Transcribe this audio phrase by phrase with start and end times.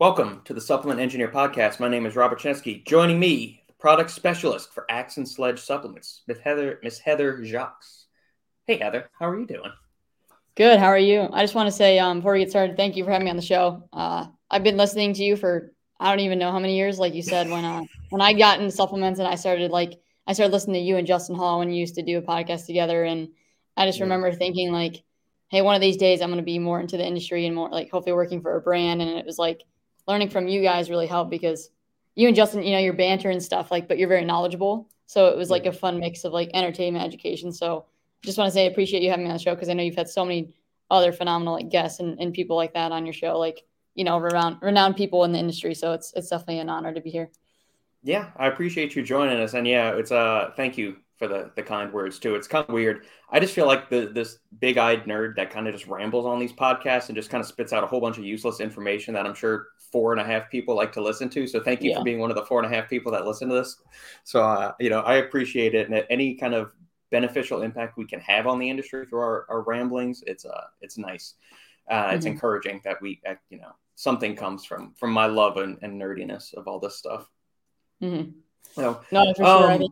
[0.00, 1.78] Welcome to the Supplement Engineer Podcast.
[1.78, 2.82] My name is Robert Chesky.
[2.86, 7.84] Joining me, the product specialist for Axe and Sledge Supplements, Miss Heather, Miss Heather Jacques.
[8.66, 9.70] Hey Heather, how are you doing?
[10.54, 10.78] Good.
[10.78, 11.28] How are you?
[11.30, 13.30] I just want to say um, before we get started, thank you for having me
[13.30, 13.86] on the show.
[13.92, 16.98] Uh, I've been listening to you for I don't even know how many years.
[16.98, 20.32] Like you said, when uh, when I got into supplements and I started like I
[20.32, 23.04] started listening to you and Justin Hall when you used to do a podcast together,
[23.04, 23.28] and
[23.76, 24.04] I just yeah.
[24.04, 25.04] remember thinking like,
[25.50, 27.68] hey, one of these days I'm going to be more into the industry and more
[27.68, 29.02] like hopefully working for a brand.
[29.02, 29.62] And it was like
[30.10, 31.70] learning from you guys really helped because
[32.16, 34.90] you and Justin, you know, your banter and stuff like, but you're very knowledgeable.
[35.06, 37.52] So it was like a fun mix of like entertainment, education.
[37.52, 37.86] So
[38.22, 39.82] just want to say I appreciate you having me on the show because I know
[39.84, 40.52] you've had so many
[40.90, 43.62] other phenomenal like guests and, and people like that on your show, like
[43.94, 45.74] you know, renowned renowned people in the industry.
[45.74, 47.30] So it's it's definitely an honor to be here.
[48.02, 51.62] Yeah, I appreciate you joining us, and yeah, it's uh, thank you for the the
[51.62, 52.34] kind words too.
[52.34, 53.04] It's kind of weird.
[53.30, 56.40] I just feel like the this big eyed nerd that kind of just rambles on
[56.40, 59.26] these podcasts and just kind of spits out a whole bunch of useless information that
[59.26, 61.46] I'm sure four and a half people like to listen to.
[61.46, 61.98] So thank you yeah.
[61.98, 63.76] for being one of the four and a half people that listen to this.
[64.24, 66.72] So uh, you know, I appreciate it, and any kind of
[67.10, 70.96] beneficial impact we can have on the industry through our, our ramblings, it's uh it's
[70.96, 71.34] nice.
[71.90, 72.16] Uh, mm-hmm.
[72.16, 76.00] It's encouraging that we, uh, you know, something comes from from my love and, and
[76.00, 77.28] nerdiness of all this stuff.
[78.02, 78.30] Mm-hmm.
[78.74, 79.88] So, no, for um, sure.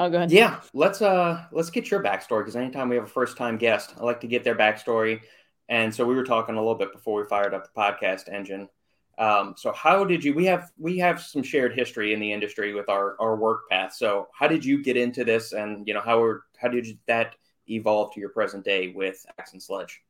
[0.00, 0.32] Oh, go ahead.
[0.32, 3.92] Yeah, let's uh let's get your backstory because anytime we have a first time guest,
[4.00, 5.20] I like to get their backstory.
[5.68, 8.70] And so we were talking a little bit before we fired up the podcast engine.
[9.18, 10.32] Um, so how did you?
[10.32, 13.92] We have we have some shared history in the industry with our our work path.
[13.92, 16.96] So how did you get into this, and you know how were how did you,
[17.06, 17.36] that
[17.68, 20.00] evolve to your present day with Axe and Sledge?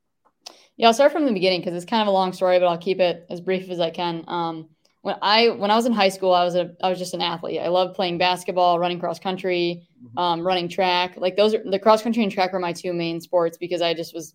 [0.77, 2.79] Yeah, I'll start from the beginning because it's kind of a long story, but I'll
[2.79, 4.25] keep it as brief as I can.
[4.29, 4.69] Um,
[5.03, 7.23] when I when I was in high school, I was a I was just an
[7.23, 7.61] athlete.
[7.61, 10.19] I loved playing basketball, running cross country, mm-hmm.
[10.19, 11.15] um, running track.
[11.17, 13.95] Like those are the cross country and track were my two main sports because I
[13.95, 14.35] just was,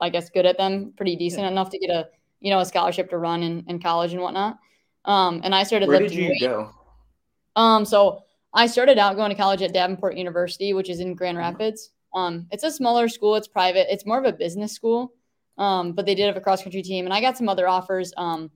[0.00, 1.50] I guess, good at them, pretty decent yeah.
[1.50, 2.08] enough to get a
[2.40, 4.58] you know a scholarship to run in, in college and whatnot.
[5.04, 5.88] Um, and I started.
[5.88, 6.40] Where did you weight.
[6.40, 6.70] go?
[7.54, 11.38] Um, so I started out going to college at Davenport University, which is in Grand
[11.38, 11.52] mm-hmm.
[11.52, 11.90] Rapids.
[12.14, 13.36] Um, it's a smaller school.
[13.36, 13.86] It's private.
[13.92, 15.12] It's more of a business school.
[15.56, 18.12] Um, but they did have a cross country team, and I got some other offers.
[18.16, 18.50] Um,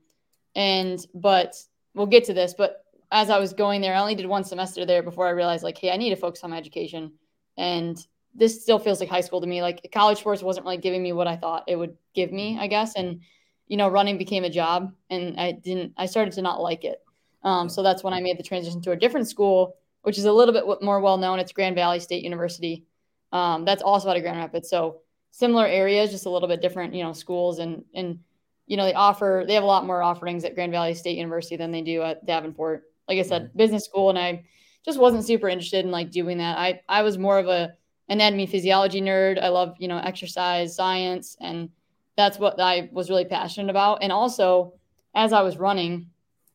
[0.55, 1.57] and but
[1.95, 2.55] we'll get to this.
[2.57, 5.63] But as I was going there, I only did one semester there before I realized
[5.63, 7.13] like, hey, I need to focus on my education.
[7.57, 7.99] And
[8.35, 9.63] this still feels like high school to me.
[9.63, 12.67] Like college sports wasn't really giving me what I thought it would give me, I
[12.67, 12.95] guess.
[12.97, 13.21] And
[13.69, 15.95] you know, running became a job, and I didn't.
[15.97, 17.03] I started to not like it.
[17.43, 20.33] Um, so that's when I made the transition to a different school, which is a
[20.33, 21.39] little bit more well known.
[21.39, 22.85] It's Grand Valley State University.
[23.33, 24.69] Um, that's also out of Grand Rapids.
[24.69, 25.01] So
[25.31, 28.19] similar areas, just a little bit different, you know, schools and and
[28.67, 31.57] you know, they offer, they have a lot more offerings at Grand Valley State University
[31.57, 32.85] than they do at Davenport.
[33.09, 33.59] Like I said, mm-hmm.
[33.59, 34.45] business school, and I
[34.85, 36.59] just wasn't super interested in like doing that.
[36.59, 37.75] I, I was more of a
[38.09, 39.43] anatomy physiology nerd.
[39.43, 41.71] I love, you know, exercise, science, and
[42.17, 43.99] that's what I was really passionate about.
[44.03, 44.75] And also,
[45.15, 46.11] as I was running,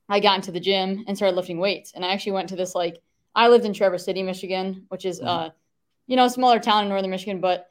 [0.07, 1.91] I got into the gym and started lifting weights.
[1.93, 3.01] And I actually went to this like
[3.35, 5.27] I lived in Traverse City, Michigan, which is mm-hmm.
[5.27, 5.49] uh,
[6.07, 7.69] you know, a smaller town in northern Michigan, but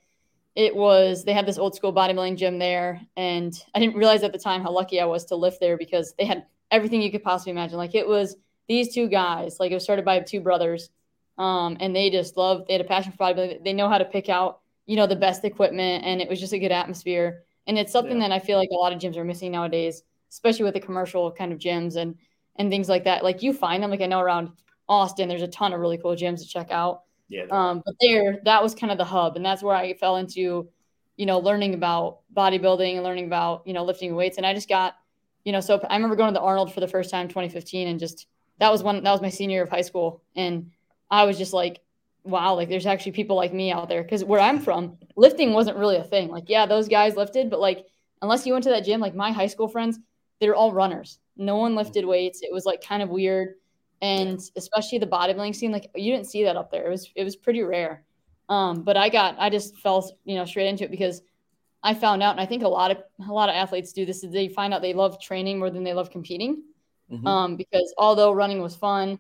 [0.54, 4.32] it was they had this old school bodybuilding gym there and i didn't realize at
[4.32, 7.22] the time how lucky i was to lift there because they had everything you could
[7.22, 7.78] possibly imagine.
[7.78, 8.36] Like it was
[8.68, 10.90] these two guys like it was started by two brothers
[11.38, 13.64] um, and they just loved they had a passion for bodybuilding.
[13.64, 16.52] They know how to pick out you know the best equipment and it was just
[16.52, 17.44] a good atmosphere.
[17.66, 18.28] And it's something yeah.
[18.28, 21.32] that i feel like a lot of gyms are missing nowadays especially with the commercial
[21.32, 22.14] kind of gyms and
[22.56, 23.24] and things like that.
[23.24, 24.50] Like you find them like i know around
[24.88, 27.44] austin there's a ton of really cool gyms to check out yeah.
[27.50, 30.68] Um, but there, that was kind of the hub, and that's where I fell into,
[31.16, 34.36] you know, learning about bodybuilding and learning about, you know, lifting weights.
[34.36, 34.94] And I just got,
[35.44, 38.00] you know, so I remember going to the Arnold for the first time, 2015, and
[38.00, 38.26] just
[38.58, 40.70] that was one that was my senior year of high school, and
[41.10, 41.80] I was just like,
[42.24, 45.78] wow, like there's actually people like me out there because where I'm from, lifting wasn't
[45.78, 46.28] really a thing.
[46.28, 47.86] Like, yeah, those guys lifted, but like
[48.22, 49.98] unless you went to that gym, like my high school friends,
[50.40, 51.18] they're all runners.
[51.36, 52.40] No one lifted weights.
[52.42, 53.54] It was like kind of weird
[54.00, 56.86] and especially the bodybuilding scene like you didn't see that up there.
[56.86, 58.04] It was it was pretty rare.
[58.48, 61.20] Um, but i got i just fell you know straight into it because
[61.82, 62.96] i found out and i think a lot of
[63.28, 65.84] a lot of athletes do this is they find out they love training more than
[65.84, 66.62] they love competing.
[67.12, 67.26] Mm-hmm.
[67.26, 69.18] um, because although running was fun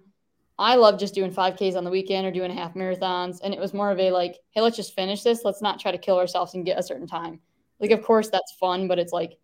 [0.58, 3.40] i love just doing 5ks on the weekend or doing half marathons.
[3.42, 5.44] And it was more of a like hey let's just finish this.
[5.44, 7.40] Let's not try to kill ourselves and get a certain time.
[7.80, 9.38] Like of course that's fun but it's like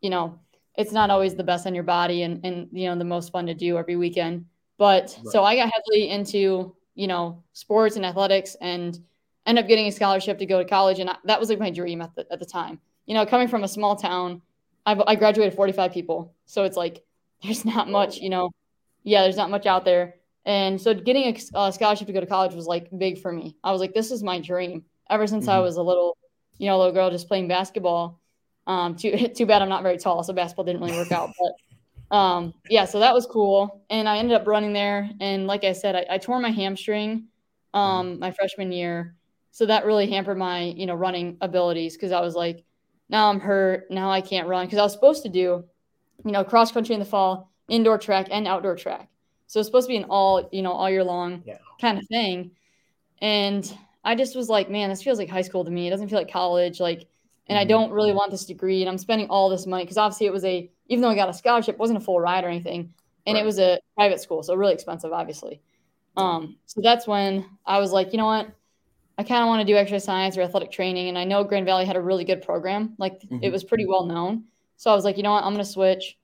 [0.00, 0.40] you know
[0.76, 3.46] it's not always the best on your body and and you know the most fun
[3.46, 4.46] to do every weekend
[4.78, 5.32] but right.
[5.32, 8.98] so I got heavily into, you know, sports and athletics and
[9.44, 11.00] ended up getting a scholarship to go to college.
[11.00, 12.80] And I, that was like my dream at the, at the time.
[13.06, 14.40] You know, coming from a small town,
[14.86, 16.34] I've, I graduated 45 people.
[16.46, 17.04] So it's like,
[17.42, 18.50] there's not much, you know,
[19.02, 20.14] yeah, there's not much out there.
[20.44, 23.56] And so getting a, a scholarship to go to college was like big for me.
[23.62, 25.56] I was like, this is my dream ever since mm-hmm.
[25.56, 26.16] I was a little,
[26.56, 28.20] you know, little girl just playing basketball.
[28.66, 30.22] Um, too, too bad I'm not very tall.
[30.22, 31.52] So basketball didn't really work out, but
[32.10, 33.84] Um, yeah, so that was cool.
[33.90, 35.10] And I ended up running there.
[35.20, 37.24] And like I said, I, I tore my hamstring
[37.74, 38.20] um, mm-hmm.
[38.20, 39.14] my freshman year.
[39.50, 42.64] So that really hampered my, you know, running abilities because I was like,
[43.08, 43.90] now I'm hurt.
[43.90, 45.64] Now I can't run because I was supposed to do,
[46.24, 49.08] you know, cross country in the fall, indoor track and outdoor track.
[49.46, 51.58] So it's supposed to be an all, you know, all year long yeah.
[51.80, 52.52] kind of thing.
[53.20, 55.86] And I just was like, man, this feels like high school to me.
[55.86, 56.80] It doesn't feel like college.
[56.80, 57.06] Like,
[57.46, 57.58] and mm-hmm.
[57.58, 58.82] I don't really want this degree.
[58.82, 61.28] And I'm spending all this money because obviously it was a, even though I got
[61.28, 62.92] a scholarship, it wasn't a full ride or anything.
[63.26, 63.42] And right.
[63.42, 64.42] it was a private school.
[64.42, 65.60] So really expensive, obviously.
[66.16, 68.48] Um, so that's when I was like, you know what?
[69.18, 71.08] I kind of want to do exercise science or athletic training.
[71.08, 72.94] And I know Grand Valley had a really good program.
[72.98, 73.38] Like mm-hmm.
[73.42, 74.44] it was pretty well known.
[74.76, 75.44] So I was like, you know what?
[75.44, 76.16] I'm going to switch.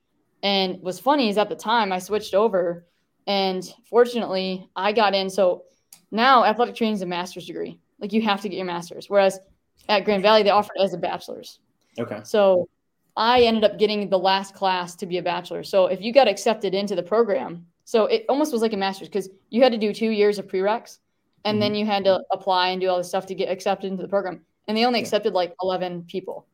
[0.43, 2.85] And what's funny is at the time I switched over
[3.27, 5.29] and fortunately I got in.
[5.29, 5.63] So
[6.11, 7.79] now athletic training is a master's degree.
[7.99, 9.09] Like you have to get your master's.
[9.09, 9.39] Whereas
[9.89, 11.59] at Grand Valley, they offered it as a bachelor's.
[11.99, 12.19] Okay.
[12.23, 12.69] So
[13.17, 15.63] I ended up getting the last class to be a bachelor.
[15.63, 19.07] So if you got accepted into the program, so it almost was like a master's
[19.07, 20.99] because you had to do two years of prereqs
[21.45, 21.59] and mm-hmm.
[21.61, 24.09] then you had to apply and do all this stuff to get accepted into the
[24.09, 24.41] program.
[24.67, 25.05] And they only yeah.
[25.05, 26.47] accepted like 11 people.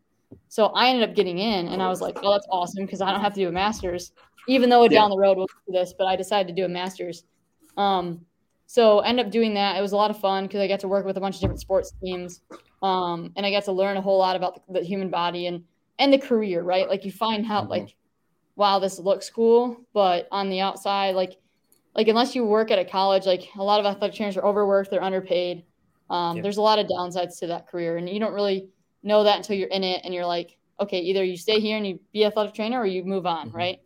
[0.49, 3.11] So I ended up getting in and I was like, oh, that's awesome because I
[3.11, 4.11] don't have to do a master's,
[4.47, 4.89] even though yeah.
[4.89, 7.23] down the road we'll do this, but I decided to do a master's.
[7.77, 8.25] Um,
[8.67, 9.77] so I ended up doing that.
[9.77, 11.41] It was a lot of fun because I got to work with a bunch of
[11.41, 12.41] different sports teams.
[12.81, 15.63] Um, and I got to learn a whole lot about the, the, human body and,
[16.01, 16.89] and the career, right?
[16.89, 17.71] Like you find out mm-hmm.
[17.71, 17.95] like,
[18.55, 21.37] wow, this looks cool, but on the outside, like,
[21.95, 24.89] like unless you work at a college, like a lot of athletic trainers are overworked,
[24.89, 25.63] they're underpaid.
[26.09, 26.43] Um, yeah.
[26.43, 28.67] There's a lot of downsides to that career, and you don't really
[29.03, 31.85] know that until you're in it, and you're like, okay, either you stay here and
[31.85, 33.57] you be athletic trainer, or you move on, mm-hmm.
[33.57, 33.79] right?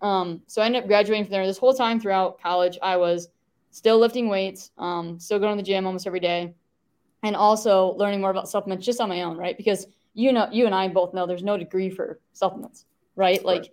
[0.00, 1.46] Um, so I ended up graduating from there.
[1.46, 3.28] This whole time throughout college, I was
[3.70, 6.54] still lifting weights, um, still going to the gym almost every day,
[7.22, 9.56] and also learning more about supplements just on my own, right?
[9.56, 12.84] Because you know, you and I both know there's no degree for supplements,
[13.16, 13.44] right?
[13.44, 13.70] Like right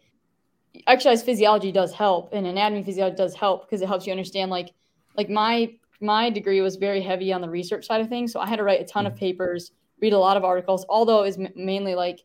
[0.86, 4.76] exercise physiology does help and anatomy physiology does help because it helps you understand like
[5.16, 8.46] like my my degree was very heavy on the research side of things so i
[8.46, 9.22] had to write a ton of mm-hmm.
[9.22, 12.20] papers read a lot of articles although it was m- mainly like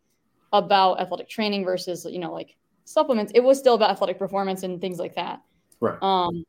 [0.53, 3.33] about athletic training versus you know like supplements.
[3.35, 5.41] It was still about athletic performance and things like that.
[5.81, 6.01] Right.
[6.03, 6.45] Um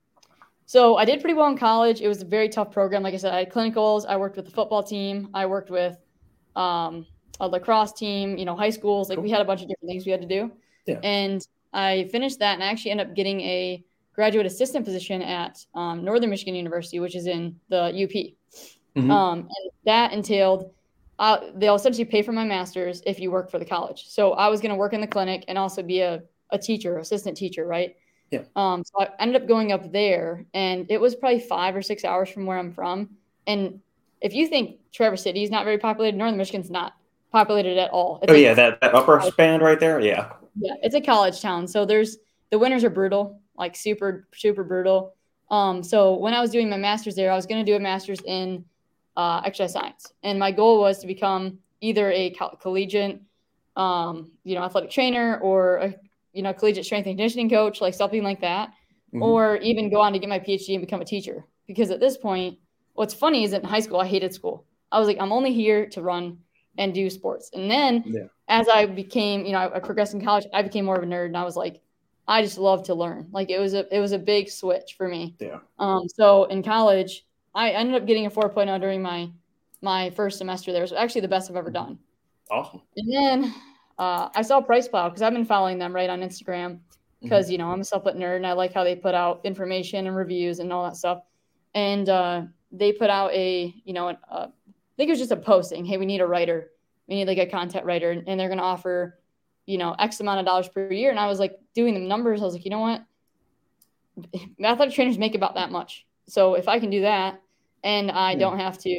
[0.65, 2.01] so i did pretty well in college.
[2.01, 3.04] It was a very tough program.
[3.04, 4.06] Like i said i had clinicals.
[4.07, 5.30] I worked with the football team.
[5.33, 5.98] I worked with
[6.56, 7.06] um
[7.39, 9.24] a lacrosse team you know high schools like cool.
[9.24, 10.51] we had a bunch of different things we had to do
[10.85, 11.00] yeah.
[11.03, 13.83] and I finished that and I actually ended up getting a
[14.13, 18.35] graduate assistant position at um, Northern Michigan University, which is in the UP.
[18.95, 19.12] Mm-hmm.
[19.12, 20.71] Um, and that entailed
[21.19, 24.06] uh, they'll essentially pay for my master's if you work for the college.
[24.07, 26.97] So I was going to work in the clinic and also be a, a teacher,
[26.97, 27.95] assistant teacher, right?
[28.31, 28.44] Yeah.
[28.56, 32.03] Um, so I ended up going up there, and it was probably five or six
[32.03, 33.12] hours from where I'm from.
[33.45, 33.79] And
[34.21, 36.94] if you think Traverse City is not very populated, Northern Michigan's not
[37.33, 38.19] populated at all.
[38.21, 40.00] It's oh like, yeah, that, that upper span right there.
[40.00, 40.31] Yeah.
[40.56, 41.68] Yeah, it's a college town.
[41.68, 42.18] So there's
[42.51, 45.15] the winters are brutal, like super super brutal.
[45.50, 47.80] Um, so when I was doing my master's there, I was going to do a
[47.80, 48.63] master's in
[49.18, 53.19] uh, exercise science, and my goal was to become either a coll- collegiate,
[53.75, 55.95] um, you know, athletic trainer or a
[56.33, 59.24] you know collegiate strength and conditioning coach, like something like that, mm-hmm.
[59.24, 61.45] or even go on to get my PhD and become a teacher.
[61.65, 62.59] Because at this point,
[62.94, 64.65] what's funny is that in high school I hated school.
[64.91, 66.38] I was like, I'm only here to run
[66.78, 67.52] and do sports.
[67.54, 68.24] And then yeah.
[68.48, 71.06] as I became, you know, I, I, progressed in college, I became more of a
[71.06, 71.81] nerd and I was like,
[72.28, 73.28] I just love to learn.
[73.31, 75.36] Like it was a it was a big switch for me.
[75.39, 75.60] Yeah.
[75.77, 79.30] Um so in college, I ended up getting a 4.0 during my
[79.82, 80.82] my first semester there.
[80.82, 82.00] It was actually the best I've ever done.
[82.50, 82.82] Awesome.
[82.96, 83.53] And then
[84.00, 86.80] uh, I saw PricePlow because I've been following them right on Instagram
[87.22, 87.51] because mm-hmm.
[87.53, 90.15] you know I'm a supplement nerd and I like how they put out information and
[90.15, 91.20] reviews and all that stuff.
[91.75, 94.48] And uh, they put out a you know a, I
[94.97, 95.85] think it was just a posting.
[95.85, 96.71] Hey, we need a writer.
[97.07, 99.19] We need like a content writer, and they're going to offer,
[99.65, 101.09] you know, X amount of dollars per year.
[101.09, 102.41] And I was like doing the numbers.
[102.41, 103.03] I was like, you know what?
[104.63, 106.05] Athletic trainers make about that much.
[106.27, 107.41] So if I can do that,
[107.83, 108.39] and I yeah.
[108.39, 108.89] don't have to,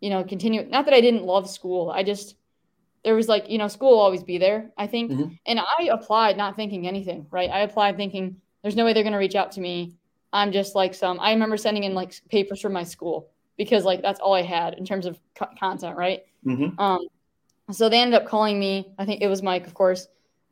[0.00, 0.64] you know, continue.
[0.64, 1.90] Not that I didn't love school.
[1.90, 2.36] I just
[3.04, 4.72] there was like, you know, school will always be there.
[4.76, 5.32] I think, mm-hmm.
[5.46, 7.26] and I applied not thinking anything.
[7.30, 7.50] Right?
[7.50, 9.94] I applied thinking there's no way they're going to reach out to me.
[10.32, 11.20] I'm just like some.
[11.20, 14.74] I remember sending in like papers from my school because like that's all I had
[14.74, 16.22] in terms of co- content, right?
[16.44, 16.78] Mm-hmm.
[16.80, 17.06] Um,
[17.70, 18.92] so they ended up calling me.
[18.98, 20.08] I think it was Mike, of course,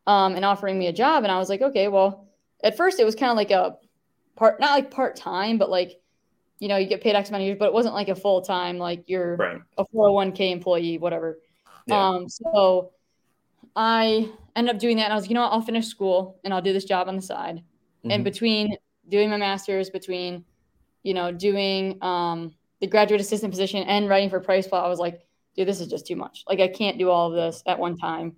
[0.06, 1.23] um, and offering me a job.
[1.23, 2.26] And I was like, okay, well,
[2.62, 3.76] at first it was kind of like a
[4.37, 6.00] part, not like part time, but like,
[6.58, 8.40] you know, you get paid X amount of years, but it wasn't like a full
[8.40, 9.61] time, like you're right.
[9.78, 11.38] a 401k employee, whatever.
[11.87, 12.08] Yeah.
[12.08, 12.92] Um, so
[13.76, 15.04] I ended up doing that.
[15.04, 17.08] And I was, like, you know what, I'll finish school and I'll do this job
[17.08, 17.56] on the side.
[17.56, 18.11] Mm-hmm.
[18.11, 18.76] And between
[19.08, 20.44] doing my master's, between,
[21.02, 25.22] you know, doing, um, the graduate assistant position and writing for PricePlow, I was like,
[25.56, 26.44] dude, this is just too much.
[26.46, 28.36] Like I can't do all of this at one time,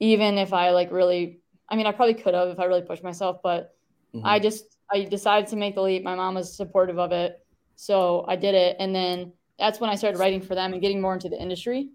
[0.00, 3.02] even if I like really I mean, I probably could have if I really pushed
[3.02, 3.74] myself, but
[4.14, 4.26] mm-hmm.
[4.26, 6.04] I just I decided to make the leap.
[6.04, 7.42] My mom was supportive of it,
[7.74, 11.00] so I did it, and then that's when I started writing for them and getting
[11.00, 11.88] more into the industry.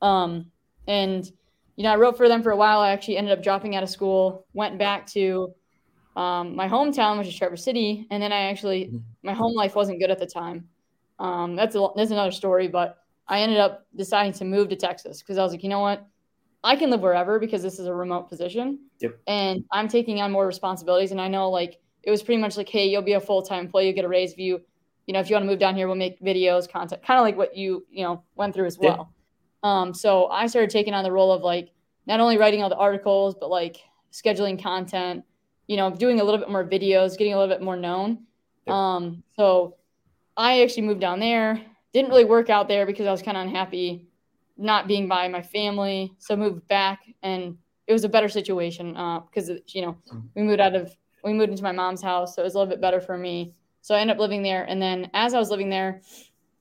[0.00, 0.52] Um,
[0.86, 1.28] and
[1.74, 2.78] you know, I wrote for them for a while.
[2.78, 5.52] I actually ended up dropping out of school, went back to
[6.14, 8.98] um, my hometown, which is Traverse City, and then I actually mm-hmm.
[9.24, 10.68] my home life wasn't good at the time.
[11.20, 12.98] Um, that's a, that's another story, but
[13.28, 16.04] I ended up deciding to move to Texas because I was like, you know what,
[16.64, 19.18] I can live wherever because this is a remote position, yep.
[19.26, 22.68] and I'm taking on more responsibilities, and I know like it was pretty much like,
[22.68, 24.60] hey, you'll be a full time employee, you get a raise if you,
[25.06, 27.24] you know, if you want to move down here, we'll make videos, content, kind of
[27.24, 29.12] like what you you know went through as well.
[29.62, 31.70] Um, so I started taking on the role of like
[32.06, 33.76] not only writing all the articles, but like
[34.10, 35.22] scheduling content,
[35.66, 38.24] you know, doing a little bit more videos, getting a little bit more known.
[38.66, 39.76] Um, so
[40.36, 41.60] I actually moved down there.
[41.92, 44.06] Didn't really work out there because I was kind of unhappy
[44.56, 46.14] not being by my family.
[46.18, 47.56] So moved back and
[47.86, 50.22] it was a better situation because, uh, you know, mm.
[50.36, 50.94] we moved out of,
[51.24, 52.36] we moved into my mom's house.
[52.36, 53.54] So it was a little bit better for me.
[53.80, 54.64] So I ended up living there.
[54.64, 56.02] And then as I was living there,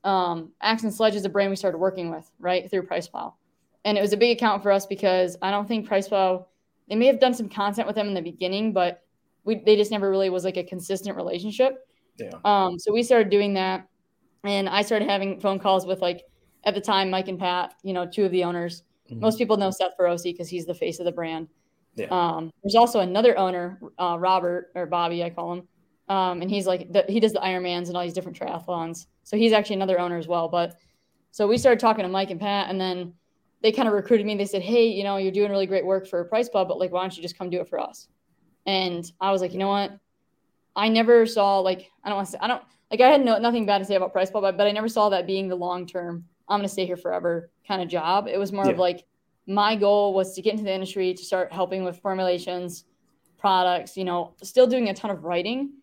[0.04, 3.34] um, Axe and Sledge is a brand we started working with, right, through PricePlow.
[3.86, 6.46] And it was a big account for us because I don't think PricePlow,
[6.88, 9.04] they may have done some content with them in the beginning, but
[9.44, 11.86] we, they just never really was like a consistent relationship.
[12.20, 12.32] Yeah.
[12.44, 13.88] Um, so we started doing that.
[14.44, 16.24] And I started having phone calls with like,
[16.64, 18.84] at the time, Mike and Pat, you know, two of the owners.
[19.10, 19.20] Mm-hmm.
[19.20, 21.48] Most people know Seth Feroce because he's the face of the brand.
[21.96, 22.08] Yeah.
[22.12, 25.68] Um, there's also another owner, uh, Robert or Bobby, I call him.
[26.08, 29.06] Um, and he's like, the, he does the Ironmans and all these different triathlons.
[29.24, 30.48] So he's actually another owner as well.
[30.48, 30.76] But
[31.32, 33.14] so we started talking to Mike and Pat, and then
[33.62, 34.36] they kind of recruited me.
[34.36, 37.02] They said, Hey, you know, you're doing really great work for PricePlow, but like, why
[37.02, 38.08] don't you just come do it for us?
[38.66, 39.98] And I was like, you know what?
[40.79, 43.38] I never saw like, I don't want to say, I don't like, I had no,
[43.38, 45.86] nothing bad to say about PricePlow, but, but I never saw that being the long
[45.86, 48.27] term, I'm going to stay here forever kind of job.
[48.27, 48.71] It was more yeah.
[48.71, 49.05] of like,
[49.45, 52.86] my goal was to get into the industry, to start helping with formulations,
[53.38, 55.74] products, you know, still doing a ton of writing,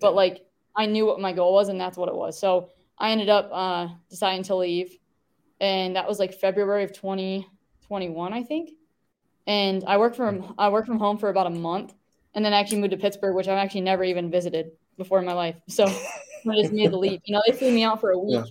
[0.00, 2.38] but like I knew what my goal was and that's what it was.
[2.38, 4.96] So I ended up uh, deciding to leave,
[5.60, 8.70] and that was like February of 2021, I think.
[9.46, 11.92] And I worked from I worked from home for about a month,
[12.36, 15.24] and then I actually moved to Pittsburgh, which I've actually never even visited before in
[15.24, 15.56] my life.
[15.68, 17.22] So I just made the leap.
[17.24, 18.44] You know, they flew me out for a week,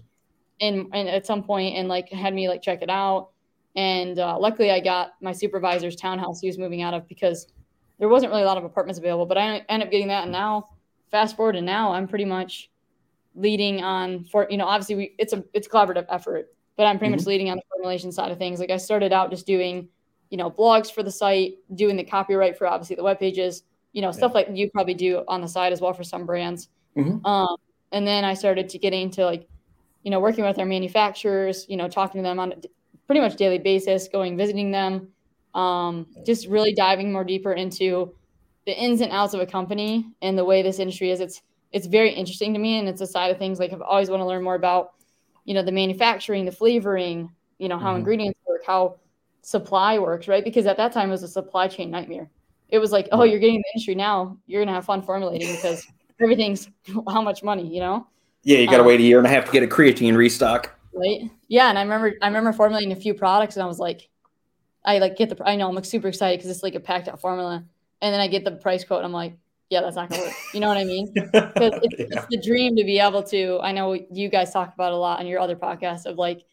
[0.60, 0.68] yeah.
[0.68, 3.30] and and at some point, and like had me like check it out.
[3.75, 7.48] And uh, luckily, I got my supervisor's townhouse he was moving out of because
[8.00, 9.25] there wasn't really a lot of apartments available.
[9.25, 10.70] But I ended up getting that, and now
[11.12, 12.70] fast forward, and now I'm pretty much
[13.36, 16.98] leading on for you know obviously we it's a it's a collaborative effort but i'm
[16.98, 17.20] pretty mm-hmm.
[17.20, 19.89] much leading on the formulation side of things like i started out just doing
[20.30, 23.63] you know blogs for the site doing the copyright for obviously the web pages
[23.96, 24.42] you know stuff yeah.
[24.42, 27.25] like you probably do on the side as well for some brands mm-hmm.
[27.25, 27.58] um,
[27.92, 29.48] and then i started to get into like
[30.04, 32.56] you know working with our manufacturers you know talking to them on a
[33.08, 35.08] pretty much daily basis going visiting them
[35.56, 38.14] um, just really diving more deeper into
[38.66, 41.42] the ins and outs of a company and the way this industry is it's
[41.75, 44.22] it's very interesting to me and it's a side of things like I've always want
[44.22, 44.94] to learn more about,
[45.44, 47.98] you know, the manufacturing, the flavoring, you know, how mm-hmm.
[47.98, 48.96] ingredients work, how
[49.42, 50.42] supply works, right?
[50.42, 52.30] Because at that time it was a supply chain nightmare.
[52.75, 55.88] It was like, oh, you're getting the industry now, you're gonna have fun formulating because
[56.22, 56.70] everything's
[57.08, 58.05] how much money, you know?
[58.44, 60.77] Yeah, you gotta um, wait a year and a half to get a creatine restock.
[60.94, 61.32] Right.
[61.48, 64.10] Yeah, and I remember I remember formulating a few products and I was like,
[64.84, 67.08] I like get the I know I'm like super excited because it's like a packed
[67.08, 67.63] out formula,
[68.01, 69.38] and then I get the price quote and I'm like,
[69.70, 70.34] yeah, that's not gonna work.
[70.53, 71.12] You know what I mean?
[71.13, 72.05] Because it's, yeah.
[72.12, 73.60] it's, the dream to be able to.
[73.62, 76.44] I know you guys talk about a lot on your other podcasts of like,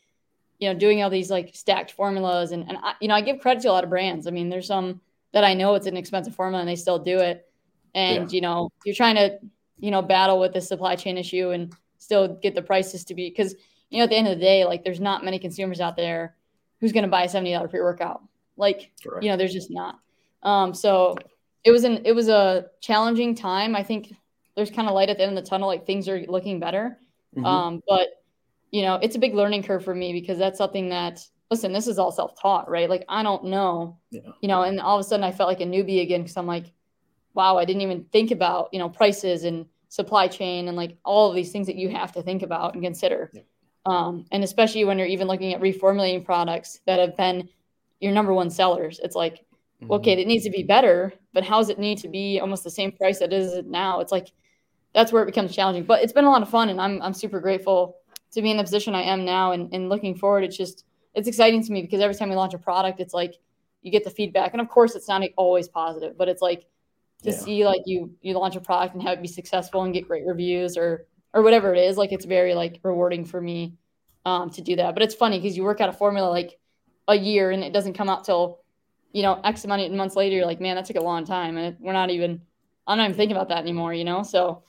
[0.60, 3.40] you know, doing all these like stacked formulas, and and I, you know, I give
[3.40, 4.26] credit to a lot of brands.
[4.26, 5.00] I mean, there's some
[5.32, 7.46] that I know it's an expensive formula and they still do it,
[7.94, 8.34] and yeah.
[8.34, 9.38] you know, you're trying to,
[9.78, 13.28] you know, battle with the supply chain issue and still get the prices to be
[13.28, 13.54] because
[13.90, 16.36] you know at the end of the day, like there's not many consumers out there
[16.80, 18.22] who's going to buy a seventy dollar pre workout.
[18.56, 19.24] Like, Correct.
[19.24, 19.98] you know, there's just not.
[20.42, 21.16] Um, so
[21.64, 23.76] it was an it was a challenging time.
[23.76, 24.14] I think
[24.54, 26.98] there's kind of light at the end of the tunnel, like things are looking better.
[27.36, 27.46] Mm-hmm.
[27.46, 28.08] Um, but
[28.70, 31.86] you know, it's a big learning curve for me because that's something that listen, this
[31.86, 32.88] is all self-taught, right?
[32.88, 34.22] Like I don't know, yeah.
[34.40, 36.46] you know, and all of a sudden I felt like a newbie again because I'm
[36.46, 36.72] like,
[37.34, 41.28] wow, I didn't even think about, you know, prices and supply chain and like all
[41.28, 43.30] of these things that you have to think about and consider.
[43.34, 43.42] Yeah.
[43.84, 47.50] Um, and especially when you're even looking at reformulating products that have been
[48.00, 49.34] your number one sellers, it's like
[49.82, 49.92] mm-hmm.
[49.92, 52.70] okay, it needs to be better, but how does it need to be almost the
[52.70, 54.00] same price that is it now?
[54.00, 54.32] It's like
[54.94, 55.84] that's where it becomes challenging.
[55.84, 57.98] But it's been a lot of fun, and I'm I'm super grateful
[58.32, 60.44] to be in the position I am now, and, and looking forward.
[60.44, 63.34] It's just it's exciting to me because every time we launch a product, it's like
[63.82, 66.66] you get the feedback, and of course, it's not always positive, but it's like
[67.22, 67.36] to yeah.
[67.36, 70.26] see like you you launch a product and have it be successful and get great
[70.26, 73.74] reviews or or whatever it is like it's very like rewarding for me
[74.26, 76.58] um, to do that but it's funny because you work out a formula like
[77.06, 78.62] a year and it doesn't come out till
[79.12, 81.56] you know, X amount of months later, you're like, man, that took a long time.
[81.56, 82.40] And we're not even,
[82.86, 84.22] I'm not even thinking about that anymore, you know?
[84.22, 84.62] So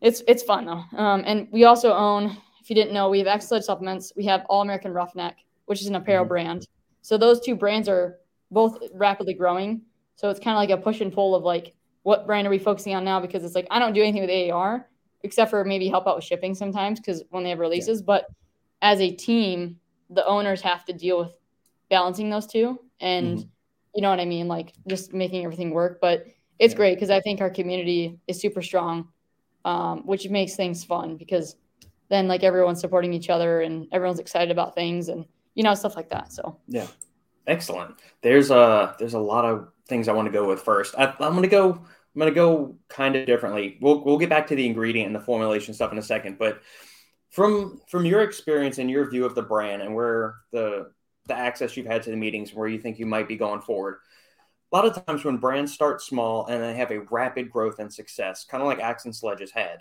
[0.00, 0.98] it's, it's fun though.
[0.98, 4.12] Um, and we also own, if you didn't know, we have Axe and Sledge supplements.
[4.16, 6.28] We have All American Roughneck, which is an apparel mm-hmm.
[6.28, 6.66] brand.
[7.02, 8.18] So those two brands are
[8.50, 9.82] both rapidly growing.
[10.16, 12.58] So it's kind of like a push and pull of like, what brand are we
[12.58, 13.20] focusing on now?
[13.20, 14.88] Because it's like, I don't do anything with AAR
[15.22, 18.00] except for maybe help out with shipping sometimes because when they have releases.
[18.00, 18.04] Yeah.
[18.06, 18.26] But
[18.80, 19.78] as a team,
[20.10, 21.32] the owners have to deal with
[21.90, 22.80] balancing those two.
[23.00, 23.48] And mm-hmm
[23.96, 24.46] you know what I mean?
[24.46, 25.98] Like just making everything work.
[26.00, 26.26] But
[26.58, 26.76] it's yeah.
[26.76, 29.08] great because I think our community is super strong,
[29.64, 31.56] um, which makes things fun because
[32.10, 35.24] then like everyone's supporting each other and everyone's excited about things and
[35.56, 36.32] you know stuff like that.
[36.32, 36.86] So yeah,
[37.48, 37.96] excellent.
[38.22, 40.94] There's a there's a lot of things I want to go with first.
[40.96, 41.72] I, I'm gonna go.
[41.72, 43.78] I'm gonna go kind of differently.
[43.80, 46.62] We'll we'll get back to the ingredient and the formulation stuff in a second, but
[47.30, 50.92] from from your experience and your view of the brand and where the
[51.26, 53.60] the access you've had to the meetings and where you think you might be going
[53.60, 53.96] forward.
[54.72, 57.92] A lot of times when brands start small and they have a rapid growth and
[57.92, 59.78] success, kind of like Axe and Sledge has had,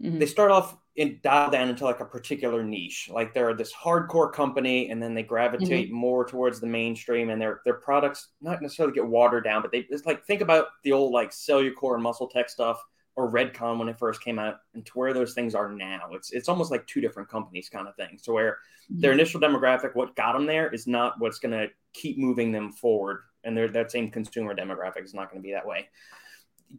[0.00, 0.18] mm-hmm.
[0.18, 3.08] they start off in dial down into like a particular niche.
[3.10, 5.96] Like they're this hardcore company and then they gravitate mm-hmm.
[5.96, 9.86] more towards the mainstream and their their products not necessarily get watered down, but they
[9.88, 12.82] it's like think about the old like Cellucor and Muscle Tech stuff
[13.14, 16.10] or Redcon when it first came out and to where those things are now.
[16.12, 18.18] It's it's almost like two different companies kind of thing.
[18.20, 18.58] So where
[18.88, 19.20] their mm-hmm.
[19.20, 23.22] initial demographic, what got them there, is not what's going to keep moving them forward,
[23.44, 25.88] and their that same consumer demographic is not going to be that way.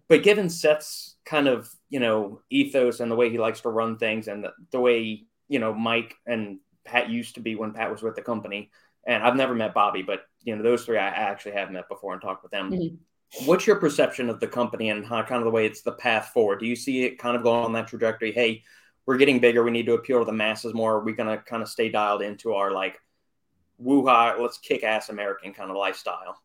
[0.07, 3.97] But given Seth's kind of you know ethos and the way he likes to run
[3.97, 7.91] things, and the, the way you know Mike and Pat used to be when Pat
[7.91, 8.71] was with the company,
[9.05, 12.13] and I've never met Bobby, but you know those three I actually have met before
[12.13, 12.71] and talked with them.
[12.71, 12.95] Mm-hmm
[13.45, 16.29] what's your perception of the company and how kind of the way it's the path
[16.33, 16.59] forward?
[16.59, 18.31] Do you see it kind of going on that trajectory?
[18.31, 18.63] Hey,
[19.05, 19.63] we're getting bigger.
[19.63, 20.95] We need to appeal to the masses more.
[20.95, 22.99] Are we going to kind of stay dialed into our like
[23.77, 26.37] woo-ha, let's kick ass American kind of lifestyle?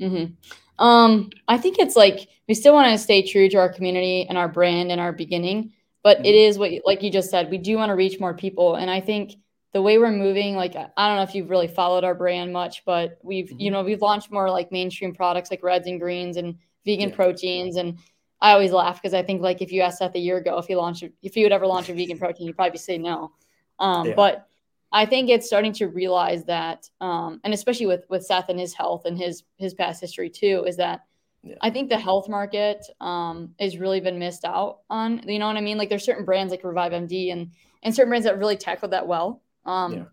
[0.00, 0.84] Mm-hmm.
[0.84, 4.38] Um, I think it's like we still want to stay true to our community and
[4.38, 6.26] our brand and our beginning, but mm-hmm.
[6.26, 8.76] it is what, like you just said, we do want to reach more people.
[8.76, 9.34] And I think
[9.72, 12.84] the way we're moving, like I don't know if you've really followed our brand much,
[12.84, 13.60] but we've mm-hmm.
[13.60, 17.14] you know we've launched more like mainstream products like reds and greens and vegan yeah.
[17.14, 17.98] proteins and
[18.40, 20.66] I always laugh because I think like if you asked Seth a year ago if
[20.66, 23.32] he launched if he would ever launch a vegan protein, you'd probably say no.
[23.78, 24.14] Um, yeah.
[24.14, 24.48] But
[24.92, 28.74] I think it's starting to realize that, um, and especially with with Seth and his
[28.74, 31.04] health and his his past history too, is that
[31.42, 31.56] yeah.
[31.60, 35.22] I think the health market um, has really been missed out on.
[35.26, 35.78] You know what I mean?
[35.78, 39.06] Like there's certain brands like Revive MD and and certain brands that really tackled that
[39.06, 39.42] well.
[39.64, 40.04] Um, yeah.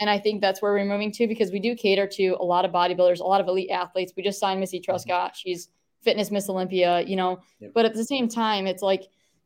[0.00, 2.64] And I think that's where we're moving to because we do cater to a lot
[2.64, 4.12] of bodybuilders, a lot of elite athletes.
[4.16, 4.90] We just signed Missy mm-hmm.
[4.90, 5.34] Truscott.
[5.34, 5.68] She's
[6.02, 7.40] fitness Miss Olympia, you know.
[7.74, 9.04] But at the same time, it's like,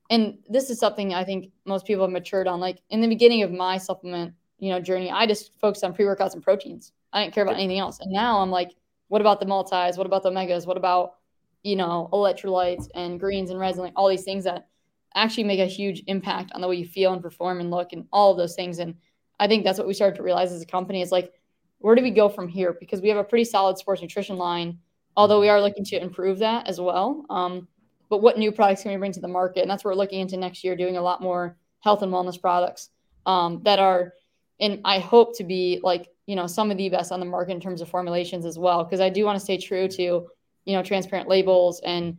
[0.09, 2.61] and this is something I think most people have matured on.
[2.61, 6.05] Like in the beginning of my supplement, you know, journey, I just focused on pre
[6.05, 6.93] workouts and proteins.
[7.13, 8.01] I didn't care about anything else.
[8.01, 8.73] And now I'm like,
[9.09, 9.97] what about the multis?
[9.97, 10.67] What about the omegas?
[10.67, 11.15] What about,
[11.63, 14.69] you know, electrolytes and greens and reds and like all these things that
[15.15, 18.07] actually make a huge impact on the way you feel and perform and look and
[18.13, 18.79] all of those things.
[18.79, 18.95] And
[19.41, 21.33] I think that's what we started to realize as a company is like,
[21.79, 22.77] where do we go from here?
[22.79, 24.79] Because we have a pretty solid sports nutrition line,
[25.17, 27.25] although we are looking to improve that as well.
[27.31, 27.69] Um,
[28.09, 29.63] but what new products can we bring to the market?
[29.63, 32.41] And that's what we're looking into next year, doing a lot more health and wellness
[32.41, 32.91] products
[33.27, 34.13] um, that are,
[34.61, 37.53] and I hope to be like, you know, some of the best on the market
[37.53, 38.85] in terms of formulations as well.
[38.85, 42.17] Because I do want to stay true to, you know, transparent labels and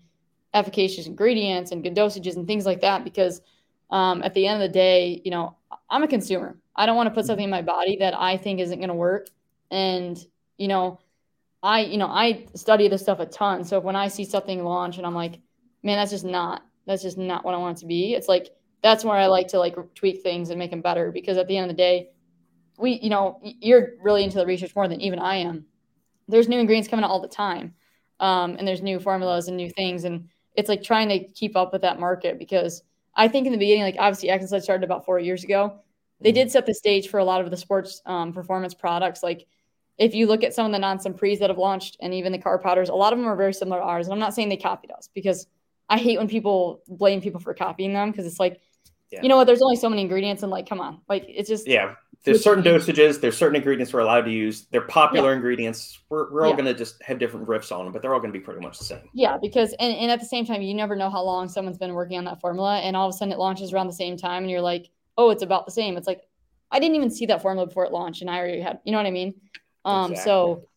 [0.53, 3.03] efficacious ingredients and good dosages and things like that.
[3.03, 3.41] Because
[3.89, 5.57] um, at the end of the day, you know,
[5.89, 6.57] I'm a consumer.
[6.75, 8.95] I don't want to put something in my body that I think isn't going to
[8.95, 9.29] work.
[9.71, 10.17] And,
[10.57, 10.99] you know,
[11.63, 13.63] I, you know, I study this stuff a ton.
[13.63, 15.39] So when I see something launch and I'm like,
[15.81, 18.13] man, that's just not, that's just not what I want it to be.
[18.13, 18.51] It's like,
[18.83, 21.57] that's where I like to like tweak things and make them better because at the
[21.57, 22.09] end of the day,
[22.77, 25.65] we, you know, you're really into the research more than even I am.
[26.27, 27.73] There's new ingredients coming out all the time.
[28.19, 30.03] Um, and there's new formulas and new things.
[30.03, 32.83] And it's like trying to keep up with that market because
[33.15, 35.79] I think in the beginning, like obviously Sledge started about four years ago
[36.21, 39.21] they did set the stage for a lot of the sports um, performance products.
[39.21, 39.45] Like
[39.97, 42.37] if you look at some of the non-stim pres that have launched and even the
[42.37, 44.07] car powders, a lot of them are very similar to ours.
[44.07, 45.47] And I'm not saying they copied us because
[45.89, 48.61] I hate when people blame people for copying them because it's like,
[49.11, 49.21] yeah.
[49.21, 51.67] you know what, there's only so many ingredients and like, come on, like it's just
[51.67, 51.95] yeah.
[52.27, 54.67] There's certain dosages, there's certain ingredients we're allowed to use.
[54.71, 55.37] They're popular yeah.
[55.37, 55.99] ingredients.
[56.09, 56.55] We're, we're all yeah.
[56.55, 58.61] going to just have different riffs on them, but they're all going to be pretty
[58.61, 59.09] much the same.
[59.13, 61.93] Yeah, because and, and at the same time, you never know how long someone's been
[61.93, 64.43] working on that formula, and all of a sudden it launches around the same time,
[64.43, 65.97] and you're like, oh, it's about the same.
[65.97, 66.21] It's like,
[66.71, 68.97] I didn't even see that formula before it launched, and I already had, you know
[68.97, 69.33] what I mean?
[69.85, 70.29] Um, exactly.
[70.29, 70.67] so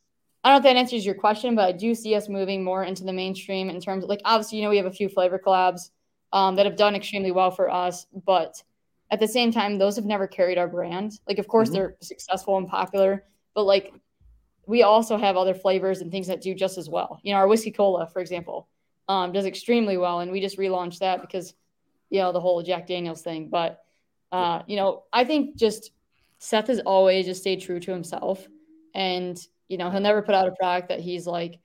[0.42, 2.84] I don't know if that answers your question, but I do see us moving more
[2.84, 5.38] into the mainstream in terms of like obviously, you know, we have a few flavor
[5.38, 5.90] collabs
[6.32, 8.62] um, that have done extremely well for us, but
[9.10, 11.12] at the same time, those have never carried our brand.
[11.26, 11.74] Like, of course, mm-hmm.
[11.74, 13.92] they're successful and popular, but like
[14.66, 17.18] we also have other flavors and things that do just as well.
[17.22, 18.68] You know, our whiskey cola, for example,
[19.08, 21.54] um, does extremely well, and we just relaunched that because
[22.08, 23.48] you know the whole Jack Daniels thing.
[23.50, 23.82] But
[24.30, 25.90] uh, you know, I think just
[26.38, 28.46] Seth has always just stayed true to himself,
[28.94, 29.36] and
[29.68, 31.58] you know he'll never put out a product that he's like,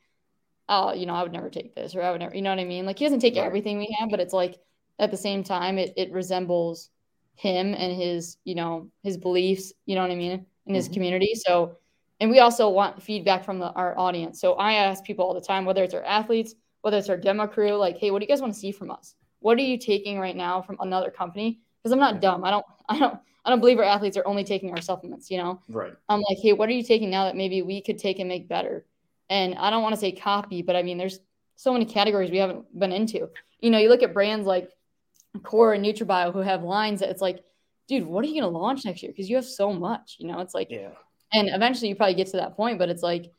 [0.67, 2.59] oh, you know, I would never take this or I would never, you know what
[2.59, 2.85] I mean?
[2.85, 4.57] Like he doesn't take everything we have, but it's like
[4.97, 6.89] at the same time, it it resembles
[7.35, 9.73] him and his you know his beliefs.
[9.85, 10.45] You know what I mean?
[10.65, 10.93] In his mm-hmm.
[10.93, 11.77] community, so
[12.19, 14.39] and we also want feedback from the, our audience.
[14.39, 17.45] So I ask people all the time, whether it's our athletes, whether it's our demo
[17.47, 19.15] crew, like, hey, what do you guys want to see from us?
[19.39, 21.59] What are you taking right now from another company?
[21.81, 22.43] Because I'm not dumb.
[22.43, 25.29] I don't, I don't, I don't believe our athletes are only taking our supplements.
[25.29, 25.93] You know, right?
[26.09, 28.47] I'm like, hey, what are you taking now that maybe we could take and make
[28.47, 28.85] better?
[29.29, 31.19] And I don't want to say copy, but I mean, there's
[31.55, 33.29] so many categories we haven't been into.
[33.59, 34.69] You know, you look at brands like
[35.39, 37.43] Core and NutraBio who have lines that it's like,
[37.87, 39.11] dude, what are you going to launch next year?
[39.11, 40.15] Because you have so much.
[40.19, 40.89] You know, it's like, yeah
[41.35, 43.31] and eventually you probably get to that point but it's like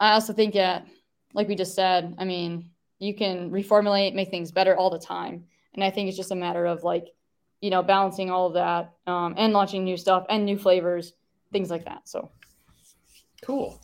[0.00, 0.86] i also think that
[1.34, 5.44] like we just said i mean you can reformulate make things better all the time
[5.74, 7.08] and i think it's just a matter of like
[7.60, 11.14] you know balancing all of that um, and launching new stuff and new flavors
[11.52, 12.30] things like that so
[13.42, 13.80] cool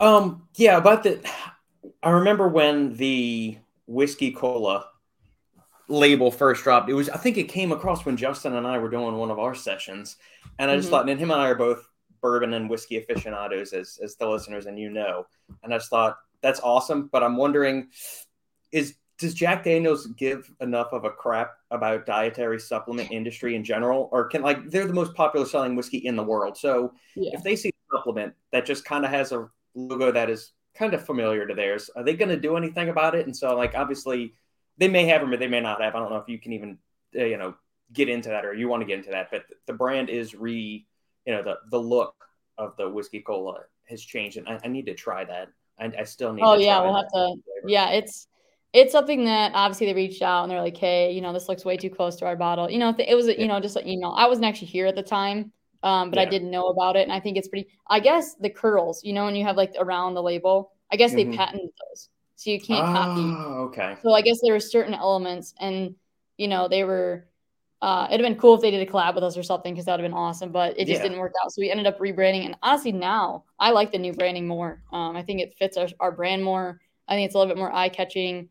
[0.00, 1.20] um yeah about the
[2.02, 4.89] i remember when the whiskey cola
[5.90, 8.88] label first dropped it was i think it came across when justin and i were
[8.88, 10.16] doing one of our sessions
[10.58, 10.96] and i just mm-hmm.
[10.96, 14.66] thought and him and i are both bourbon and whiskey aficionados, as as the listeners
[14.66, 15.26] and you know.
[15.62, 17.08] And I just thought that's awesome.
[17.12, 17.88] But I'm wondering,
[18.72, 24.08] is does Jack Daniels give enough of a crap about dietary supplement industry in general,
[24.12, 26.56] or can like they're the most popular selling whiskey in the world?
[26.56, 27.30] So yeah.
[27.34, 30.94] if they see a supplement that just kind of has a logo that is kind
[30.94, 33.26] of familiar to theirs, are they going to do anything about it?
[33.26, 34.34] And so like obviously
[34.80, 35.94] they may have them or they may not have.
[35.94, 36.78] I don't know if you can even
[37.16, 37.54] uh, you know
[37.92, 40.84] get into that or you want to get into that, but the brand is re
[41.24, 42.14] you know the the look
[42.58, 45.48] of the whiskey cola has changed, and I, I need to try that.
[45.78, 46.42] I, I still need.
[46.42, 47.36] Oh yeah, we'll have to.
[47.66, 48.26] Yeah, it's
[48.72, 51.64] it's something that obviously they reached out and they're like, hey, you know, this looks
[51.64, 52.70] way too close to our bottle.
[52.70, 54.14] You know, it was you know just an email.
[54.16, 56.22] I wasn't actually here at the time, um, but yeah.
[56.22, 57.68] I didn't know about it, and I think it's pretty.
[57.88, 61.12] I guess the curls, you know, when you have like around the label, I guess
[61.12, 61.36] they mm-hmm.
[61.36, 62.08] patented those,
[62.40, 63.20] so you can't oh, copy.
[63.20, 63.96] Okay.
[64.02, 65.94] So I guess there were certain elements, and
[66.38, 67.28] you know, they were
[67.82, 69.84] uh, it'd have been cool if they did a collab with us or something because
[69.84, 71.02] that would have been awesome, but it just yeah.
[71.02, 71.52] didn't work out.
[71.52, 72.46] So we ended up rebranding.
[72.46, 74.82] And honestly, now I like the new branding more.
[74.90, 76.80] Um, I think it fits our, our brand more.
[77.08, 78.48] I think it's a little bit more eye catching.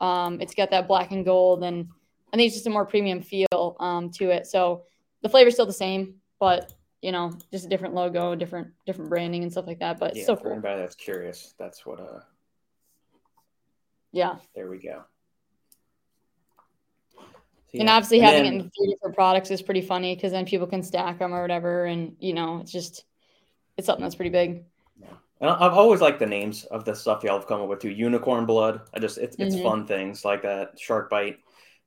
[0.00, 1.88] Um, it's got that black and gold, and
[2.32, 4.46] I think it's just a more premium feel um, to it.
[4.46, 4.84] So
[5.22, 9.42] the flavor's still the same, but you know, just a different logo, different different branding
[9.42, 9.98] and stuff like that.
[9.98, 10.52] But yeah, for cool.
[10.52, 11.98] anybody that's curious, that's what.
[11.98, 12.20] Uh,
[14.12, 14.36] yeah.
[14.54, 15.04] There we go.
[17.72, 17.80] Yeah.
[17.80, 20.44] And obviously, and having then, it in three different products is pretty funny because then
[20.44, 23.04] people can stack them or whatever, and you know, it's just
[23.78, 24.64] it's something that's pretty big.
[25.00, 25.08] Yeah.
[25.40, 27.90] And I've always liked the names of the stuff y'all have come up with too.
[27.90, 28.82] Unicorn blood.
[28.92, 29.64] I just it's it's mm-hmm.
[29.64, 30.78] fun things like that.
[30.78, 31.38] Shark bite.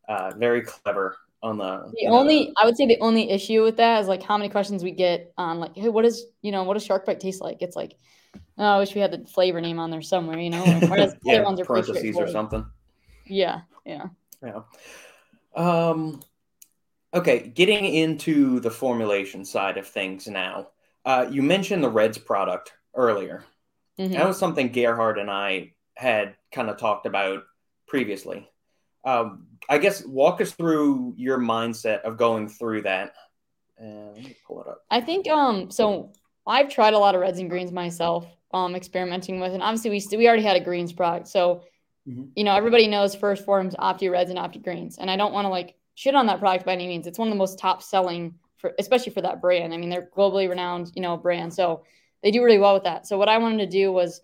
[0.07, 1.91] Uh, very clever on the.
[1.93, 4.49] The only know, I would say the only issue with that is like how many
[4.49, 7.41] questions we get on like, hey, what is you know what does shark bite taste
[7.41, 7.61] like?
[7.61, 7.95] It's like,
[8.57, 10.39] oh, I wish we had the flavor name on there somewhere.
[10.39, 10.63] You know,
[11.23, 12.65] yeah, parentheses or something.
[13.25, 14.07] Yeah, yeah,
[14.43, 14.61] yeah.
[15.55, 16.21] Um,
[17.13, 20.67] okay, getting into the formulation side of things now.
[21.05, 23.43] Uh, you mentioned the Reds product earlier.
[23.99, 24.13] Mm-hmm.
[24.13, 27.43] That was something Gerhard and I had kind of talked about
[27.87, 28.49] previously.
[29.05, 33.13] Um, I guess walk us through your mindset of going through that.
[33.77, 34.81] And let me pull it up.
[34.89, 36.11] I think um so
[36.47, 40.17] I've tried a lot of reds and greens myself, um, experimenting with, and obviously we
[40.17, 41.63] we already had a greens product, so
[42.07, 42.23] Mm-hmm.
[42.35, 45.45] You know, everybody knows 1st Phorm's Opti Reds and Opti Greens, and I don't want
[45.45, 47.07] to like shit on that product by any means.
[47.07, 49.73] It's one of the most top selling for, especially for that brand.
[49.73, 51.83] I mean, they're globally renowned, you know, brand, so
[52.21, 53.07] they do really well with that.
[53.07, 54.21] So what I wanted to do was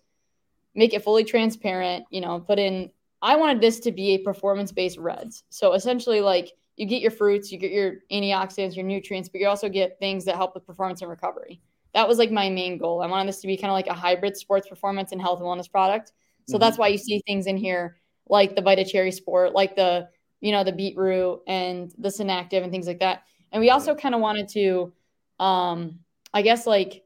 [0.74, 2.04] make it fully transparent.
[2.10, 2.90] You know, put in.
[3.20, 5.44] I wanted this to be a performance-based reds.
[5.48, 9.46] So essentially, like you get your fruits, you get your antioxidants, your nutrients, but you
[9.46, 11.60] also get things that help with performance and recovery.
[11.94, 13.02] That was like my main goal.
[13.02, 15.46] I wanted this to be kind of like a hybrid sports performance and health and
[15.46, 16.12] wellness product.
[16.48, 16.60] So mm-hmm.
[16.60, 17.96] that's why you see things in here
[18.28, 20.08] like the Vita Cherry Sport, like the,
[20.40, 23.24] you know, the beetroot and the Synactive and things like that.
[23.52, 24.92] And we also kind of wanted to,
[25.38, 25.98] um,
[26.32, 27.04] I guess, like,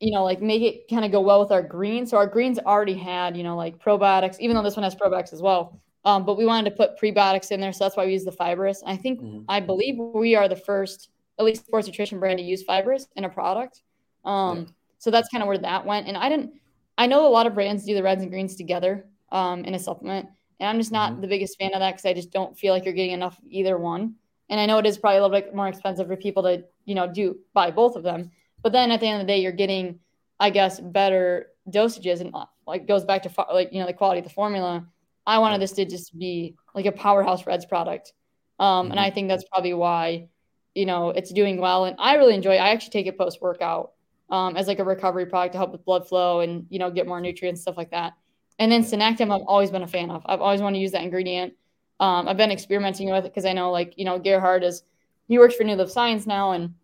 [0.00, 2.10] you know, like make it kind of go well with our greens.
[2.10, 5.32] So our greens already had, you know, like probiotics, even though this one has probiotics
[5.32, 5.80] as well.
[6.04, 7.72] Um, but we wanted to put prebiotics in there.
[7.72, 8.82] So that's why we use the fibrous.
[8.84, 9.42] I think, mm-hmm.
[9.48, 13.24] I believe we are the first, at least sports nutrition brand to use fibrous in
[13.24, 13.82] a product.
[14.24, 14.64] Um, yeah.
[14.98, 16.08] So that's kind of where that went.
[16.08, 16.52] And I didn't,
[16.98, 19.78] I know a lot of brands do the reds and greens together um, in a
[19.78, 20.28] supplement,
[20.60, 21.20] and I'm just not mm-hmm.
[21.20, 23.44] the biggest fan of that because I just don't feel like you're getting enough of
[23.50, 24.14] either one.
[24.48, 26.94] And I know it is probably a little bit more expensive for people to, you
[26.94, 28.30] know, do buy both of them.
[28.62, 29.98] But then at the end of the day, you're getting
[30.38, 32.34] I guess, better dosages and
[32.66, 34.86] like goes back to like you know the quality of the formula.
[35.26, 38.12] I wanted this to just be like a powerhouse Reds product,
[38.58, 38.92] um, mm-hmm.
[38.92, 40.28] and I think that's probably why
[40.76, 41.86] you know it's doing well.
[41.86, 42.54] And I really enjoy.
[42.54, 42.58] It.
[42.58, 43.92] I actually take it post workout
[44.30, 47.06] um, as like a recovery product to help with blood flow and you know get
[47.06, 48.12] more nutrients stuff like that.
[48.58, 50.22] And then Synactim, I've always been a fan of.
[50.26, 51.54] I've always wanted to use that ingredient.
[51.98, 54.82] Um, I've been experimenting with it because I know like you know Gerhard is
[55.28, 56.74] he works for NuLiv Science now, and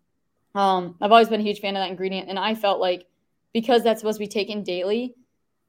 [0.55, 2.29] um, I've always been a huge fan of that ingredient.
[2.29, 3.05] And I felt like
[3.53, 5.15] because that's supposed to be taken daily,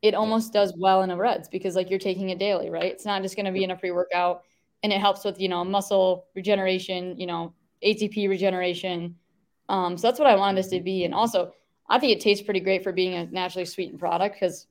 [0.01, 2.91] it almost does well in a Reds because like you're taking it daily, right?
[2.91, 4.45] It's not just going to be in a pre workout,
[4.83, 9.17] and it helps with you know muscle regeneration, you know ATP regeneration.
[9.69, 11.53] Um, so that's what I wanted this to be, and also
[11.89, 14.67] I think it tastes pretty great for being a naturally sweetened product because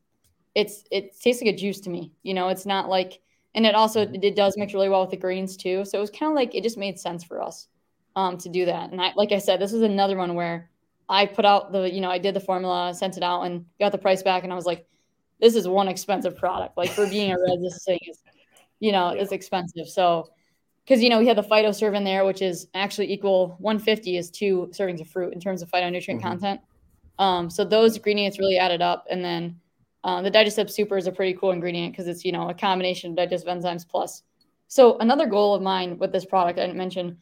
[0.55, 2.11] it's it tastes like a juice to me.
[2.23, 3.19] You know, it's not like,
[3.55, 4.23] and it also mm-hmm.
[4.23, 5.85] it does mix really well with the greens too.
[5.85, 7.67] So it was kind of like it just made sense for us
[8.15, 8.91] um, to do that.
[8.91, 10.69] And I, like I said, this is another one where
[11.09, 13.91] I put out the, you know, I did the formula, sent it out, and got
[13.91, 14.85] the price back, and I was like,
[15.39, 16.77] this is one expensive product.
[16.77, 18.19] Like for being a red, this thing is,
[18.79, 19.21] you know, yeah.
[19.21, 19.87] it's expensive.
[19.87, 20.29] So,
[20.83, 24.17] because you know we had the phyto serve in there, which is actually equal 150
[24.17, 26.27] is two servings of fruit in terms of phytonutrient mm-hmm.
[26.27, 26.61] content.
[27.19, 29.59] Um, so those ingredients really added up, and then
[30.03, 33.11] uh, the DigeSEB Super is a pretty cool ingredient because it's you know a combination
[33.11, 34.23] of digestive enzymes plus.
[34.67, 37.17] So another goal of mine with this product I didn't mention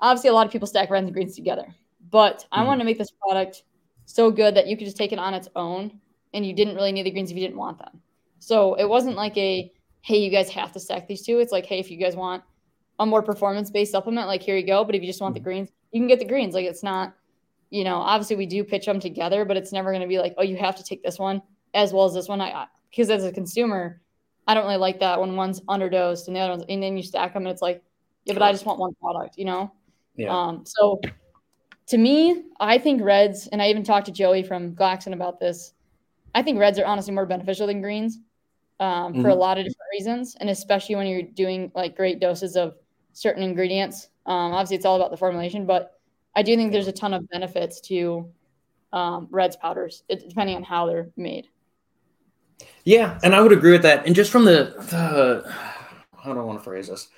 [0.00, 1.74] obviously a lot of people stack reds and greens together,
[2.10, 2.66] but I mm-hmm.
[2.66, 3.64] wanted to make this product
[4.06, 6.00] so good that you could just take it on its own
[6.34, 8.00] and you didn't really need the greens if you didn't want them.
[8.38, 11.40] So it wasn't like a hey, you guys have to stack these two.
[11.40, 12.42] It's like, hey, if you guys want
[13.00, 14.84] a more performance based supplement, like here you go.
[14.84, 15.44] But if you just want the mm-hmm.
[15.44, 16.54] greens, you can get the greens.
[16.54, 17.14] Like it's not,
[17.70, 20.34] you know, obviously we do pitch them together, but it's never going to be like,
[20.38, 21.42] oh, you have to take this one
[21.74, 22.40] as well as this one.
[22.40, 24.00] I because as a consumer,
[24.46, 27.02] I don't really like that when one's underdosed and the other one's, and then you
[27.02, 27.82] stack them and it's like,
[28.24, 29.72] yeah, but I just want one product, you know?
[30.16, 30.36] Yeah.
[30.36, 31.00] Um, so
[31.86, 35.72] to me, I think reds, and I even talked to Joey from Glaxon about this.
[36.34, 38.18] I think reds are honestly more beneficial than greens
[38.80, 39.22] um, mm-hmm.
[39.22, 39.40] for a mm-hmm.
[39.40, 42.74] lot of different reasons, and especially when you're doing like great doses of
[43.20, 44.08] certain ingredients.
[44.24, 46.00] Um, obviously, it's all about the formulation, but
[46.34, 48.30] I do think there's a ton of benefits to
[48.94, 51.46] um, reds powders, depending on how they're made.
[52.84, 54.06] Yeah, and I would agree with that.
[54.06, 55.54] And just from the, the
[56.16, 57.08] how do I want to phrase this?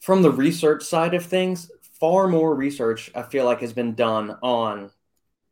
[0.00, 4.36] From the research side of things, far more research I feel like has been done
[4.42, 4.90] on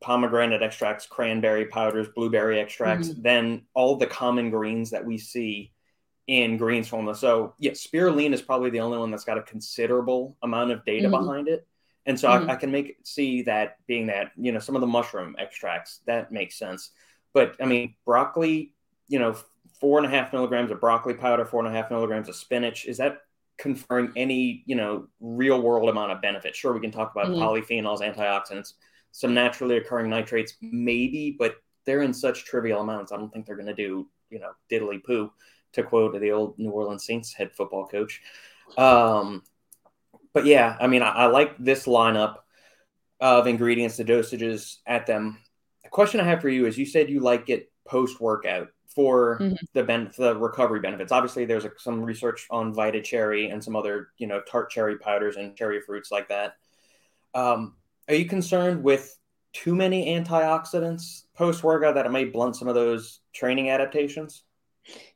[0.00, 3.22] pomegranate extracts, cranberry powders, blueberry extracts mm-hmm.
[3.22, 5.72] than all the common greens that we see
[6.28, 7.16] in greens formula.
[7.16, 11.08] So yeah, spirulina is probably the only one that's got a considerable amount of data
[11.08, 11.24] mm-hmm.
[11.24, 11.66] behind it.
[12.06, 12.48] And so mm-hmm.
[12.48, 16.00] I, I, can make see that being that, you know, some of the mushroom extracts,
[16.06, 16.90] that makes sense.
[17.34, 18.74] But I mean, broccoli,
[19.08, 19.36] you know,
[19.80, 22.86] four and a half milligrams of broccoli powder, four and a half milligrams of spinach,
[22.86, 23.22] is that
[23.58, 26.54] conferring any you know real world amount of benefit.
[26.54, 27.42] Sure, we can talk about mm-hmm.
[27.42, 28.74] polyphenols, antioxidants,
[29.12, 33.12] some naturally occurring nitrates, maybe, but they're in such trivial amounts.
[33.12, 35.30] I don't think they're going to do you know diddly poo,
[35.72, 38.20] to quote the old New Orleans Saints head football coach.
[38.76, 39.42] Um,
[40.32, 42.36] but yeah, I mean, I, I like this lineup
[43.20, 45.38] of ingredients, the dosages at them.
[45.82, 49.38] The question I have for you is: you said you like it post workout for
[49.38, 49.54] mm-hmm.
[49.74, 51.12] the ben- the recovery benefits.
[51.12, 54.98] Obviously, there's a, some research on Vita cherry and some other you know tart cherry
[54.98, 56.54] powders and cherry fruits like that.
[57.34, 57.74] Um,
[58.08, 59.16] are you concerned with
[59.52, 64.44] too many antioxidants post workout that it may blunt some of those training adaptations?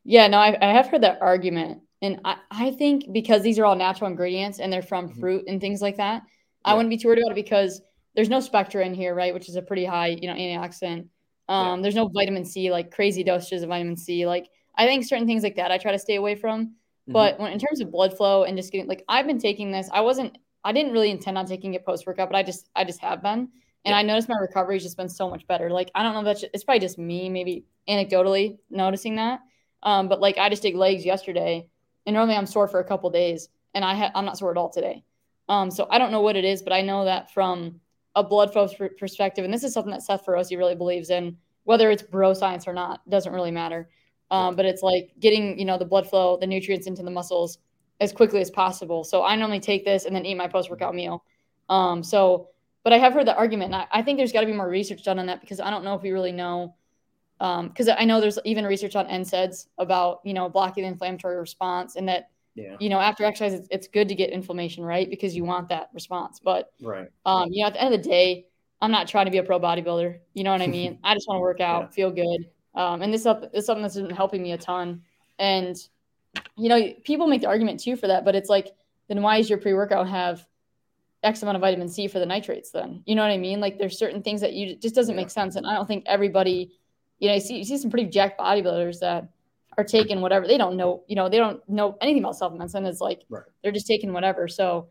[0.03, 3.65] Yeah, no, I, I have heard that argument, and I, I think because these are
[3.65, 5.19] all natural ingredients and they're from mm-hmm.
[5.19, 6.71] fruit and things like that, yeah.
[6.71, 7.81] I wouldn't be too worried about it because
[8.15, 9.33] there's no spectra in here, right?
[9.33, 11.07] Which is a pretty high, you know, antioxidant.
[11.49, 11.81] Um, yeah.
[11.81, 14.25] There's no vitamin C, like crazy dosages of vitamin C.
[14.25, 16.67] Like I think certain things like that I try to stay away from.
[16.67, 17.13] Mm-hmm.
[17.13, 19.89] But when in terms of blood flow and just getting like I've been taking this,
[19.91, 22.83] I wasn't I didn't really intend on taking it post workout, but I just I
[22.83, 23.49] just have been.
[23.85, 23.97] And yeah.
[23.97, 25.69] I noticed my recovery has just been so much better.
[25.69, 29.41] Like I don't know that's it's probably just me, maybe anecdotally noticing that.
[29.83, 31.67] Um, but like I just did legs yesterday,
[32.05, 34.57] and normally I'm sore for a couple days, and I ha- I'm not sore at
[34.57, 35.03] all today.
[35.49, 37.79] Um, so I don't know what it is, but I know that from
[38.15, 38.67] a blood flow
[38.97, 42.67] perspective, and this is something that Seth Feroce really believes in, whether it's bro science
[42.67, 43.89] or not, doesn't really matter.
[44.31, 47.59] Um, but it's like getting, you know, the blood flow, the nutrients into the muscles
[47.99, 49.03] as quickly as possible.
[49.03, 51.23] So I normally take this and then eat my post workout meal.
[51.69, 52.49] Um, so,
[52.83, 54.69] but I have heard the argument, and I, I think there's got to be more
[54.69, 56.75] research done on that because I don't know if we really know.
[57.43, 61.35] Because um, I know there's even research on NSAIDs about, you know, blocking the inflammatory
[61.35, 62.77] response and that yeah.
[62.79, 65.09] you know, after exercise, it's, it's, good to get inflammation, right?
[65.09, 66.39] Because you want that response.
[66.39, 67.09] But, right.
[67.25, 68.45] Um, you know, at the end of the day,
[68.79, 70.19] I'm not trying to be a pro bodybuilder.
[70.35, 70.99] You know what I mean?
[71.03, 71.87] I just want to work out, yeah.
[71.89, 72.49] feel good.
[72.75, 75.01] Um, and this is something that's been helping me a ton.
[75.39, 75.75] And,
[76.55, 78.69] you know, people make the argument too for that, but it's like,
[79.09, 80.45] then why is your pre workout have
[81.23, 83.01] X amount of vitamin C for the nitrates then.
[83.05, 83.59] You know what I mean?
[83.59, 85.21] Like there's certain things that you just doesn't yeah.
[85.21, 85.55] make sense.
[85.55, 86.71] And I don't think everybody,
[87.19, 89.29] you know, you see, you see some pretty jacked bodybuilders that
[89.77, 92.85] are taking whatever they don't know, you know, they don't know anything about supplements and
[92.85, 93.43] it's like right.
[93.61, 94.47] they're just taking whatever.
[94.47, 94.89] So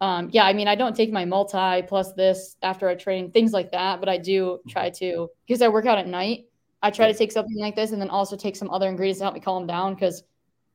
[0.00, 3.52] um, yeah, I mean, I don't take my multi plus this after I train, things
[3.52, 6.46] like that, but I do try to because I work out at night.
[6.82, 9.24] I try to take something like this and then also take some other ingredients to
[9.24, 10.22] help me calm down because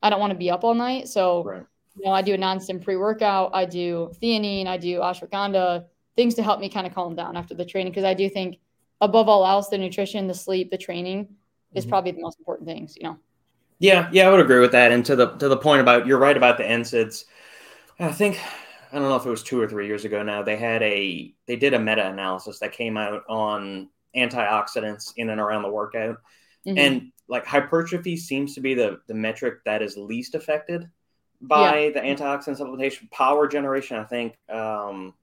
[0.01, 1.07] I don't want to be up all night.
[1.07, 1.63] So, right.
[1.95, 3.51] you know, I do a non-stim pre-workout.
[3.53, 4.65] I do theanine.
[4.65, 8.03] I do ashwagandha, things to help me kind of calm down after the training because
[8.03, 8.57] I do think
[9.01, 11.35] above all else, the nutrition, the sleep, the training
[11.73, 11.89] is mm-hmm.
[11.89, 12.95] probably the most important things.
[12.95, 13.17] You know.
[13.79, 14.91] Yeah, yeah, I would agree with that.
[14.91, 17.25] And to the to the point about you're right about the NSAIDs.
[17.99, 18.39] I think
[18.91, 20.43] I don't know if it was two or three years ago now.
[20.43, 25.41] They had a they did a meta analysis that came out on antioxidants in and
[25.41, 26.17] around the workout,
[26.65, 26.77] mm-hmm.
[26.77, 30.89] and like hypertrophy seems to be the the metric that is least affected
[31.41, 31.91] by yeah.
[31.93, 33.09] the antioxidant supplementation.
[33.11, 35.13] Power generation, I think, um,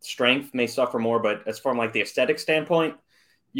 [0.00, 2.94] strength may suffer more, but as from like the aesthetic standpoint,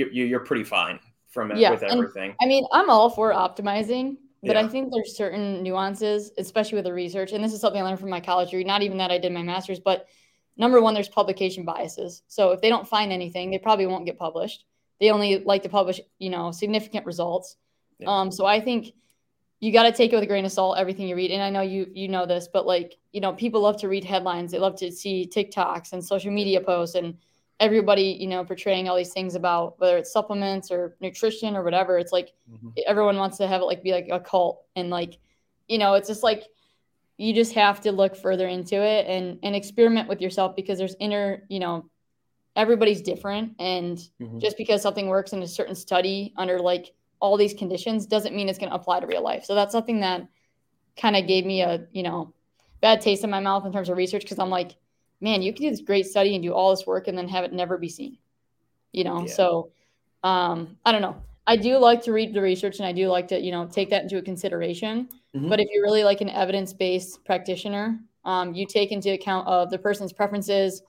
[0.05, 1.71] you, you are pretty fine from it yeah.
[1.71, 2.31] with everything.
[2.31, 4.63] And, I mean, I'm all for optimizing but yeah.
[4.63, 7.33] I think there's certain nuances, especially with the research.
[7.33, 9.33] And this is something I learned from my college degree, not even that I did
[9.33, 10.07] my master's, but
[10.57, 12.23] number one, there's publication biases.
[12.29, 14.65] So if they don't find anything, they probably won't get published.
[15.01, 17.57] They only like to publish, you know, significant results.
[17.99, 18.09] Yeah.
[18.09, 18.93] Um, so I think
[19.59, 21.31] you got to take it with a grain of salt everything you read.
[21.31, 24.05] And I know you you know this, but like you know, people love to read
[24.05, 24.53] headlines.
[24.53, 27.17] They love to see TikToks and social media posts and
[27.59, 31.99] everybody, you know, portraying all these things about whether it's supplements or nutrition or whatever.
[31.99, 32.69] It's like mm-hmm.
[32.87, 35.19] everyone wants to have it like be like a cult and like,
[35.69, 36.45] you know, it's just like
[37.17, 40.97] you just have to look further into it and and experiment with yourself because there's
[41.01, 41.89] inner, you know,
[42.57, 44.39] everybody's different and mm-hmm.
[44.39, 48.49] just because something works in a certain study under like all these conditions doesn't mean
[48.49, 49.45] it's going to apply to real life.
[49.45, 50.27] So that's something that
[50.97, 52.35] kind of gave me a, you know,
[52.81, 54.77] bad taste in my mouth in terms of research because I'm like
[55.27, 57.43] man, you can do this great study and do all this work and then have
[57.43, 58.17] it never be seen.
[58.93, 59.35] You know, yeah.
[59.35, 59.73] so
[60.23, 61.17] um, I don't know.
[61.49, 63.91] I do like to read the research and I do like to, you know, take
[63.91, 65.09] that into consideration.
[65.35, 65.49] Mm-hmm.
[65.49, 69.79] But if you're really like an evidence-based practitioner, um, you take into account of the
[69.79, 70.83] person's preferences,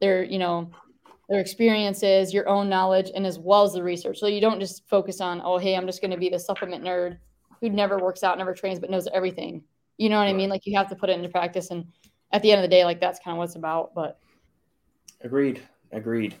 [0.00, 0.70] their, you know,
[1.28, 4.18] their experiences, your own knowledge, and as well as the research.
[4.18, 6.82] So you don't just focus on, oh, hey, I'm just going to be the supplement
[6.82, 7.18] nerd
[7.60, 9.62] who never works out, never trains, but knows everything.
[9.98, 10.30] You know what right.
[10.30, 10.50] I mean?
[10.50, 11.86] Like you have to put it into practice and
[12.34, 13.94] at the end of the day, like that's kind of what it's about.
[13.94, 14.18] But
[15.22, 16.34] agreed, agreed.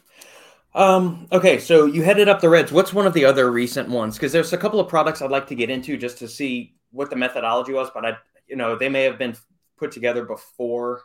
[0.74, 2.72] Um, okay, so you headed up the Reds.
[2.72, 4.16] What's one of the other recent ones?
[4.16, 7.10] Because there's a couple of products I'd like to get into just to see what
[7.10, 8.16] the methodology was, but I,
[8.48, 9.36] you know, they may have been
[9.76, 11.02] put together before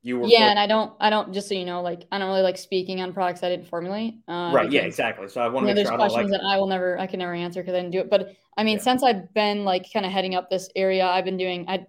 [0.00, 0.26] you were.
[0.26, 1.34] Yeah, and I don't, I don't.
[1.34, 4.14] Just so you know, like I don't really like speaking on products I didn't formulate.
[4.26, 4.72] Uh, right.
[4.72, 4.82] Yeah.
[4.82, 5.28] Exactly.
[5.28, 5.98] So I want to make sure.
[5.98, 6.40] There's questions like...
[6.40, 8.08] that I will never, I can never answer because I didn't do it.
[8.08, 8.84] But I mean, yeah.
[8.84, 11.66] since I've been like kind of heading up this area, I've been doing.
[11.68, 11.86] I,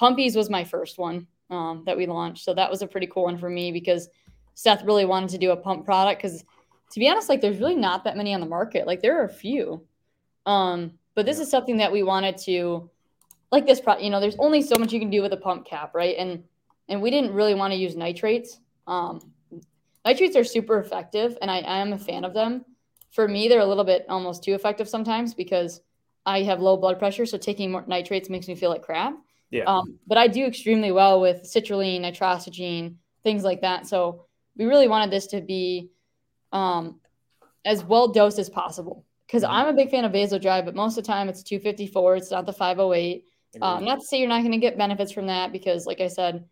[0.00, 2.44] Pumpies was my first one um, that we launched.
[2.44, 4.08] So that was a pretty cool one for me because
[4.54, 6.44] Seth really wanted to do a pump product because
[6.90, 8.86] to be honest, like there's really not that many on the market.
[8.86, 9.84] Like there are a few.
[10.46, 12.90] Um, but this is something that we wanted to
[13.50, 15.66] like this pro you know, there's only so much you can do with a pump
[15.66, 16.16] cap, right?
[16.18, 16.44] And
[16.88, 18.58] and we didn't really want to use nitrates.
[18.86, 19.20] Um,
[20.04, 22.64] nitrates are super effective and I, I am a fan of them.
[23.10, 25.80] For me, they're a little bit almost too effective sometimes because
[26.24, 27.26] I have low blood pressure.
[27.26, 29.14] So taking more nitrates makes me feel like crap.
[29.50, 29.64] Yeah.
[29.64, 33.86] Um, but I do extremely well with citrulline, nitrosigine, things like that.
[33.86, 35.90] So we really wanted this to be
[36.52, 37.00] um,
[37.64, 39.52] as well dosed as possible because mm-hmm.
[39.52, 42.16] I'm a big fan of Vasodrive, but most of the time it's 254.
[42.16, 43.24] It's not the 508.
[43.62, 46.08] Um, not to say you're not going to get benefits from that because, like I
[46.08, 46.44] said,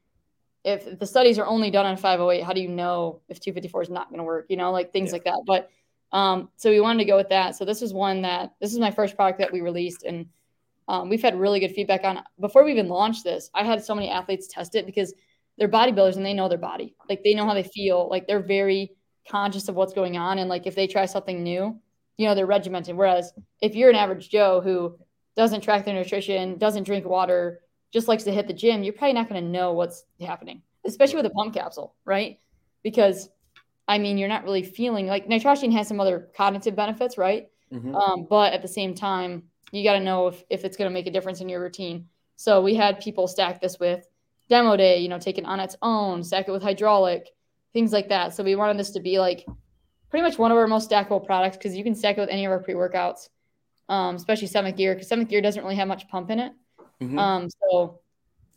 [0.64, 3.90] if the studies are only done on 508, how do you know if 254 is
[3.90, 4.46] not going to work?
[4.48, 5.12] You know, like things yeah.
[5.12, 5.42] like that.
[5.46, 5.70] But
[6.10, 7.54] um, so we wanted to go with that.
[7.54, 10.26] So this is one that this is my first product that we released, and
[10.88, 13.50] um, we've had really good feedback on before we even launched this.
[13.54, 15.12] I had so many athletes test it because
[15.58, 16.94] they're bodybuilders and they know their body.
[17.08, 18.08] Like they know how they feel.
[18.08, 18.92] Like they're very
[19.28, 20.38] conscious of what's going on.
[20.38, 21.80] And like if they try something new,
[22.16, 22.96] you know, they're regimented.
[22.96, 24.98] Whereas if you're an average Joe who
[25.36, 27.60] doesn't track their nutrition, doesn't drink water,
[27.92, 31.16] just likes to hit the gym, you're probably not going to know what's happening, especially
[31.16, 32.38] with a pump capsule, right?
[32.82, 33.28] Because
[33.88, 37.48] I mean, you're not really feeling like nitrosigine has some other cognitive benefits, right?
[37.72, 37.94] Mm-hmm.
[37.94, 40.94] Um, but at the same time, you got to know if, if it's going to
[40.94, 42.08] make a difference in your routine.
[42.36, 44.06] So we had people stack this with
[44.48, 47.28] demo day, you know, take it on its own, stack it with hydraulic,
[47.72, 48.34] things like that.
[48.34, 49.44] So we wanted this to be like
[50.10, 52.44] pretty much one of our most stackable products because you can stack it with any
[52.44, 53.28] of our pre workouts,
[53.88, 56.52] um, especially Seventh Gear because Seventh Gear doesn't really have much pump in it.
[57.00, 57.18] Mm-hmm.
[57.18, 58.00] Um, so,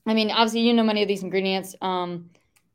[0.06, 2.30] I mean, obviously, you know many of these ingredients, um,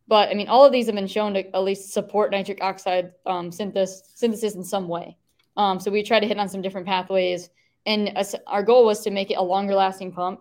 [0.06, 3.12] but I mean, all of these have been shown to at least support nitric oxide
[3.26, 5.16] um, synthesis, synthesis in some way.
[5.56, 7.48] Um, so we try to hit on some different pathways
[7.86, 8.12] and
[8.46, 10.40] our goal was to make it a longer lasting pump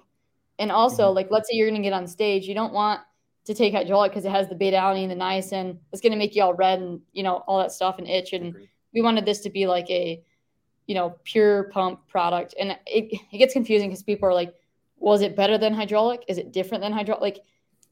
[0.59, 1.15] and also mm-hmm.
[1.15, 2.99] like let's say you're going to get on stage you don't want
[3.45, 5.77] to take hydraulic because it has the beta alanine, the niacin.
[5.91, 8.33] It's going to make you all red and you know all that stuff and itch.
[8.33, 8.69] And Agreed.
[8.93, 10.21] we wanted this to be like a
[10.87, 12.55] you know pure pump product.
[12.59, 14.53] And it it gets confusing because people are like,
[14.97, 16.23] was it better than hydraulic?
[16.27, 17.21] Is it different than hydraulic?
[17.21, 17.43] Like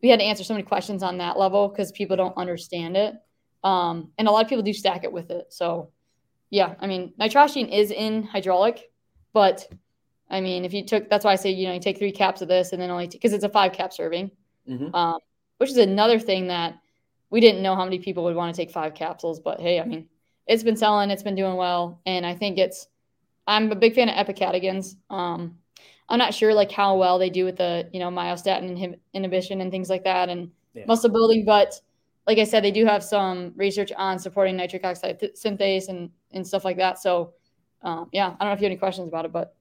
[0.02, 3.16] we had to answer so many questions on that level because people don't understand it.
[3.64, 5.48] Um, and a lot of people do stack it with it.
[5.54, 5.92] So
[6.50, 8.90] yeah, I mean nitrosigine is in hydraulic,
[9.34, 9.68] but
[10.30, 12.42] I mean if you took that's why I say you know you take three caps
[12.42, 14.32] of this and then only because it's a five cap serving.
[14.70, 14.94] Mm-hmm.
[14.94, 15.20] Um,
[15.58, 16.80] which is another thing that
[17.30, 19.40] we didn't know how many people would want to take five capsules.
[19.40, 20.08] But hey, I mean,
[20.48, 22.88] it's been selling, it's been doing well, and I think it's.
[23.48, 24.96] I'm a big fan of epicatechins.
[25.10, 25.58] Um,
[26.10, 29.62] I'm not sure like how well they do with the you know myostatin inhib- inhibition
[29.62, 30.86] and things like that, and yeah.
[30.88, 31.46] muscle building.
[31.46, 31.80] But
[32.28, 36.10] like I said, they do have some research on supporting nitric oxide th- synthase and
[36.32, 37.00] and stuff like that.
[37.00, 37.34] So
[37.84, 39.56] um, yeah, I don't know if you have any questions about it, but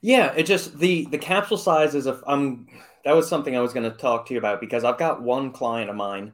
[0.00, 2.20] yeah, it just the the capsule size is a.
[2.26, 2.66] I'm
[3.04, 5.52] that was something I was going to talk to you about because I've got one
[5.52, 6.32] client of mine.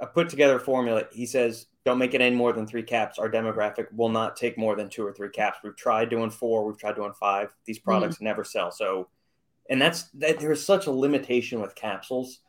[0.00, 1.04] I put together a formula.
[1.12, 3.18] He says, don't make it any more than three caps.
[3.18, 5.58] Our demographic will not take more than two or three caps.
[5.62, 7.54] We've tried doing four, we've tried doing five.
[7.64, 7.90] These mm-hmm.
[7.90, 8.24] products mm-hmm.
[8.24, 8.70] never sell.
[8.70, 9.08] So,
[9.70, 12.40] and that's that there's such a limitation with capsules.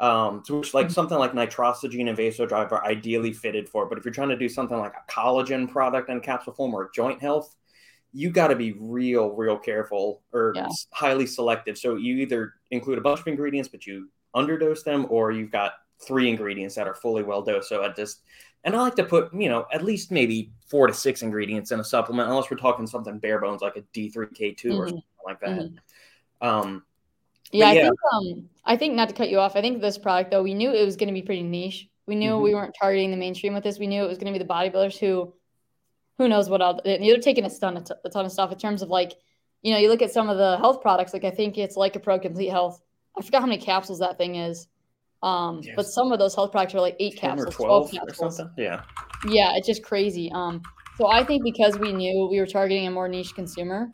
[0.00, 0.92] Um, to which like mm-hmm.
[0.92, 3.86] something like nitrosigine and vasodrive are ideally fitted for.
[3.86, 6.90] But if you're trying to do something like a collagen product in capsule form or
[6.92, 7.54] joint health,
[8.12, 10.68] you got to be real, real careful or yeah.
[10.92, 11.76] highly selective.
[11.76, 15.74] So you either include a bunch of ingredients, but you underdose them, or you've got
[16.04, 17.68] three ingredients that are fully well dosed.
[17.68, 18.22] So I just,
[18.62, 21.80] and I like to put, you know, at least maybe four to six ingredients in
[21.80, 24.72] a supplement, unless we're talking something bare bones like a D3K2 mm-hmm.
[24.78, 25.50] or something like that.
[25.50, 26.46] Mm-hmm.
[26.46, 26.82] Um,
[27.54, 29.56] yeah, yeah, I think, um, I think not to cut you off.
[29.56, 31.88] I think this product though, we knew it was going to be pretty niche.
[32.06, 32.42] We knew mm-hmm.
[32.42, 33.78] we weren't targeting the mainstream with this.
[33.78, 35.32] We knew it was going to be the bodybuilders who
[36.18, 36.80] who knows what else.
[36.84, 39.14] They're taking a ton, a ton of stuff in terms of like,
[39.62, 41.12] you know, you look at some of the health products.
[41.12, 42.80] Like I think it's like a Pro Complete Health.
[43.18, 44.68] I forgot how many capsules that thing is.
[45.22, 45.74] Um, yes.
[45.74, 48.40] but some of those health products are like eight capsules, 12, 12 capsules.
[48.58, 48.82] Yeah.
[49.26, 50.30] Yeah, it's just crazy.
[50.34, 50.60] Um,
[50.98, 53.90] so I think because we knew we were targeting a more niche consumer,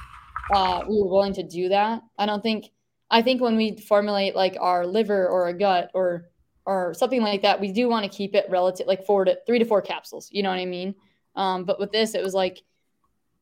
[0.52, 2.02] uh, we were willing to do that.
[2.18, 2.70] I don't think
[3.10, 6.26] I think when we formulate like our liver or a gut or
[6.66, 9.58] or something like that, we do want to keep it relative like four to three
[9.58, 10.28] to four capsules.
[10.30, 10.94] You know what I mean?
[11.34, 12.62] Um, but with this, it was like,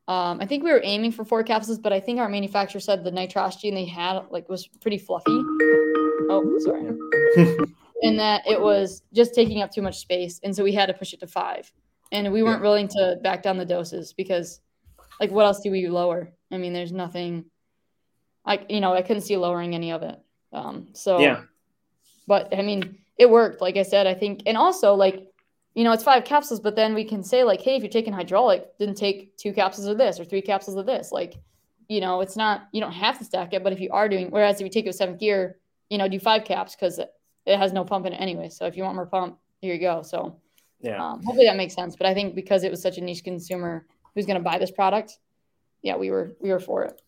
[0.07, 3.03] um, I think we were aiming for four capsules, but I think our manufacturer said
[3.03, 5.25] the nitrosigine they had like was pretty fluffy.
[6.31, 6.87] Oh, sorry.
[8.01, 10.93] and that it was just taking up too much space, and so we had to
[10.93, 11.71] push it to five.
[12.11, 12.67] And we weren't yeah.
[12.67, 14.61] willing to back down the doses because,
[15.19, 16.31] like, what else do we lower?
[16.51, 17.45] I mean, there's nothing.
[18.45, 20.19] I you know I couldn't see lowering any of it.
[20.51, 21.41] Um, so yeah.
[22.27, 23.61] But I mean, it worked.
[23.61, 25.29] Like I said, I think, and also like
[25.75, 28.13] you know, it's five capsules, but then we can say like, hey, if you're taking
[28.13, 31.11] hydraulic, then take two capsules of this or three capsules of this.
[31.11, 31.35] Like,
[31.87, 34.29] you know, it's not you don't have to stack it, but if you are doing,
[34.29, 35.57] whereas if you take it with seventh gear,
[35.89, 37.09] you know, do five caps because it,
[37.45, 38.49] has no pump in it anyway.
[38.49, 40.03] So if you want more pump, here you go.
[40.03, 40.35] So
[40.81, 41.95] yeah, um, hopefully that makes sense.
[41.95, 44.71] But I think because it was such a niche consumer who's going to buy this
[44.71, 45.17] product,
[45.81, 47.01] yeah, we were we were for it.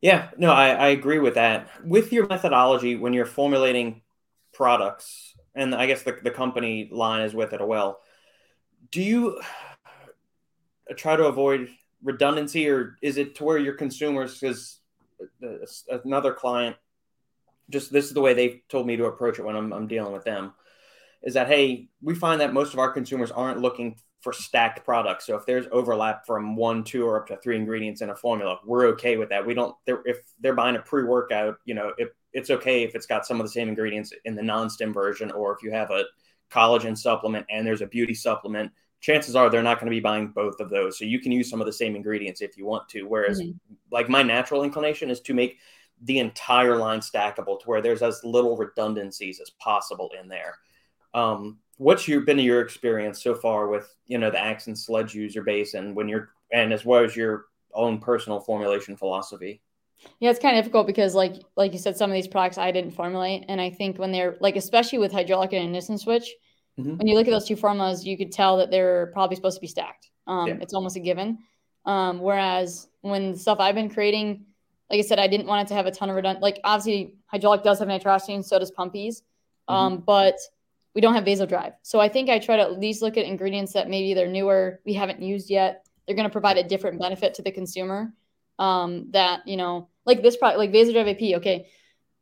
[0.00, 1.68] Yeah, no, I, I agree with that.
[1.84, 4.02] With your methodology, when you're formulating
[4.52, 8.00] products, and I guess the, the company line is with it as well.
[8.90, 9.40] Do you
[10.96, 11.68] try to avoid
[12.02, 14.80] redundancy, or is it to where your consumers, because
[15.42, 15.46] uh,
[15.90, 16.76] uh, another client,
[17.70, 20.12] just this is the way they told me to approach it when I'm, I'm dealing
[20.12, 20.52] with them,
[21.22, 25.24] is that hey, we find that most of our consumers aren't looking for stacked products.
[25.24, 28.58] So if there's overlap from one, two, or up to three ingredients in a formula,
[28.66, 29.46] we're okay with that.
[29.46, 29.72] We don't.
[29.84, 33.38] They're, if they're buying a pre-workout, you know, if it's okay if it's got some
[33.38, 36.02] of the same ingredients in the non-stim version, or if you have a
[36.50, 40.26] collagen supplement and there's a beauty supplement, chances are they're not going to be buying
[40.26, 40.98] both of those.
[40.98, 43.04] So you can use some of the same ingredients if you want to.
[43.04, 43.74] Whereas, mm-hmm.
[43.92, 45.58] like my natural inclination is to make
[46.02, 50.58] the entire line stackable to where there's as little redundancies as possible in there.
[51.14, 55.14] Um, what's your been your experience so far with you know the Axe and Sledge
[55.14, 59.60] user base and when you're and as well as your own personal formulation philosophy?
[60.20, 62.70] Yeah, it's kind of difficult because, like, like you said, some of these products I
[62.70, 66.34] didn't formulate, and I think when they're like, especially with hydraulic and ignition switch,
[66.78, 66.96] mm-hmm.
[66.96, 69.60] when you look at those two formulas, you could tell that they're probably supposed to
[69.60, 70.10] be stacked.
[70.26, 70.56] Um, yeah.
[70.60, 71.38] It's almost a given.
[71.86, 74.44] Um, whereas when the stuff I've been creating,
[74.90, 76.42] like I said, I didn't want it to have a ton of redundant.
[76.42, 79.22] Like obviously, hydraulic does have nitrosigine, so does pumpies,
[79.68, 79.74] mm-hmm.
[79.74, 80.36] um, but
[80.96, 81.74] we don't have vasodrive.
[81.82, 84.80] So I think I try to at least look at ingredients that maybe they're newer,
[84.86, 85.86] we haven't used yet.
[86.06, 88.14] They're going to provide a different benefit to the consumer
[88.58, 91.68] um, that you know like this product like vasodrive ap okay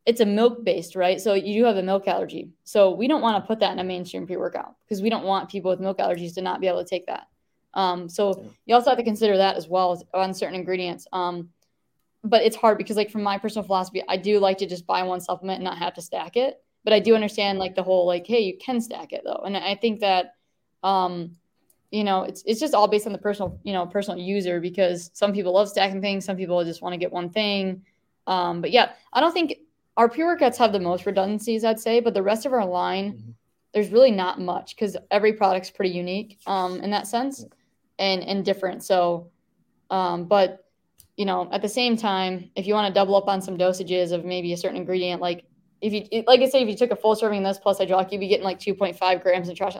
[0.07, 3.23] it's a milk based right so you do have a milk allergy so we don't
[3.23, 5.99] want to put that in a mainstream pre-workout because we don't want people with milk
[5.99, 7.29] allergies to not be able to take that
[7.75, 8.49] um, so yeah.
[8.67, 11.51] you also have to consider that as well on certain ingredients um,
[12.25, 15.05] but it's hard because like from my personal philosophy i do like to just buy
[15.05, 18.07] one supplement and not have to stack it but I do understand like the whole
[18.07, 20.35] like, hey, you can stack it though, and I think that,
[20.83, 21.37] um,
[21.91, 25.11] you know, it's it's just all based on the personal, you know, personal user because
[25.15, 27.83] some people love stacking things, some people just want to get one thing.
[28.27, 29.57] Um, but yeah, I don't think
[29.97, 33.13] our pre workouts have the most redundancies, I'd say, but the rest of our line,
[33.13, 33.31] mm-hmm.
[33.73, 37.45] there's really not much because every product's pretty unique um, in that sense
[37.99, 38.83] and and different.
[38.83, 39.31] So,
[39.91, 40.65] um, but
[41.17, 44.11] you know, at the same time, if you want to double up on some dosages
[44.11, 45.45] of maybe a certain ingredient, like
[45.85, 48.11] if you like I say, if you took a full serving of this plus hydraulic,
[48.11, 49.77] you'd be getting like 2.5 grams of trash.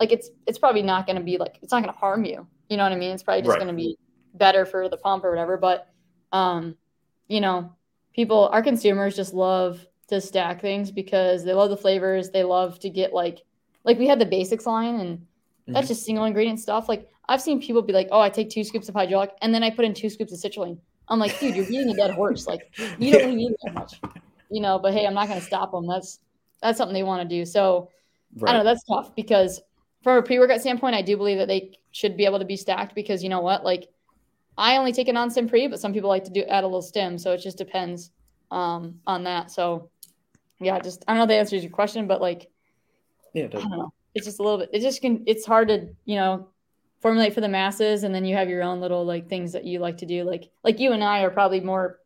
[0.00, 2.46] Like it's it's probably not going to be like it's not going to harm you.
[2.68, 3.12] You know what I mean?
[3.12, 3.60] It's probably just right.
[3.60, 3.96] going to be
[4.34, 5.56] better for the pump or whatever.
[5.56, 5.88] But
[6.32, 6.76] um,
[7.28, 7.72] you know,
[8.12, 12.30] people, our consumers just love to stack things because they love the flavors.
[12.30, 13.42] They love to get like
[13.84, 15.26] like we had the basics line and
[15.68, 15.88] that's mm-hmm.
[15.88, 16.88] just single ingredient stuff.
[16.88, 19.62] Like I've seen people be like, "Oh, I take two scoops of hydraulic and then
[19.62, 20.78] I put in two scoops of citrulline."
[21.08, 22.46] I'm like, dude, you're beating a dead horse.
[22.46, 23.34] Like you don't yeah.
[23.34, 24.00] need that much,
[24.50, 24.78] you know.
[24.78, 25.86] But hey, I'm not going to stop them.
[25.86, 26.20] That's
[26.62, 27.44] that's something they want to do.
[27.44, 27.90] So
[28.36, 28.50] right.
[28.50, 28.70] I don't know.
[28.70, 29.60] That's tough because
[30.02, 32.94] from a pre-workout standpoint, I do believe that they should be able to be stacked
[32.94, 33.88] because you know what, like
[34.58, 36.82] I only take a non-stim pre, but some people like to do add a little
[36.82, 37.18] stim.
[37.18, 38.10] So it just depends
[38.50, 39.50] um, on that.
[39.50, 39.90] So
[40.60, 42.50] yeah, just I don't know if that answers your question, but like
[43.34, 43.92] yeah, I don't know.
[44.14, 44.70] It's just a little bit.
[44.72, 45.22] It just can.
[45.26, 46.48] It's hard to you know
[47.00, 49.78] formulate for the masses, and then you have your own little like things that you
[49.78, 50.24] like to do.
[50.24, 51.98] Like like you and I are probably more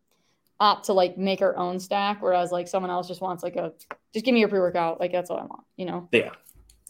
[0.61, 3.73] opt to like make our own stack, whereas like someone else just wants like a
[4.13, 5.01] just give me your pre workout.
[5.01, 5.65] Like that's all I want.
[5.77, 6.09] You know.
[6.13, 6.31] Yeah.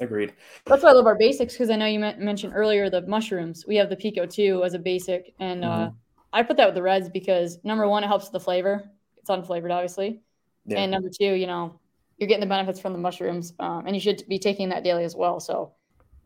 [0.00, 0.32] Agreed.
[0.64, 3.66] That's why I love our basics because I know you mentioned earlier the mushrooms.
[3.66, 5.82] We have the PeakO2 as a basic, and uh, mm-hmm.
[5.82, 5.90] uh,
[6.32, 8.90] I put that with the reds because number one, it helps the flavor.
[9.18, 10.22] It's unflavored, obviously,
[10.64, 10.78] yeah.
[10.78, 11.78] and number two, you know,
[12.16, 15.04] you're getting the benefits from the mushrooms, um, and you should be taking that daily
[15.04, 15.38] as well.
[15.38, 15.72] So,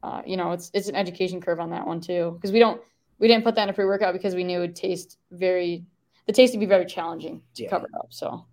[0.04, 2.80] uh, you know, it's it's an education curve on that one too because we don't
[3.18, 5.84] we didn't put that in a pre workout because we knew it would taste very
[6.26, 7.70] the taste would be very challenging to yeah.
[7.70, 8.08] cover up.
[8.10, 8.46] So,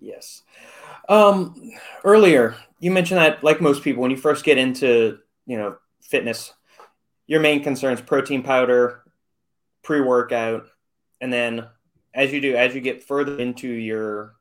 [0.00, 0.42] yes.
[1.08, 1.72] Um,
[2.04, 6.52] earlier you mentioned that, like most people, when you first get into you know fitness,
[7.28, 9.04] your main concern is protein powder,
[9.82, 10.66] pre workout,
[11.20, 11.68] and then
[12.12, 14.34] as you do, as you get further into your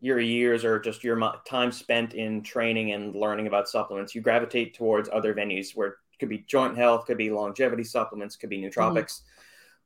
[0.00, 4.74] your years or just your time spent in training and learning about supplements, you gravitate
[4.74, 8.62] towards other venues where it could be joint health, could be longevity supplements, could be
[8.62, 9.20] nootropics.
[9.20, 9.30] Mm-hmm.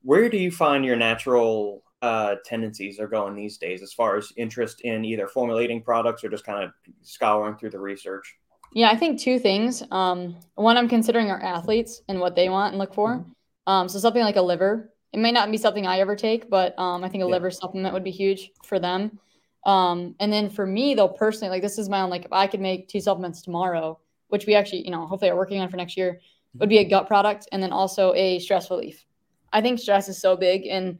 [0.02, 4.32] Where do you find your natural uh, tendencies are going these days as far as
[4.36, 6.70] interest in either formulating products or just kind of
[7.02, 8.36] scouring through the research?
[8.72, 9.82] Yeah, I think two things.
[9.90, 13.16] Um, one, I'm considering our athletes and what they want and look for.
[13.16, 13.72] Mm-hmm.
[13.72, 14.92] Um, so something like a liver.
[15.12, 17.32] It may not be something I ever take, but um, I think a yeah.
[17.32, 19.18] liver supplement would be huge for them.
[19.64, 22.46] Um, and then for me, though, personally, like this is my own, like if I
[22.46, 25.76] could make two supplements tomorrow, which we actually, you know, hopefully are working on for
[25.76, 26.20] next year,
[26.54, 29.04] would be a gut product and then also a stress relief.
[29.52, 30.98] I think stress is so big and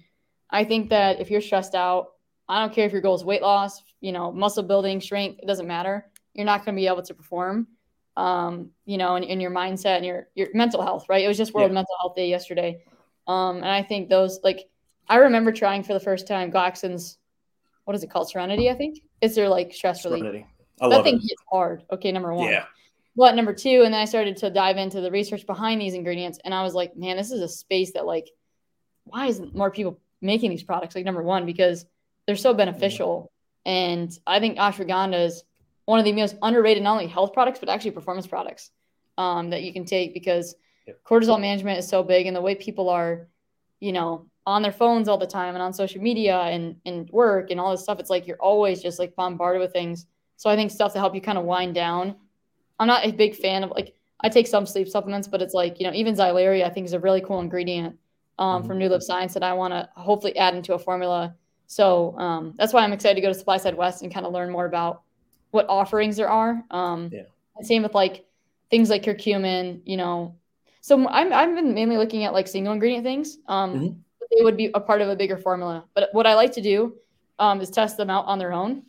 [0.51, 2.09] I think that if you're stressed out,
[2.49, 5.46] I don't care if your goal is weight loss, you know, muscle building, strength, it
[5.46, 6.07] doesn't matter.
[6.32, 7.66] You're not going to be able to perform,
[8.16, 11.24] um, you know, in, in, your mindset and your, your mental health, right?
[11.24, 11.74] It was just World yeah.
[11.74, 12.82] Mental Health Day yesterday.
[13.26, 14.70] Um, and I think those, like,
[15.09, 17.18] I remember trying for the first time Glaxon's,
[17.84, 18.30] what is it called?
[18.30, 19.01] Serenity, I think.
[19.20, 20.20] Is there like stress relief?
[20.20, 20.46] Serenity.
[20.80, 21.22] I that thing it.
[21.22, 21.82] hits hard.
[21.90, 22.49] Okay, number one.
[22.49, 22.64] Yeah.
[23.16, 26.38] But number two, and then I started to dive into the research behind these ingredients,
[26.44, 28.30] and I was like, man, this is a space that like,
[29.11, 30.95] why isn't more people making these products?
[30.95, 31.85] Like number one because
[32.27, 33.33] they're so beneficial.
[33.65, 35.43] And i think ashwagandha is
[35.89, 38.71] one of the most underrated not only health products but actually performance products
[39.17, 40.55] um, that you can take because
[40.87, 41.01] yep.
[41.03, 43.29] cortisol management is so big and the way people are
[43.81, 47.51] you know on their phones all the time and on social media and, and work
[47.51, 50.07] and all this stuff it's like you're always just like bombarded with things.
[50.37, 52.17] So i think stuff to help you kind of wind down.
[52.79, 55.81] I'm not a big fan of like i take some sleep supplements but it's like
[55.81, 57.97] you know even xylaria i think is a really cool ingredient
[58.39, 58.68] um, mm-hmm.
[58.68, 61.34] from NuLiv Science that I want to hopefully add into a formula.
[61.66, 64.51] So um, that's why I'm excited to go to SupplySide West and kind of learn
[64.51, 65.03] more about
[65.51, 66.62] what offerings there are.
[66.70, 67.22] Um, yeah.
[67.62, 68.24] Same with like
[68.70, 70.36] things like curcumin, you know.
[70.80, 73.39] So I'm I've been mainly looking at like single ingredient things.
[73.49, 73.99] Um, mm-hmm.
[74.36, 75.84] They would be a part of a bigger formula.
[75.95, 76.97] But what I like to do
[77.39, 78.84] um, is test them out on their own,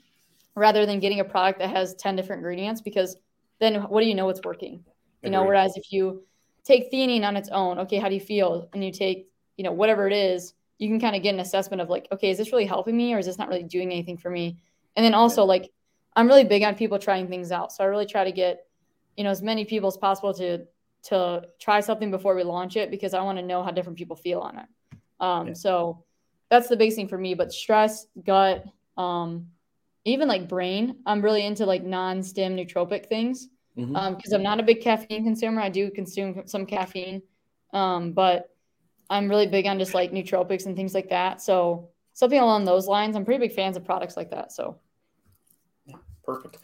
[0.55, 2.81] rather than getting a product that has ten different ingredients.
[2.81, 3.17] Because
[3.59, 4.85] then what do you know what's working?
[5.23, 5.43] You know.
[5.43, 6.23] Whereas if you
[6.63, 8.69] take theanine on its own, okay, how do you feel?
[8.73, 9.29] And you take
[9.59, 12.29] you know, whatever it is, you can kind of get an assessment of like, okay,
[12.29, 14.57] is this really helping me or is this not really doing anything for me?
[14.95, 15.69] And then also like
[16.15, 17.73] I'm really big on people trying things out.
[17.73, 18.65] So I really try to get,
[19.17, 20.65] you know, as many people as possible to
[21.09, 24.15] to try something before we launch it because I want to know how different people
[24.15, 24.65] feel on it.
[25.19, 25.53] Um, yeah.
[25.55, 26.05] so
[26.49, 27.33] that's the big thing for me.
[27.33, 28.63] But stress, gut,
[28.95, 29.47] um,
[30.05, 33.49] even like brain, I'm really into like non-stim nootropic things.
[33.75, 33.95] because mm-hmm.
[33.97, 35.61] um, I'm not a big caffeine consumer.
[35.61, 37.21] I do consume some caffeine,
[37.73, 38.49] um, but
[39.09, 41.41] I'm really big on just like nootropics and things like that.
[41.41, 43.15] So something along those lines.
[43.15, 44.51] I'm pretty big fans of products like that.
[44.51, 44.79] So
[46.23, 46.59] Perfect.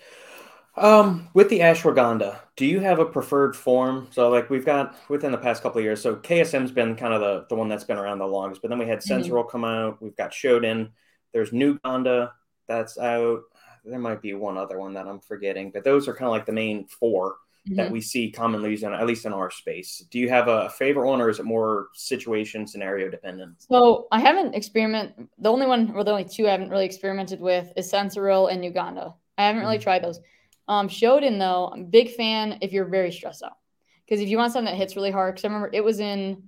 [0.77, 4.09] Um, with the ashwagandha, do you have a preferred form?
[4.11, 7.21] So, like we've got within the past couple of years, so KSM's been kind of
[7.21, 9.49] the, the one that's been around the longest, but then we had Sensoril mm-hmm.
[9.49, 10.01] come out.
[10.01, 10.89] We've got Shoden.
[11.33, 12.31] There's Nuganda
[12.67, 13.43] that's out.
[13.85, 16.45] There might be one other one that I'm forgetting, but those are kind of like
[16.45, 17.35] the main 4
[17.65, 17.75] mm-hmm.
[17.75, 20.03] that we see commonly used, in, at least in our space.
[20.09, 23.63] Do you have a favorite one, or is it more situation scenario dependent?
[23.69, 25.27] So I haven't experimented.
[25.37, 28.63] The only one, or the only two I haven't really experimented with is Sensoril and
[28.63, 29.13] Uganda.
[29.37, 29.83] I haven't really mm-hmm.
[29.83, 30.19] tried those.
[30.67, 33.57] Um, Shoden though, I'm a big fan if you're very stressed out.
[34.05, 36.43] Because if you want something that hits really hard, because I remember it was in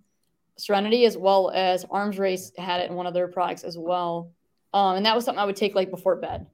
[0.58, 4.32] Serenity as well as Arms Race had it in one of their products as well.
[4.74, 6.46] Um, and that was something I would take like before bed.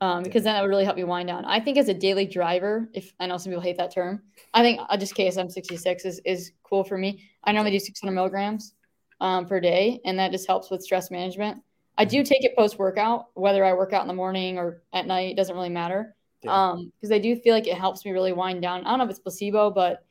[0.00, 1.44] Um, because then that would really help you wind down.
[1.44, 4.22] I think as a daily driver, if I know some people hate that term,
[4.54, 7.28] I think uh, just KSM 66 is, is cool for me.
[7.42, 8.74] I normally do 600 milligrams
[9.20, 11.62] um, per day, and that just helps with stress management.
[11.96, 15.06] I do take it post workout, whether I work out in the morning or at
[15.06, 16.14] night, doesn't really matter.
[16.42, 16.52] Yeah.
[16.52, 18.86] Um, because I do feel like it helps me really wind down.
[18.86, 20.04] I don't know if it's placebo, but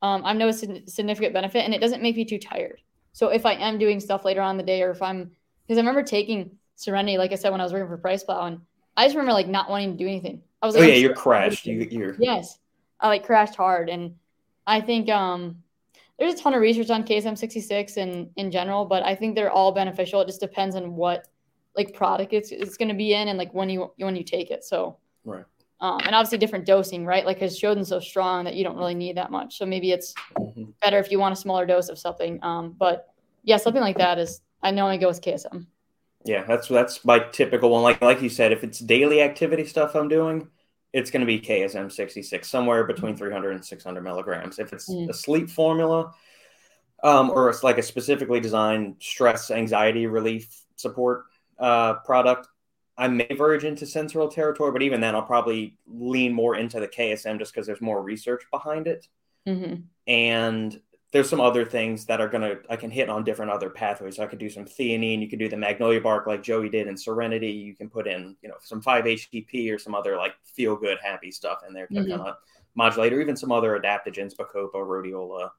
[0.00, 2.80] um, I've noticed a significant benefit, and it doesn't make me too tired.
[3.12, 5.30] So if I am doing stuff later on the day, or if I'm,
[5.66, 8.60] because I remember taking Serenity, like I said, when I was working for PricePlow, and
[8.96, 10.42] I just remember like not wanting to do anything.
[10.62, 11.66] I was like, oh yeah, you're crashed.
[11.66, 12.58] You, you're yes,
[13.00, 14.14] I like crashed hard, and
[14.66, 15.62] I think um,
[16.18, 19.50] there's a ton of research on KSM 66 and in general, but I think they're
[19.50, 20.20] all beneficial.
[20.20, 21.28] It just depends on what
[21.76, 24.50] like product it's, it's going to be in and like when you when you take
[24.50, 24.64] it.
[24.64, 25.44] So right.
[25.78, 27.26] Um, and obviously different dosing, right?
[27.26, 29.58] Like has shown so strong that you don't really need that much.
[29.58, 30.70] So maybe it's mm-hmm.
[30.80, 32.38] better if you want a smaller dose of something.
[32.42, 33.12] Um, but
[33.44, 35.66] yeah, something like that is I know I go with KSM.
[36.26, 37.82] Yeah, that's that's my typical one.
[37.82, 40.48] Like like you said, if it's daily activity stuff I'm doing,
[40.92, 44.58] it's going to be KSM 66, somewhere between 300 and 600 milligrams.
[44.58, 45.08] If it's mm.
[45.08, 46.12] a sleep formula,
[47.04, 51.26] um, or it's like a specifically designed stress anxiety relief support
[51.60, 52.48] uh, product,
[52.98, 56.88] I may verge into Sensoril territory, but even then, I'll probably lean more into the
[56.88, 59.06] KSM just because there's more research behind it.
[59.46, 59.82] Mm-hmm.
[60.08, 60.80] And
[61.12, 64.16] there's some other things that are gonna I can hit on different other pathways.
[64.16, 65.20] So I could do some theanine.
[65.20, 67.50] You could do the magnolia bark like Joey did in Serenity.
[67.50, 71.30] You can put in you know some 5-HTP or some other like feel good happy
[71.30, 72.10] stuff in there to mm-hmm.
[72.10, 72.36] kind of
[72.74, 75.50] modulate, or even some other adaptogens, Bacopa, Rhodiola,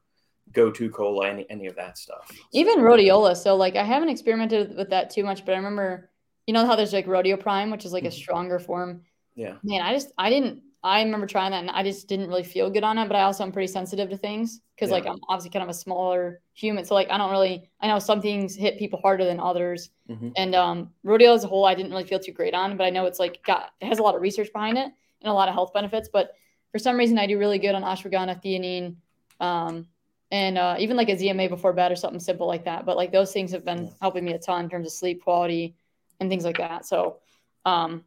[0.52, 2.30] Gotu Kola, any any of that stuff.
[2.52, 3.36] Even Rhodiola.
[3.36, 6.10] So like I haven't experimented with that too much, but I remember
[6.46, 8.16] you know how there's like RhodioPrime, which is like a mm-hmm.
[8.16, 9.02] stronger form.
[9.34, 9.54] Yeah.
[9.62, 12.70] Man, I just I didn't I remember trying that and I just didn't really feel
[12.70, 13.08] good on it.
[13.08, 14.96] But I also am pretty sensitive to things because yeah.
[14.96, 17.98] like I'm obviously kind of a smaller human, so like I don't really I know
[17.98, 19.90] some things hit people harder than others.
[20.08, 20.30] Mm-hmm.
[20.36, 22.90] And um, rodeo as a whole, I didn't really feel too great on, but I
[22.90, 25.48] know it's like got it has a lot of research behind it and a lot
[25.48, 26.08] of health benefits.
[26.12, 26.32] But
[26.72, 28.96] for some reason, I do really good on ashwagandha, theanine,
[29.40, 29.86] um,
[30.30, 32.84] and uh, even like a ZMA before bed or something simple like that.
[32.84, 33.92] But like those things have been yeah.
[34.00, 35.74] helping me a ton in terms of sleep quality
[36.20, 36.84] and things like that.
[36.86, 37.18] So,
[37.64, 38.04] um,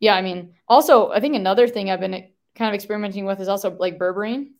[0.00, 3.48] yeah, I mean, also, I think another thing I've been kind of experimenting with is
[3.48, 4.50] also like berberine.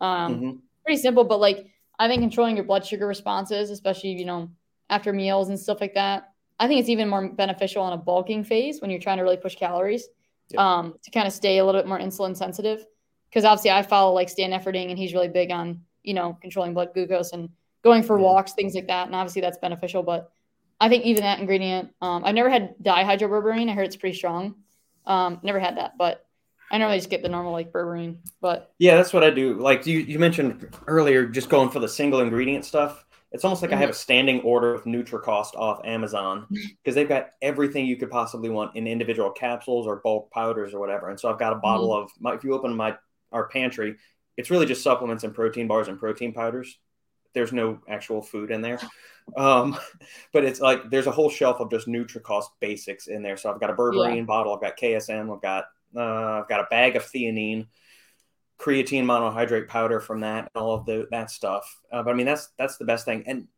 [0.00, 0.50] Um, mm-hmm.
[0.84, 1.66] Pretty simple, but like
[1.98, 4.50] I think controlling your blood sugar responses, especially you know
[4.88, 6.32] after meals and stuff like that.
[6.58, 9.36] I think it's even more beneficial on a bulking phase when you're trying to really
[9.36, 10.08] push calories
[10.48, 10.60] yep.
[10.60, 12.86] um, to kind of stay a little bit more insulin sensitive.
[13.28, 16.72] Because obviously, I follow like Stan Efferding, and he's really big on you know controlling
[16.72, 17.50] blood glucose and
[17.82, 18.24] going for yeah.
[18.24, 19.06] walks, things like that.
[19.06, 20.02] And obviously, that's beneficial.
[20.02, 20.30] But
[20.80, 23.70] I think even that ingredient, um, I've never had dihydroberberine.
[23.70, 24.54] I heard it's pretty strong.
[25.06, 26.26] Um, never had that, but
[26.70, 28.16] I normally just get the normal like berberine.
[28.40, 29.54] But yeah, that's what I do.
[29.54, 33.04] Like you, you mentioned earlier, just going for the single ingredient stuff.
[33.32, 33.78] It's almost like mm-hmm.
[33.78, 38.10] I have a standing order with NutriCost off Amazon because they've got everything you could
[38.10, 41.10] possibly want in individual capsules or bulk powders or whatever.
[41.10, 42.04] And so I've got a bottle mm-hmm.
[42.04, 42.10] of.
[42.20, 42.96] My, if you open my
[43.32, 43.96] our pantry,
[44.36, 46.78] it's really just supplements and protein bars and protein powders.
[47.36, 48.80] There's no actual food in there.
[49.36, 49.78] Um,
[50.32, 53.36] but it's like there's a whole shelf of just NutriCost basics in there.
[53.36, 54.22] So I've got a berberine yeah.
[54.22, 57.66] bottle, I've got KSM, I've got uh, I've got a bag of theanine,
[58.58, 61.78] creatine monohydrate powder from that, and all of the that stuff.
[61.92, 63.24] Uh, but I mean that's that's the best thing.
[63.26, 63.48] And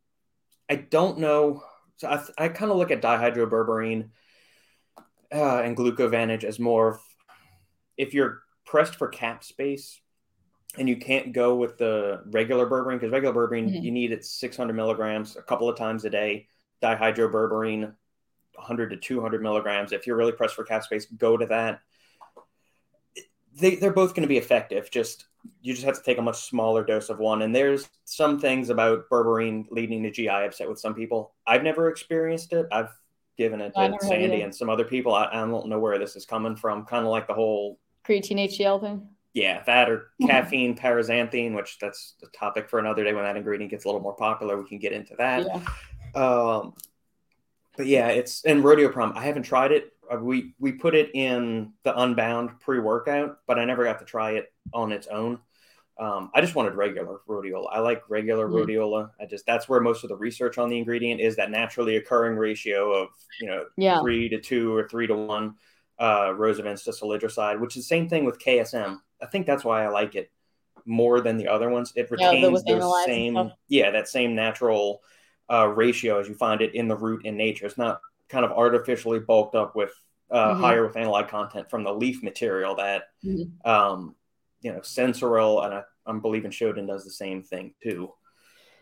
[0.69, 1.63] I don't know.
[1.95, 4.09] So I, I kind of look at dihydroberberine
[5.33, 6.99] uh, and glucovantage as more of
[7.95, 10.01] if you're pressed for cap space
[10.77, 13.83] and you can't go with the regular berberine because regular berberine mm-hmm.
[13.83, 16.47] you need it 600 milligrams a couple of times a day.
[16.81, 17.93] Dihydroberberine
[18.55, 19.91] 100 to 200 milligrams.
[19.91, 21.81] If you're really pressed for cap space go to that.
[23.55, 25.25] They, they're both going to be effective just
[25.61, 27.41] you just have to take a much smaller dose of one.
[27.41, 31.33] And there's some things about berberine leading to gi upset with some people.
[31.47, 32.67] I've never experienced it.
[32.71, 32.89] I've
[33.37, 35.13] given it to sandy and some other people.
[35.13, 36.85] I, I don't know where this is coming from.
[36.85, 42.15] Kind of like the whole creatine hcl thing yeah, that or caffeine paraxanthine, which that's
[42.23, 44.57] a topic for another day when that ingredient gets a little more popular.
[44.57, 45.45] We can get into that.
[45.45, 46.21] Yeah.
[46.21, 46.73] Um,
[47.77, 49.15] but yeah, it's and RhodioPrime.
[49.15, 49.93] I haven't tried it.
[50.11, 54.05] uh, we we put it in the Unbound pre workout, but I never got to
[54.05, 55.39] try it on its own.
[55.99, 57.67] Um, I just wanted regular rhodiola.
[57.71, 58.53] I like regular mm.
[58.53, 59.11] rhodiola.
[59.19, 62.37] I just that's where most of the research on the ingredient is that naturally occurring
[62.37, 63.09] ratio of
[63.41, 63.99] you know yeah.
[64.01, 65.55] three to two or three to one
[65.99, 68.99] uh, rosavins to salidroside, which is the same thing with KSM.
[69.21, 70.31] I think that's why I like it
[70.85, 71.93] more than the other ones.
[71.95, 75.01] It retains yeah, those same yeah that same natural
[75.51, 77.65] uh, ratio as you find it in the root in nature.
[77.65, 79.91] It's not kind of artificially bulked up with
[80.31, 80.61] uh, mm-hmm.
[80.61, 83.69] higher with analyte content from the leaf material that mm-hmm.
[83.69, 84.15] um,
[84.61, 88.11] you know Sensoril and I, I'm believing Shoden does the same thing too.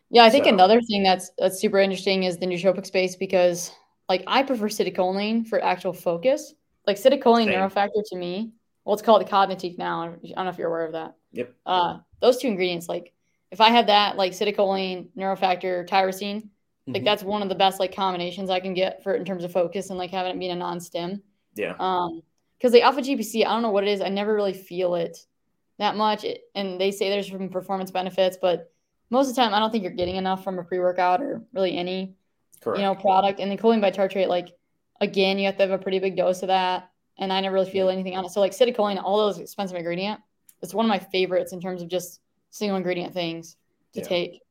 [0.09, 0.53] Yeah, I think so.
[0.53, 3.71] another thing that's that's super interesting is the nootropic space because
[4.09, 6.53] like I prefer citicoline for actual focus.
[6.85, 8.51] Like citicoline neurofactor to me,
[8.87, 10.03] well, it's called the Cognitique now.
[10.03, 11.15] I don't know if you're aware of that.
[11.33, 11.53] Yep.
[11.65, 13.11] Uh, those two ingredients, like
[13.51, 16.47] if I had that, like citicoline, neurofactor, tyrosine,
[16.87, 17.03] like mm-hmm.
[17.03, 19.51] that's one of the best like combinations I can get for it in terms of
[19.51, 21.21] focus and like having it being a non-stim.
[21.55, 21.73] Yeah.
[21.77, 22.21] Um,
[22.57, 23.99] because the alpha GPC, I don't know what it is.
[23.99, 25.17] I never really feel it
[25.79, 26.25] that much.
[26.55, 28.71] And they say there's some performance benefits, but
[29.09, 31.43] most of the time, I don't think you're getting enough from a pre workout or
[31.51, 32.15] really any,
[32.61, 32.79] Correct.
[32.79, 33.41] you know, product.
[33.41, 34.55] And the choline bitartrate, like,
[35.01, 36.89] again, you have to have a pretty big dose of that.
[37.19, 38.31] And I never really feel anything on it.
[38.31, 40.19] So, like, citicoline, all those expensive ingredient,
[40.61, 43.55] it's one of my favorites in terms of just single ingredient things
[43.93, 44.07] to yeah.
[44.07, 44.41] take.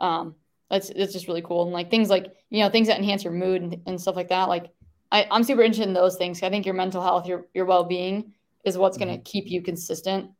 [0.00, 0.34] Um,
[0.70, 1.62] that's it's just really cool.
[1.62, 4.28] And like things like, you know, things that enhance your mood and, and stuff like
[4.28, 4.48] that.
[4.48, 4.72] Like,
[5.12, 6.42] I, I'm super interested in those things.
[6.42, 8.32] I think your mental health, your your well being
[8.64, 9.08] is what's mm-hmm.
[9.08, 10.30] going to keep you consistent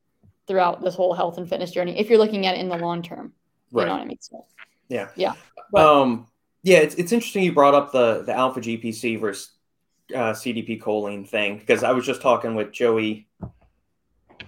[0.46, 3.02] throughout this whole health and fitness journey if you're looking at it in the long
[3.02, 3.32] term.
[3.70, 3.82] Right.
[3.82, 4.18] You know what I mean?
[4.20, 4.44] So,
[4.88, 5.08] yeah.
[5.16, 5.32] Yeah.
[5.72, 6.26] But, um,
[6.62, 9.52] yeah, it's, it's interesting you brought up the, the alpha GPC versus
[10.12, 13.28] uh, CDP choline thing because I was just talking with Joey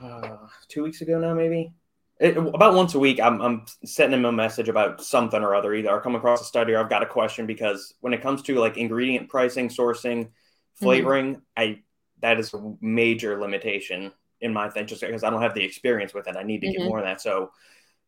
[0.02, 0.36] uh,
[0.68, 1.72] two weeks ago now, maybe.
[2.18, 5.74] It, about once a week, I'm, I'm sending him a message about something or other.
[5.74, 8.42] Either I come across a study or I've got a question because when it comes
[8.42, 10.84] to like ingredient pricing, sourcing, mm-hmm.
[10.84, 11.40] flavoring, mm-hmm.
[11.56, 11.80] I
[12.22, 16.14] that is a major limitation in my thing just because I don't have the experience
[16.14, 16.36] with it.
[16.36, 16.78] I need to mm-hmm.
[16.78, 17.20] get more of that.
[17.20, 17.50] So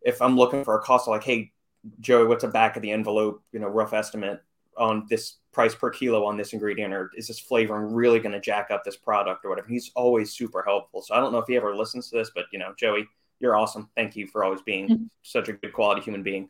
[0.01, 1.53] if I'm looking for a cost like, hey,
[2.01, 4.43] Joey, what's the back of the envelope, you know, rough estimate
[4.79, 8.41] on this price per kilo on this ingredient, or is this flavoring really going to
[8.41, 9.69] jack up this product or whatever?
[9.69, 11.03] He's always super helpful.
[11.03, 13.07] So I don't know if he ever listens to this, but you know, Joey,
[13.41, 13.89] you're awesome.
[13.97, 15.05] Thank you for always being mm-hmm.
[15.23, 16.49] such a good quality human being.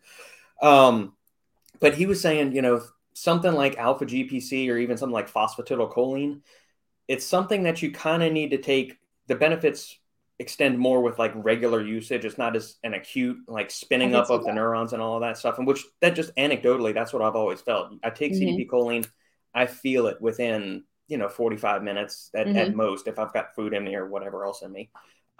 [0.62, 1.14] Um,
[1.80, 2.82] but he was saying, you know,
[3.14, 6.40] something like alpha GPC or even something like phosphatidylcholine,
[7.06, 9.98] it's something that you kind of need to take the benefits
[10.39, 12.24] extend more with like regular usage.
[12.24, 14.49] It's not as an acute like spinning up of that.
[14.49, 15.59] the neurons and all of that stuff.
[15.59, 17.93] And which that just anecdotally, that's what I've always felt.
[18.05, 18.57] I take mm-hmm.
[18.57, 19.09] CDP choline,
[19.55, 22.57] I feel it within you know 45 minutes at, mm-hmm.
[22.57, 24.91] at most if I've got food in me or whatever else in me.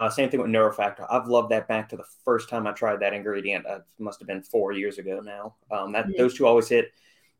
[0.01, 1.05] Uh, same thing with Neurofactor.
[1.09, 3.65] I've loved that back to the first time I tried that ingredient.
[3.65, 5.55] Uh, must have been four years ago now.
[5.71, 6.17] Um, that mm-hmm.
[6.17, 6.91] those two always hit.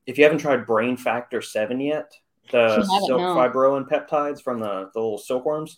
[0.05, 2.11] If you haven't tried Brain Factor Seven yet,
[2.51, 5.77] the silk fibroin peptides from the, the little silkworms,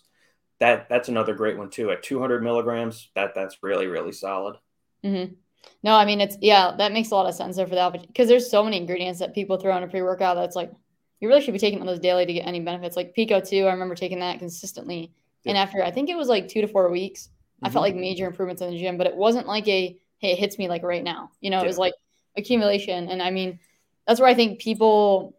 [0.62, 1.90] that that's another great one too.
[1.90, 4.56] At 200 milligrams, that that's really really solid.
[5.04, 5.34] Mm-hmm.
[5.82, 8.28] No, I mean it's yeah, that makes a lot of sense there for that because
[8.28, 10.70] there's so many ingredients that people throw in a pre workout that's like
[11.18, 12.96] you really should be taking those daily to get any benefits.
[12.96, 15.50] Like PeakO2, I remember taking that consistently, yeah.
[15.50, 17.66] and after I think it was like two to four weeks, mm-hmm.
[17.66, 17.96] I felt mm-hmm.
[17.96, 18.96] like major improvements in the gym.
[18.96, 21.32] But it wasn't like a hey, it hits me like right now.
[21.40, 21.64] You know, yeah.
[21.64, 21.94] it was like
[22.36, 23.58] accumulation, and I mean
[24.06, 25.36] that's where I think people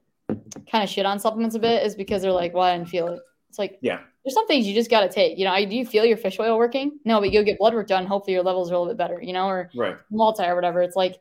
[0.69, 3.07] kind of shit on supplements a bit is because they're like, well, I didn't feel
[3.07, 3.21] it.
[3.47, 5.37] It's like yeah, there's some things you just got to take.
[5.37, 6.99] You know, I do you feel your fish oil working?
[7.03, 8.05] No, but you'll get blood work done.
[8.05, 9.97] Hopefully your levels are a little bit better, you know, or right.
[10.09, 10.81] multi or whatever.
[10.81, 11.19] It's like,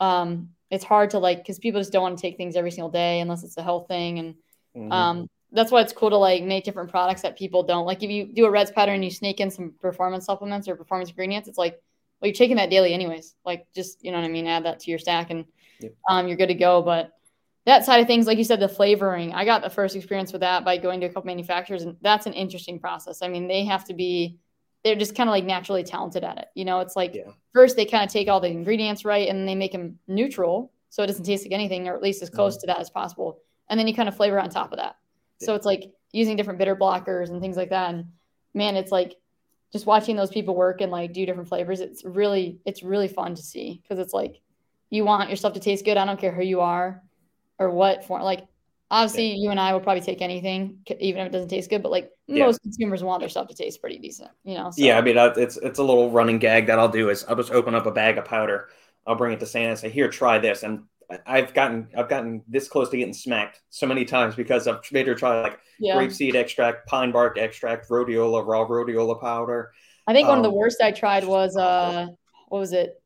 [0.00, 2.90] um, it's hard to like, cause people just don't want to take things every single
[2.90, 4.18] day unless it's a health thing.
[4.18, 4.34] And,
[4.76, 4.92] mm-hmm.
[4.92, 8.02] um, that's why it's cool to like make different products that people don't like.
[8.02, 11.10] If you do a RED-S pattern and you sneak in some performance supplements or performance
[11.10, 11.80] ingredients, it's like,
[12.20, 13.34] well, you're taking that daily anyways.
[13.44, 14.46] Like just, you know what I mean?
[14.46, 15.44] Add that to your stack and,
[15.80, 15.94] yep.
[16.08, 16.82] um, you're good to go.
[16.82, 17.12] But,
[17.64, 20.40] that side of things, like you said, the flavoring, I got the first experience with
[20.40, 23.22] that by going to a couple manufacturers, and that's an interesting process.
[23.22, 24.38] I mean, they have to be,
[24.82, 26.46] they're just kind of like naturally talented at it.
[26.54, 27.30] You know, it's like yeah.
[27.52, 31.02] first they kind of take all the ingredients right and they make them neutral so
[31.02, 32.62] it doesn't taste like anything, or at least as close mm-hmm.
[32.62, 33.38] to that as possible.
[33.70, 34.96] And then you kind of flavor on top of that.
[35.40, 35.46] Yeah.
[35.46, 37.94] So it's like using different bitter blockers and things like that.
[37.94, 38.06] And
[38.54, 39.16] man, it's like
[39.72, 41.80] just watching those people work and like do different flavors.
[41.80, 44.40] It's really, it's really fun to see because it's like
[44.90, 45.96] you want your stuff to taste good.
[45.96, 47.02] I don't care who you are
[47.58, 48.22] or what form.
[48.22, 48.46] Like
[48.90, 49.36] obviously, yeah.
[49.36, 51.82] you and I will probably take anything, even if it doesn't taste good.
[51.82, 52.46] But like yeah.
[52.46, 54.70] most consumers want their stuff to taste pretty decent, you know.
[54.70, 54.82] So.
[54.82, 57.52] Yeah, I mean, it's it's a little running gag that I'll do is I'll just
[57.52, 58.68] open up a bag of powder,
[59.06, 60.84] I'll bring it to Santa and say, "Here, try this," and
[61.26, 65.06] I've gotten I've gotten this close to getting smacked so many times because I've made
[65.06, 65.96] her try like yeah.
[65.96, 69.72] grapeseed extract, pine bark extract, rhodiola, raw rhodiola powder.
[70.06, 72.06] I think um, one of the um, worst I tried was uh
[72.48, 73.00] what was it?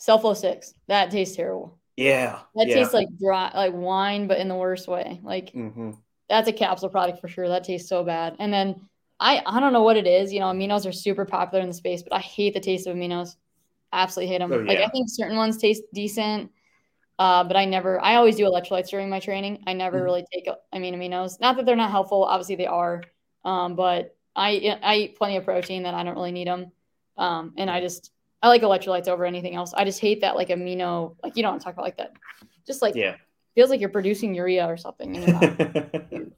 [0.00, 0.74] Sulflo six.
[0.88, 1.78] That tastes terrible.
[1.96, 2.40] Yeah.
[2.54, 2.74] That yeah.
[2.74, 5.20] tastes like dry, like wine, but in the worst way.
[5.22, 5.92] Like, mm-hmm.
[6.28, 7.48] that's a capsule product for sure.
[7.48, 8.36] That tastes so bad.
[8.38, 8.88] And then
[9.18, 10.32] I I don't know what it is.
[10.32, 12.96] You know, aminos are super popular in the space, but I hate the taste of
[12.96, 13.36] aminos.
[13.92, 14.52] Absolutely hate them.
[14.52, 14.68] Oh, yeah.
[14.68, 16.50] Like I think certain ones taste decent,
[17.18, 18.02] uh, but I never.
[18.02, 19.64] I always do electrolytes during my training.
[19.66, 20.04] I never mm-hmm.
[20.04, 21.40] really take I mean aminos.
[21.40, 22.24] Not that they're not helpful.
[22.24, 23.02] Obviously they are,
[23.44, 26.72] um, but I I eat plenty of protein that I don't really need them,
[27.16, 28.12] um, and I just
[28.46, 29.74] I like electrolytes over anything else.
[29.74, 32.12] I just hate that like amino like you don't want to talk about like that.
[32.64, 33.16] Just like yeah,
[33.56, 35.20] feels like you're producing urea or something.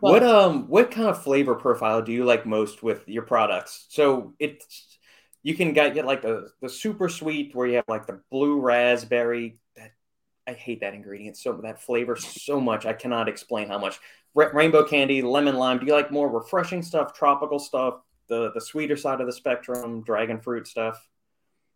[0.00, 3.86] what um what kind of flavor profile do you like most with your products?
[3.88, 4.98] So it's
[5.42, 8.60] you can get, get like the the super sweet where you have like the blue
[8.60, 9.56] raspberry.
[9.74, 9.90] That
[10.46, 12.86] I hate that ingredient so that flavor so much.
[12.86, 13.98] I cannot explain how much.
[14.36, 15.80] rainbow candy, lemon lime.
[15.80, 20.04] Do you like more refreshing stuff, tropical stuff, the the sweeter side of the spectrum,
[20.04, 21.04] dragon fruit stuff?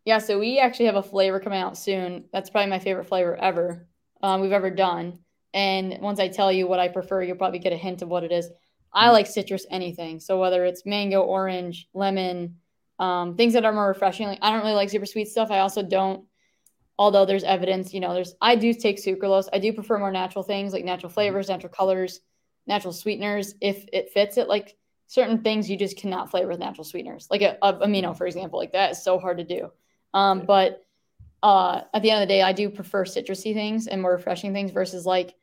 [0.05, 2.25] Yeah, so we actually have a flavor coming out soon.
[2.31, 3.87] That's probably my favorite flavor ever
[4.21, 5.19] um, we've ever done.
[5.53, 8.23] And once I tell you what I prefer, you'll probably get a hint of what
[8.23, 8.49] it is.
[8.93, 9.13] I mm-hmm.
[9.13, 10.19] like citrus anything.
[10.19, 12.57] So whether it's mango, orange, lemon,
[12.99, 14.27] um, things that are more refreshing.
[14.27, 15.51] Like I don't really like super sweet stuff.
[15.51, 16.25] I also don't,
[16.97, 19.49] although there's evidence, you know, there's I do take sucralose.
[19.51, 21.15] I do prefer more natural things like natural mm-hmm.
[21.15, 22.21] flavors, natural colors,
[22.67, 24.47] natural sweeteners if it fits it.
[24.47, 24.75] Like
[25.07, 28.59] certain things you just cannot flavor with natural sweeteners, like a, a amino, for example.
[28.59, 29.71] Like that is so hard to do.
[30.15, 30.81] Um, but
[31.43, 34.53] uh, at the end of the day, I do prefer citrusy things and more refreshing
[34.53, 35.35] things versus like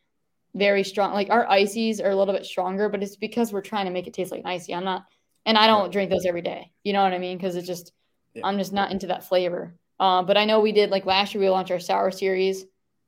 [0.55, 1.13] very strong.
[1.13, 4.07] Like our ices are a little bit stronger, but it's because we're trying to make
[4.07, 4.75] it taste like an icy.
[4.75, 5.05] I'm not,
[5.47, 6.73] and I don't drink those every day.
[6.83, 7.37] You know what I mean?
[7.37, 7.93] Because it's just,
[8.35, 8.47] yeah.
[8.47, 9.77] I'm just not into that flavor.
[10.01, 12.65] Uh, but I know we did like last year, we launched our sour series,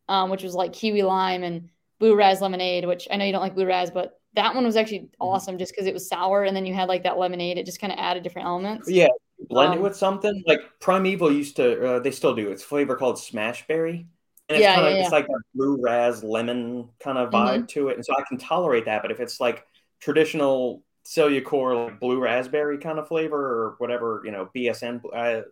[0.08, 3.40] um, which was like kiwi lime and blue raz lemonade, which I know you don't
[3.40, 5.22] like blue raz, but that one was actually mm-hmm.
[5.22, 7.56] awesome just because it was sour and then you had like that lemonade.
[7.56, 8.90] It just kind of added different elements.
[8.90, 9.08] Yeah,
[9.48, 11.96] blend um, it with something like Primeval used to.
[11.96, 12.50] Uh, they still do.
[12.50, 14.06] It's flavor called Smashberry.
[14.48, 15.16] And it's yeah, kind of yeah, it's yeah.
[15.16, 17.66] like a blue raz lemon kind of vibe mm-hmm.
[17.66, 19.00] to it, and so I can tolerate that.
[19.00, 19.64] But if it's like
[20.00, 25.02] traditional Cellucor like blue raspberry kind of flavor or whatever, you know, BSN.
[25.14, 25.42] Uh,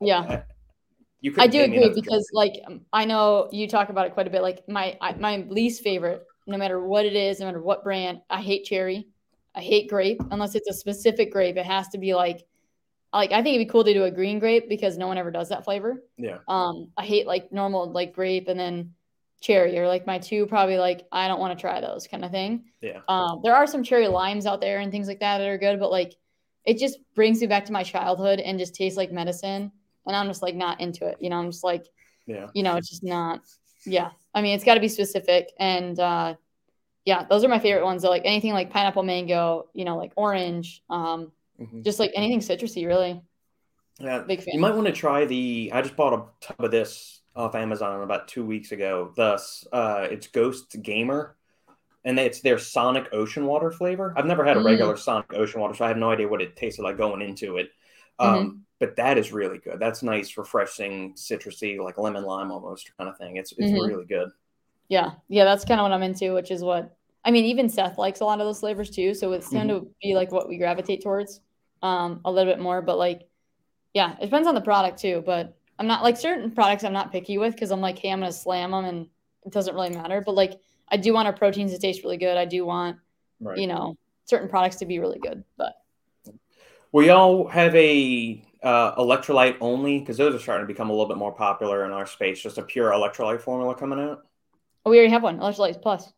[0.00, 0.20] yeah.
[0.20, 0.42] I,
[1.20, 2.52] you I do agree because, like,
[2.92, 4.42] I know you talk about it quite a bit.
[4.42, 8.20] Like, my I, my least favorite, no matter what it is, no matter what brand,
[8.30, 9.08] I hate cherry.
[9.54, 11.56] I hate grape unless it's a specific grape.
[11.56, 12.44] It has to be like
[13.12, 15.30] like I think it'd be cool to do a green grape because no one ever
[15.30, 16.02] does that flavor.
[16.16, 16.38] Yeah.
[16.48, 18.94] Um, I hate like normal like grape and then
[19.40, 22.30] cherry or like my two probably like I don't want to try those kind of
[22.30, 22.64] thing.
[22.80, 23.00] Yeah.
[23.08, 25.78] Um, there are some cherry limes out there and things like that that are good,
[25.78, 26.14] but like
[26.64, 29.70] it just brings me back to my childhood and just tastes like medicine,
[30.06, 31.16] and I'm just like not into it.
[31.20, 31.86] You know, I'm just like,
[32.26, 33.40] yeah, you know, it's just not.
[33.84, 36.34] Yeah, I mean, it's got to be specific, and uh,
[37.04, 38.02] yeah, those are my favorite ones.
[38.02, 40.82] So like anything like pineapple, mango, you know, like orange.
[40.90, 41.30] Um,
[41.60, 41.82] Mm-hmm.
[41.82, 43.22] Just like anything citrusy, really.
[43.98, 44.54] Yeah, big fan.
[44.54, 45.70] You might want to try the.
[45.72, 49.12] I just bought a tub of this off Amazon about two weeks ago.
[49.16, 51.36] Thus, uh, it's Ghost Gamer,
[52.04, 54.12] and it's their Sonic Ocean Water flavor.
[54.16, 54.66] I've never had a mm.
[54.66, 57.56] regular Sonic Ocean Water, so I have no idea what it tasted like going into
[57.56, 57.70] it.
[58.18, 58.58] Um, mm-hmm.
[58.80, 59.80] But that is really good.
[59.80, 63.36] That's nice, refreshing, citrusy, like lemon lime almost kind of thing.
[63.36, 63.86] It's it's mm-hmm.
[63.86, 64.28] really good.
[64.88, 66.94] Yeah, yeah, that's kind of what I'm into, which is what
[67.24, 67.46] I mean.
[67.46, 69.84] Even Seth likes a lot of those flavors too, so it's tend mm-hmm.
[69.84, 71.40] to be like what we gravitate towards
[71.82, 72.82] um, a little bit more.
[72.82, 73.28] But like,
[73.94, 75.22] yeah, it depends on the product too.
[75.24, 78.20] But I'm not like certain products I'm not picky with because I'm like, hey, I'm
[78.20, 79.06] gonna slam them and
[79.44, 80.20] it doesn't really matter.
[80.20, 82.36] But like, I do want our proteins to taste really good.
[82.36, 82.98] I do want,
[83.40, 83.58] right.
[83.58, 85.44] you know, certain products to be really good.
[85.56, 85.74] But
[86.92, 91.08] we all have a uh, electrolyte only because those are starting to become a little
[91.08, 92.40] bit more popular in our space.
[92.40, 94.26] Just a pure electrolyte formula coming out.
[94.84, 96.12] Oh, we already have one, electrolytes plus.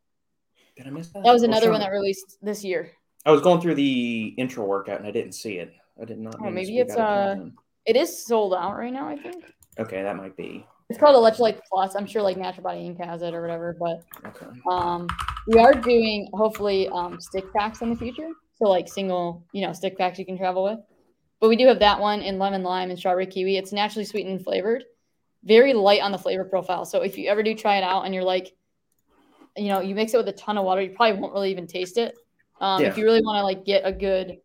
[0.77, 1.25] Did I miss that?
[1.25, 2.93] That was another one that released this year.
[3.25, 5.73] I was going through the intro workout and I didn't see it.
[6.01, 6.37] I did not.
[6.41, 7.37] Oh, maybe it's uh,
[7.85, 9.09] it is sold out right now.
[9.09, 9.45] I think.
[9.79, 10.67] Okay, that might be.
[10.89, 11.95] It's called Electrolyte Plus.
[11.95, 13.77] I'm sure like Natural Body Inc has it or whatever.
[13.79, 14.47] But okay.
[14.71, 15.07] um,
[15.47, 18.31] we are doing hopefully um stick packs in the future.
[18.57, 20.79] So like single, you know, stick packs you can travel with.
[21.41, 23.57] But we do have that one in lemon lime and strawberry kiwi.
[23.57, 24.85] It's naturally sweetened and flavored,
[25.45, 26.85] very light on the flavor profile.
[26.85, 28.53] So if you ever do try it out and you're like,
[29.57, 31.67] you know, you mix it with a ton of water, you probably won't really even
[31.67, 32.17] taste it.
[32.61, 32.89] Um, yeah.
[32.89, 34.39] If you really want to like get a good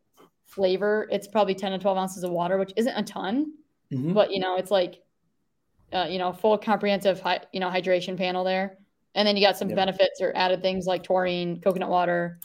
[0.45, 3.53] flavor, it's probably 10 to 12 ounces of water, which isn't a ton,
[3.91, 4.14] mm-hmm.
[4.14, 5.01] but you know, it's like,
[5.91, 8.78] uh, you know, full comprehensive, hi- you know, hydration panel there.
[9.16, 12.39] And then you got some benefits or added things like taurine, coconut water,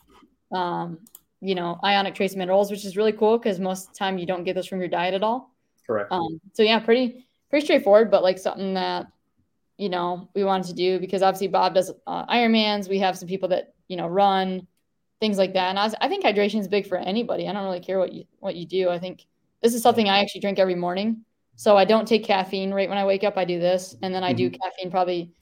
[0.52, 0.98] um,
[1.40, 4.26] you know, ionic trace minerals, which is really cool because most of the time you
[4.26, 5.54] don't get those from your diet at all.
[5.86, 6.12] Correct.
[6.12, 9.06] Um, so yeah, pretty, pretty straightforward, but like something that,
[9.78, 12.88] you know, we wanted to do because obviously Bob does uh, Ironmans.
[12.88, 14.66] We have some people that, you know, run,
[15.20, 15.68] things like that.
[15.68, 17.48] And I, I think hydration is big for anybody.
[17.48, 18.88] I don't really care what you what you do.
[18.88, 19.26] I think
[19.62, 21.24] this is something I actually drink every morning.
[21.56, 23.36] So I don't take caffeine right when I wake up.
[23.36, 24.60] I do this, and then I do mm-hmm.
[24.62, 25.32] caffeine probably.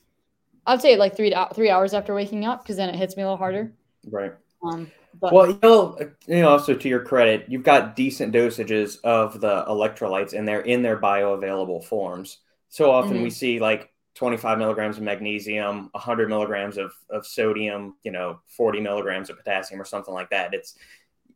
[0.66, 3.22] I'd say like three to, three hours after waking up because then it hits me
[3.22, 3.72] a little harder.
[4.10, 4.32] Right.
[4.64, 5.32] Um, but.
[5.32, 9.64] Well, you know, you know, also to your credit, you've got decent dosages of the
[9.68, 12.38] electrolytes and they're in their bioavailable forms.
[12.68, 13.22] So often mm-hmm.
[13.22, 18.80] we see like 25 milligrams of magnesium, 100 milligrams of, of sodium, you know, 40
[18.80, 20.54] milligrams of potassium or something like that.
[20.54, 20.74] It's,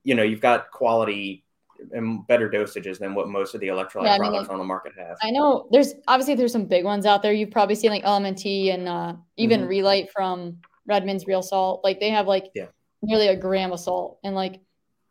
[0.03, 1.45] you know, you've got quality
[1.93, 4.93] and better dosages than what most of the electrolyte yeah, products like, on the market
[4.99, 5.17] have.
[5.23, 7.33] I know there's obviously there's some big ones out there.
[7.33, 9.69] You've probably seen like LMNT and uh, even mm-hmm.
[9.69, 11.83] Re-Lyte from Redmond's Real Salt.
[11.85, 12.67] Like they have like yeah.
[13.03, 14.19] nearly a gram of salt.
[14.25, 14.61] And like,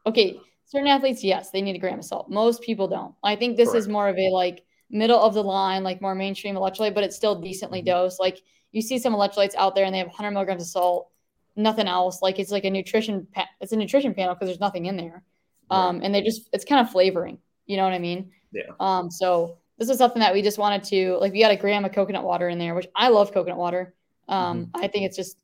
[0.08, 2.30] okay, certain athletes, yes, they need a gram of salt.
[2.30, 3.14] Most people don't.
[3.24, 3.80] I think this Correct.
[3.80, 7.16] is more of a like middle of the line, like more mainstream electrolyte, but it's
[7.16, 7.88] still decently mm-hmm.
[7.88, 8.20] dosed.
[8.20, 11.10] Like you see some electrolytes out there and they have 100 milligrams of salt,
[11.56, 12.22] nothing else.
[12.22, 15.24] Like it's like a nutrition, pa- it's a nutrition panel because there's nothing in there.
[15.72, 16.06] Um, right.
[16.06, 17.38] and they just, it's kind of flavoring.
[17.68, 18.32] You know what I mean?
[18.52, 18.64] Yeah.
[18.80, 21.86] Um, so this is something that we just wanted to, like, we got a gram
[21.86, 23.94] of coconut water in there, which I love coconut water.
[24.28, 24.84] Um, mm-hmm.
[24.84, 25.38] I think it's just,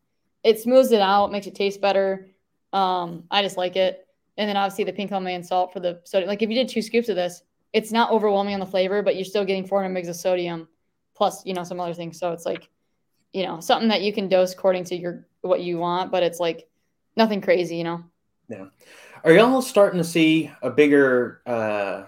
[0.43, 2.27] it smooths it out, makes it taste better.
[2.73, 4.07] Um, I just like it.
[4.37, 6.27] And then obviously the pink Himalayan salt for the sodium.
[6.27, 7.41] Like if you did two scoops of this,
[7.75, 10.69] it's not overwhelming on the flavor, but you're still getting 400 mgs of sodium
[11.13, 12.17] plus, you know, some other things.
[12.17, 12.69] So it's like,
[13.33, 16.39] you know, something that you can dose according to your what you want, but it's
[16.39, 16.69] like
[17.17, 18.05] nothing crazy, you know.
[18.47, 18.67] Yeah.
[19.25, 22.03] Are y'all starting to see a bigger uh,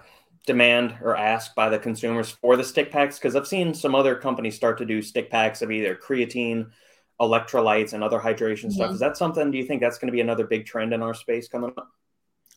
[0.46, 3.18] demand or ask by the consumers for the stick packs?
[3.18, 6.70] Because I've seen some other companies start to do stick packs of either creatine,
[7.20, 8.70] electrolytes, and other hydration mm-hmm.
[8.70, 8.92] stuff.
[8.92, 9.50] Is that something?
[9.50, 11.90] Do you think that's going to be another big trend in our space coming up?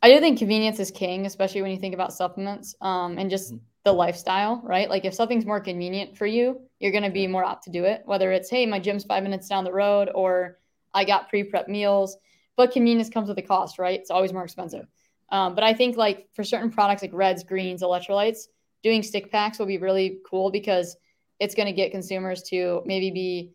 [0.01, 3.53] I do think convenience is king, especially when you think about supplements um, and just
[3.53, 3.63] mm-hmm.
[3.83, 4.89] the lifestyle, right?
[4.89, 7.85] Like if something's more convenient for you, you're going to be more apt to do
[7.85, 8.01] it.
[8.05, 10.57] Whether it's, hey, my gym's five minutes down the road, or
[10.93, 12.17] I got pre-prep meals.
[12.57, 13.99] But convenience comes with a cost, right?
[13.99, 14.87] It's always more expensive.
[15.29, 18.47] Um, but I think like for certain products like reds, greens, electrolytes,
[18.83, 20.97] doing stick packs will be really cool because
[21.39, 23.51] it's going to get consumers to maybe be,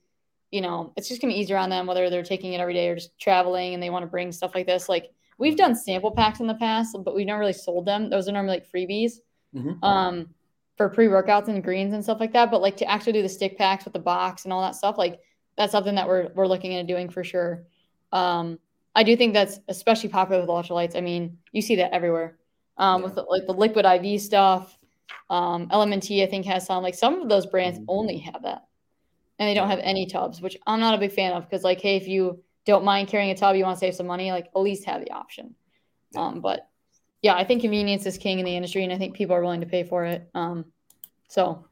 [0.50, 2.72] you know, it's just going to be easier on them whether they're taking it every
[2.72, 4.88] day or just traveling and they want to bring stuff like this.
[4.88, 8.08] Like We've done sample packs in the past, but we've never really sold them.
[8.08, 9.14] Those are normally like freebies
[9.54, 9.84] mm-hmm.
[9.84, 10.28] um,
[10.76, 12.50] for pre workouts and greens and stuff like that.
[12.50, 14.96] But like to actually do the stick packs with the box and all that stuff,
[14.96, 15.20] like
[15.56, 17.64] that's something that we're we're looking into doing for sure.
[18.12, 18.58] Um,
[18.94, 20.96] I do think that's especially popular with electrolytes.
[20.96, 22.38] I mean, you see that everywhere
[22.78, 23.06] um, yeah.
[23.06, 24.78] with the, like the liquid IV stuff.
[25.28, 26.82] Um, LMNT, I think, has some.
[26.82, 27.90] Like some of those brands mm-hmm.
[27.90, 28.66] only have that,
[29.38, 31.80] and they don't have any tubs, which I'm not a big fan of because, like,
[31.80, 34.48] hey, if you don't mind carrying a tub, you want to save some money, like
[34.54, 35.54] at least have the option.
[36.14, 36.68] Um, but
[37.22, 39.60] yeah, I think convenience is king in the industry, and I think people are willing
[39.60, 40.28] to pay for it.
[40.34, 40.66] Um,
[41.28, 41.64] so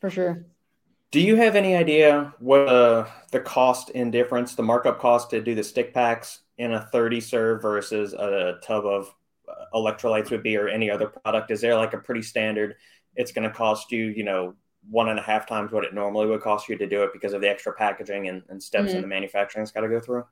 [0.00, 0.46] for sure.
[1.10, 5.40] Do you have any idea what uh, the cost in difference, the markup cost to
[5.40, 9.14] do the stick packs in a 30 serve versus a tub of
[9.48, 11.50] uh, electrolytes would be, or any other product?
[11.50, 12.74] Is there like a pretty standard?
[13.14, 14.54] It's going to cost you, you know,
[14.90, 17.32] one and a half times what it normally would cost you to do it because
[17.32, 18.96] of the extra packaging and, and steps mm-hmm.
[18.96, 20.24] in the manufacturing's got to go through?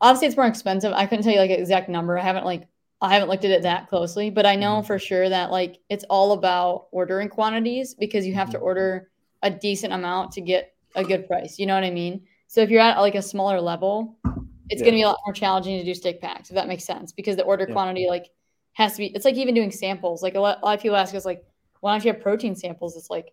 [0.00, 0.92] Obviously, it's more expensive.
[0.92, 2.18] I couldn't tell you like an exact number.
[2.18, 2.68] I haven't like
[3.00, 4.86] I haven't looked at it that closely, but I know mm-hmm.
[4.86, 8.66] for sure that like it's all about ordering quantities because you have to mm-hmm.
[8.66, 9.10] order
[9.42, 11.58] a decent amount to get a good price.
[11.58, 12.22] You know what I mean?
[12.46, 14.18] So if you're at like a smaller level,
[14.70, 14.86] it's yeah.
[14.86, 17.12] going to be a lot more challenging to do stick packs if that makes sense
[17.12, 17.74] because the order yeah.
[17.74, 18.30] quantity like
[18.72, 19.06] has to be.
[19.08, 20.22] It's like even doing samples.
[20.22, 21.44] Like a lot, a lot of people ask us like,
[21.80, 22.96] why don't you have protein samples?
[22.96, 23.32] It's like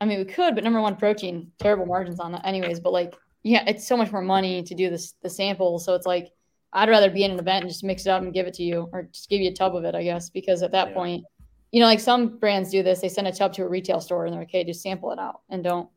[0.00, 2.80] I mean, we could, but number one, protein, terrible margins on that, anyways.
[2.80, 5.78] But like, yeah, it's so much more money to do this the sample.
[5.78, 6.32] So it's like,
[6.72, 8.62] I'd rather be in an event and just mix it up and give it to
[8.62, 10.94] you, or just give you a tub of it, I guess, because at that yeah.
[10.94, 11.24] point,
[11.72, 14.24] you know, like some brands do this, they send a tub to a retail store
[14.24, 15.88] and they're like, hey, just sample it out and don't,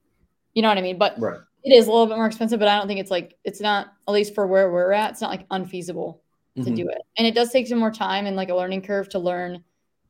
[0.53, 0.97] you know what I mean?
[0.97, 1.39] But right.
[1.63, 3.93] it is a little bit more expensive, but I don't think it's like it's not
[4.07, 6.21] at least for where we're at, it's not like unfeasible
[6.57, 6.69] mm-hmm.
[6.69, 9.09] to do it, and it does take some more time and like a learning curve
[9.09, 9.63] to learn.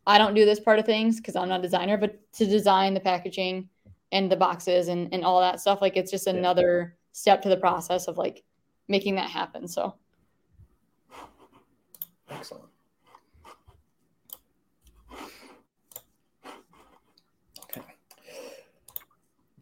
[0.07, 2.93] I don't do this part of things because I'm not a designer, but to design
[2.93, 3.69] the packaging
[4.11, 5.81] and the boxes and, and all that stuff.
[5.81, 7.09] Like it's just another yeah.
[7.11, 8.43] step to the process of like
[8.87, 9.67] making that happen.
[9.67, 9.95] So
[12.29, 12.65] excellent.
[17.63, 17.81] Okay.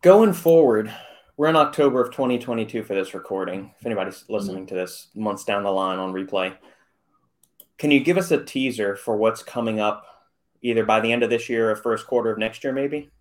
[0.02, 0.94] Going forward,
[1.36, 3.74] we're in October of 2022 for this recording.
[3.80, 4.68] If anybody's listening mm-hmm.
[4.68, 6.56] to this months down the line on replay,
[7.78, 10.06] can you give us a teaser for what's coming up
[10.62, 13.12] either by the end of this year or first quarter of next year, maybe?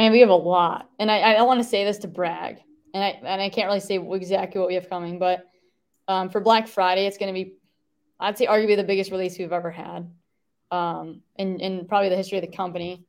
[0.00, 2.56] Man, we have a lot, and I, I don't want to say this to brag,
[2.94, 5.44] and I and I can't really say exactly what we have coming, but
[6.08, 7.56] um, for Black Friday, it's going to be,
[8.18, 10.10] I'd say, arguably the biggest release we've ever had,
[10.70, 13.04] um, in in probably the history of the company.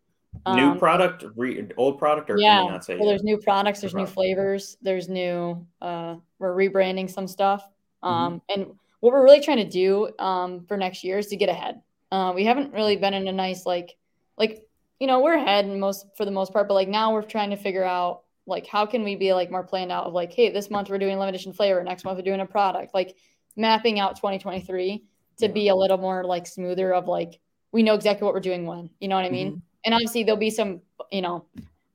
[0.45, 2.65] Um, new product, re, old product, or yeah.
[2.65, 2.85] well, yet?
[2.85, 5.65] there's new products, there's new flavors, there's new.
[5.81, 7.65] Uh, we're rebranding some stuff,
[8.03, 8.61] um, mm-hmm.
[8.61, 11.79] and what we're really trying to do um, for next year is to get ahead.
[12.11, 13.95] Uh, we haven't really been in a nice like
[14.37, 14.67] like
[15.01, 17.55] you know, we're ahead most for the most part, but like now we're trying to
[17.55, 20.69] figure out like how can we be like more planned out of like, hey, this
[20.69, 23.17] month we're doing limited edition flavor, next month we're doing a product, like
[23.57, 25.03] mapping out 2023
[25.37, 25.51] to yeah.
[25.51, 27.39] be a little more like smoother of like
[27.71, 29.47] we know exactly what we're doing when, you know what I mean?
[29.47, 29.59] Mm-hmm.
[29.85, 30.81] And obviously there'll be some,
[31.11, 31.45] you know,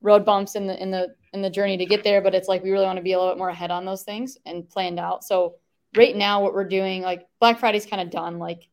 [0.01, 2.61] road bumps in the in the in the journey to get there, but it's like
[2.61, 4.99] we really want to be a little bit more ahead on those things and planned
[4.99, 5.23] out.
[5.23, 5.55] So
[5.95, 8.67] right now what we're doing, like Black Friday's kind of done, like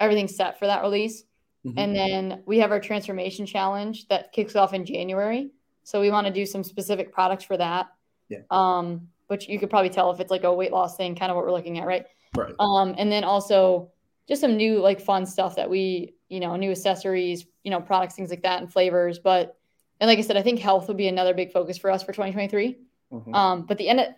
[0.00, 1.24] everything's set for that release.
[1.64, 1.78] Mm-hmm.
[1.78, 5.50] And then we have our transformation challenge that kicks off in January.
[5.82, 7.86] So we want to do some specific products for that.
[8.28, 8.40] Yeah.
[8.50, 11.36] Um, which you could probably tell if it's like a weight loss thing, kind of
[11.36, 12.04] what we're looking at, right?
[12.36, 12.54] Right.
[12.58, 13.90] Um, and then also
[14.28, 18.14] just some new like fun stuff that we, you know, new accessories, you know, products,
[18.14, 19.18] things like that, and flavors.
[19.18, 19.56] But
[20.00, 22.12] and like I said, I think health would be another big focus for us for
[22.12, 22.78] 2023.
[23.12, 23.34] Mm-hmm.
[23.34, 24.08] Um, but the end of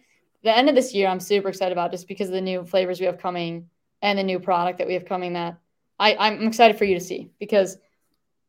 [0.43, 2.99] the end of this year, I'm super excited about just because of the new flavors
[2.99, 3.69] we have coming
[4.03, 5.59] and the new product that we have coming that
[5.99, 7.79] I, I'm excited for you to see because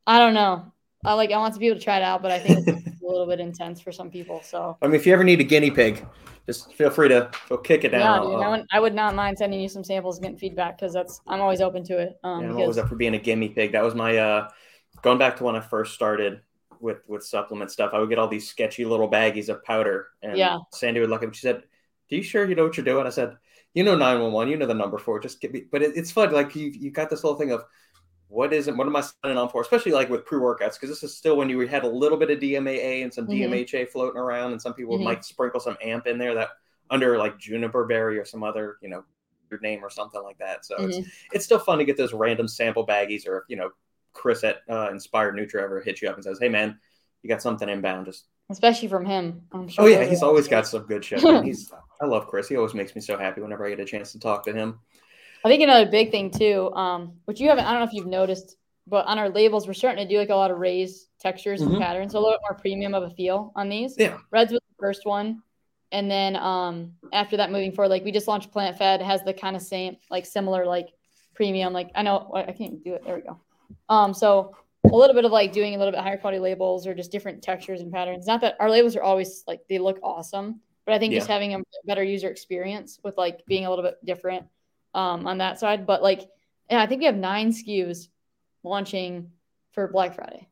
[0.06, 0.72] I don't know.
[1.06, 3.02] I like I want to be able to try it out, but I think it's
[3.02, 4.42] a little bit intense for some people.
[4.44, 6.06] So I mean, if you ever need a guinea pig,
[6.46, 8.24] just feel free to go kick it down.
[8.24, 10.78] Yeah, dude, I, would, I, would, not mind sending you some samples and getting feedback
[10.78, 12.18] because that's I'm always open to it.
[12.24, 13.74] Um, yeah, I'm always up for being a guinea pig.
[13.74, 14.50] That was my uh,
[15.02, 16.42] going back to when I first started
[16.80, 17.92] with with supplement stuff.
[17.94, 20.58] I would get all these sketchy little baggies of powder, and yeah.
[20.74, 21.36] Sandy would look at me.
[21.36, 21.64] She said,
[22.10, 23.38] "Do you sure you know what you're doing?" I said,
[23.78, 24.52] "You know 911.
[24.52, 25.22] You know the number for it.
[25.22, 26.32] Just get me." But it, it's fun.
[26.32, 27.64] Like you you got this little thing of
[28.30, 28.76] what is it?
[28.76, 29.62] What am I signing on for?
[29.62, 32.32] Especially like with pre workouts, because this is still when you had a little bit
[32.32, 33.54] of DMAA and some mm-hmm.
[33.54, 35.06] DMHA floating around, and some people mm-hmm.
[35.06, 36.50] might sprinkle some AMP in there that
[36.90, 39.04] under like juniper berry or some other you know
[39.52, 40.66] your name or something like that.
[40.66, 40.90] So mm-hmm.
[40.90, 43.70] it's it's still fun to get those random sample baggies, or you know,
[44.14, 46.80] Chris at uh, Inspired Nutra ever hits you up and says, "Hey man,
[47.22, 49.44] you got something inbound." Just especially from him.
[49.68, 51.22] Sure oh yeah, he's always got some good shit.
[51.44, 51.72] he's
[52.02, 52.48] I love Chris.
[52.48, 54.80] He always makes me so happy whenever I get a chance to talk to him.
[55.44, 58.08] I think another big thing too, um, which you haven't, I don't know if you've
[58.08, 61.62] noticed, but on our labels, we're starting to do like a lot of raised textures
[61.62, 61.82] and mm-hmm.
[61.82, 63.96] patterns, so a little bit more premium of a feel on these.
[63.98, 64.18] Yeah.
[64.32, 65.42] Reds was the first one.
[65.92, 69.34] And then um, after that, moving forward, like we just launched Plant Fed, has the
[69.34, 70.90] kind of same, like similar, like
[71.34, 71.72] premium.
[71.72, 73.06] Like I know I can't do it.
[73.06, 73.40] There we go.
[73.88, 76.94] Um, so a little bit of like doing a little bit higher quality labels or
[76.94, 78.28] just different textures and patterns.
[78.28, 81.20] Not that our labels are always like they look awesome, but I think yeah.
[81.20, 84.46] just having a better user experience with like being a little bit different
[84.94, 85.86] um, on that side.
[85.86, 86.22] But like,
[86.72, 88.08] yeah, I think we have nine SKUs
[88.64, 89.32] launching
[89.74, 90.48] for Black Friday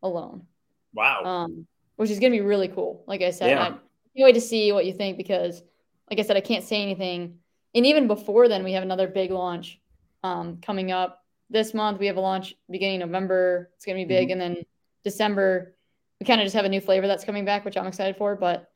[0.00, 0.46] alone.
[0.94, 1.24] Wow.
[1.24, 1.66] Um,
[1.96, 3.02] which is going to be really cool.
[3.08, 3.60] Like I said, yeah.
[3.60, 3.82] I can't
[4.14, 5.60] wait to see what you think because,
[6.08, 7.38] like I said, I can't say anything.
[7.74, 9.80] And even before then, we have another big launch
[10.22, 11.98] um, coming up this month.
[11.98, 13.70] We have a launch beginning November.
[13.74, 14.40] It's going to be big, mm-hmm.
[14.40, 14.64] and then
[15.02, 15.74] December
[16.20, 18.36] we kind of just have a new flavor that's coming back, which I'm excited for.
[18.36, 18.71] But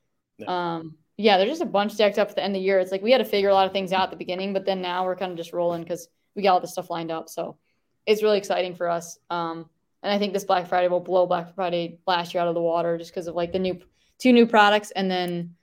[0.47, 2.79] um, yeah, there's just a bunch decked up at the end of the year.
[2.79, 4.67] It's like we had to figure a lot of things out at the beginning, but
[4.67, 7.29] then now we're kind of just rolling because we got all this stuff lined up.
[7.29, 7.57] So
[8.05, 9.19] it's really exciting for us.
[9.31, 9.69] Um,
[10.03, 12.61] and I think this Black Friday will blow Black Friday last year out of the
[12.61, 13.81] water just because of like the new
[14.19, 15.55] two new products, and then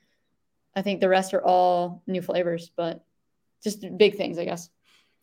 [0.76, 3.04] I think the rest are all new flavors, but
[3.64, 4.70] just big things, I guess.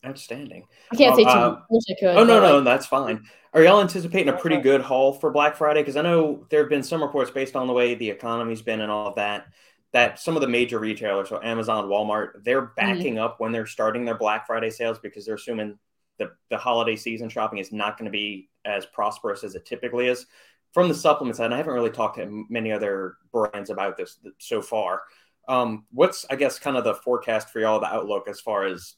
[0.05, 0.67] Outstanding.
[0.93, 1.85] I can't say too uh, much.
[1.91, 2.17] I could.
[2.17, 3.25] Oh no, no, like, that's fine.
[3.53, 5.81] Are y'all anticipating a pretty good haul for Black Friday?
[5.81, 8.81] Because I know there have been some reports based on the way the economy's been
[8.81, 9.47] and all of that
[9.93, 12.75] that some of the major retailers, so Amazon, Walmart, they're mm-hmm.
[12.77, 13.25] backing mm-hmm.
[13.25, 15.79] up when they're starting their Black Friday sales because they're assuming
[16.19, 20.07] the, the holiday season shopping is not going to be as prosperous as it typically
[20.07, 20.27] is.
[20.73, 24.19] From the supplement side, and I haven't really talked to many other brands about this
[24.39, 25.03] so far.
[25.49, 28.95] Um, what's, I guess, kind of the forecast for y'all, the outlook as far as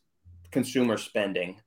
[0.52, 1.60] consumer spending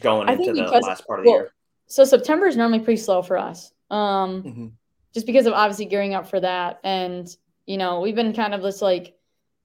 [0.00, 1.52] going into the because, last part of the well, year?
[1.86, 4.66] So September is normally pretty slow for us, um, mm-hmm.
[5.12, 6.80] just because of obviously gearing up for that.
[6.84, 7.28] And
[7.66, 9.14] you know, we've been kind of just like,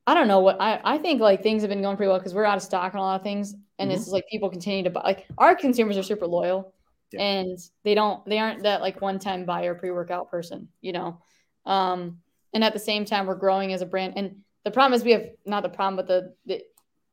[0.06, 2.34] I don't know what I, I think like things have been going pretty well because
[2.34, 3.56] we're out of stock on a lot of things.
[3.80, 4.00] And mm-hmm.
[4.00, 6.74] it's like people continue to buy like our consumers are super loyal
[7.12, 7.22] yeah.
[7.22, 11.22] and they don't they aren't that like one time buyer pre-workout person, you know.
[11.66, 12.20] Um
[12.54, 14.14] and at the same time we're growing as a brand.
[14.18, 16.62] And the problem is we have not the problem, but the, the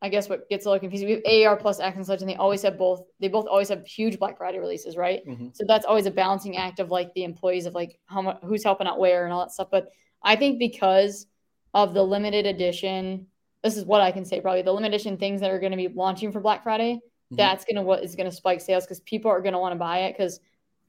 [0.01, 1.07] I guess what gets a little confusing.
[1.07, 3.03] We have AR plus X and such, and they always have both.
[3.19, 5.21] They both always have huge Black Friday releases, right?
[5.27, 5.49] Mm-hmm.
[5.53, 8.63] So that's always a balancing act of like the employees of like how much who's
[8.63, 9.67] helping out where and all that stuff.
[9.71, 9.89] But
[10.23, 11.27] I think because
[11.73, 13.27] of the limited edition,
[13.63, 15.77] this is what I can say probably the limited edition things that are going to
[15.77, 16.95] be launching for Black Friday.
[16.95, 17.35] Mm-hmm.
[17.35, 20.13] That's gonna what is gonna spike sales because people are gonna want to buy it
[20.13, 20.39] because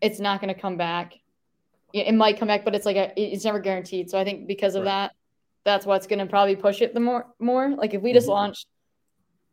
[0.01, 1.15] it's not gonna come back.
[1.93, 4.09] It might come back, but it's like a, it's never guaranteed.
[4.09, 5.11] So I think because of right.
[5.11, 5.13] that,
[5.65, 7.69] that's what's gonna probably push it the more more.
[7.77, 8.33] Like if we just mm-hmm.
[8.33, 8.67] launched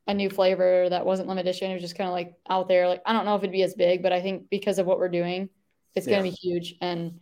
[0.10, 2.88] a new flavor that wasn't limited edition, it was just kind of like out there.
[2.88, 4.98] Like I don't know if it'd be as big, but I think because of what
[4.98, 5.50] we're doing,
[5.96, 6.18] it's yeah.
[6.18, 7.20] gonna be huge and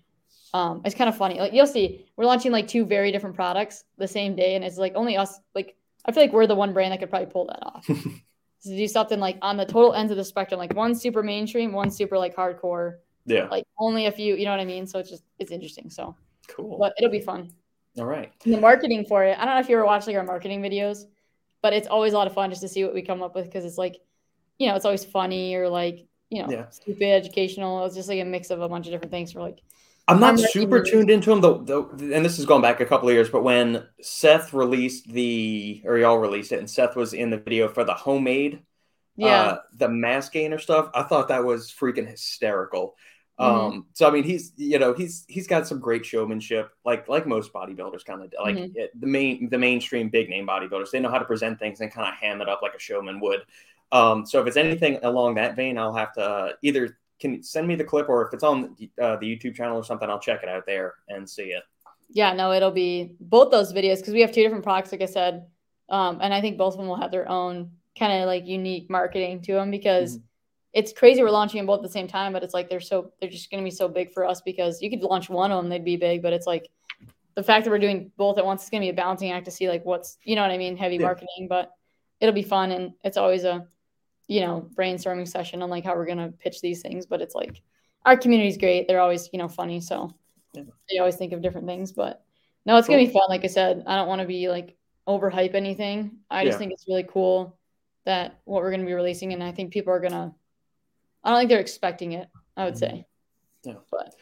[0.53, 1.39] um, it's kind of funny.
[1.39, 4.77] Like you'll see, we're launching like two very different products the same day, and it's
[4.77, 5.39] like only us.
[5.53, 7.85] Like I feel like we're the one brand that could probably pull that off.
[8.63, 11.73] to do something like on the total ends of the spectrum, like one super mainstream,
[11.73, 12.97] one super like hardcore.
[13.25, 13.47] Yeah.
[13.49, 14.87] Like only a few, you know what I mean?
[14.87, 15.89] So it's just it's interesting.
[15.89, 16.15] So
[16.47, 16.77] cool.
[16.79, 17.51] But it'll be fun.
[17.97, 18.31] All right.
[18.45, 19.37] And the marketing for it.
[19.37, 21.05] I don't know if you ever watched like our marketing videos,
[21.61, 23.45] but it's always a lot of fun just to see what we come up with
[23.45, 23.97] because it's like,
[24.57, 26.69] you know, it's always funny or like, you know, yeah.
[26.69, 27.85] stupid, educational.
[27.85, 29.61] It's just like a mix of a bunch of different things for like.
[30.09, 33.09] I'm not super tuned into them though, though, and this is going back a couple
[33.09, 33.29] of years.
[33.29, 37.67] But when Seth released the, or y'all released it, and Seth was in the video
[37.67, 38.61] for the homemade,
[39.17, 42.95] yeah, uh, the mass gainer stuff, I thought that was freaking hysterical.
[43.39, 43.65] Mm-hmm.
[43.77, 47.27] Um, so I mean, he's you know he's he's got some great showmanship, like like
[47.27, 48.75] most bodybuilders, kind of like mm-hmm.
[48.75, 50.89] it, the main the mainstream big name bodybuilders.
[50.89, 53.19] They know how to present things and kind of ham it up like a showman
[53.19, 53.41] would.
[53.91, 57.67] Um, so if it's anything along that vein, I'll have to uh, either can send
[57.67, 60.43] me the clip or if it's on uh, the YouTube channel or something, I'll check
[60.43, 61.63] it out there and see it.
[62.09, 65.05] Yeah, no, it'll be both those videos because we have two different products, like I
[65.05, 65.45] said,
[65.89, 68.89] um, and I think both of them will have their own kind of like unique
[68.89, 70.17] marketing to them because.
[70.17, 70.23] Mm-hmm
[70.77, 73.11] it's crazy we're launching them both at the same time, but it's like they're so
[73.19, 75.57] they're just going to be so big for us because you could launch one of
[75.57, 76.69] them, they'd be big, but it's like
[77.33, 79.45] the fact that we're doing both at once is going to be a balancing act
[79.45, 81.01] to see like what's you know what I mean, heavy yeah.
[81.01, 81.71] marketing, but
[82.19, 83.65] it'll be fun and it's always a
[84.27, 87.33] you know brainstorming session on like how we're going to pitch these things, but it's
[87.33, 87.63] like
[88.05, 90.13] our community's great, they're always you know funny, so
[90.53, 90.61] yeah.
[90.91, 92.23] they always think of different things, but
[92.67, 92.97] no, it's cool.
[92.97, 93.23] gonna be fun.
[93.29, 94.77] Like I said, I don't want to be like
[95.07, 96.17] overhype anything.
[96.29, 97.57] I just think it's really cool
[98.05, 100.35] that what we're gonna be releasing, and I think people are gonna
[101.23, 102.29] I don't think they're expecting it.
[102.55, 103.05] I would say.
[103.63, 103.75] Yeah.
[103.91, 104.15] But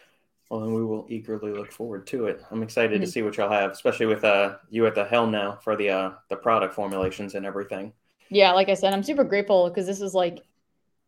[0.50, 2.44] well, then we will eagerly look forward to it.
[2.52, 3.02] I'm excited mm-hmm.
[3.02, 5.90] to see what y'all have, especially with uh you at the helm now for the
[5.90, 7.94] uh the product formulations and everything.
[8.30, 10.44] Yeah, like I said, I'm super grateful because this is like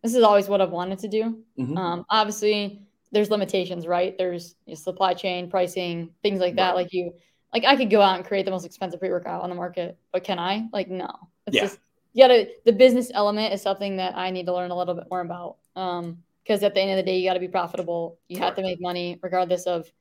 [0.04, 1.44] this is always what I've wanted to do.
[1.60, 1.78] Mm-hmm.
[1.78, 2.82] Um, obviously,
[3.12, 4.18] there's limitations, right?
[4.18, 6.70] There's you know, supply chain, pricing, things like that.
[6.70, 6.76] Right.
[6.76, 7.14] Like you,
[7.54, 9.98] like I could go out and create the most expensive pre workout on the market,
[10.12, 10.68] but can I?
[10.72, 11.10] Like no.
[11.46, 11.64] It's yeah.
[11.64, 11.80] just
[12.14, 15.06] you gotta the business element is something that I need to learn a little bit
[15.10, 15.58] more about.
[15.78, 18.20] Um, because at the end of the day, you got to be profitable.
[18.30, 19.92] You have to make money, regardless of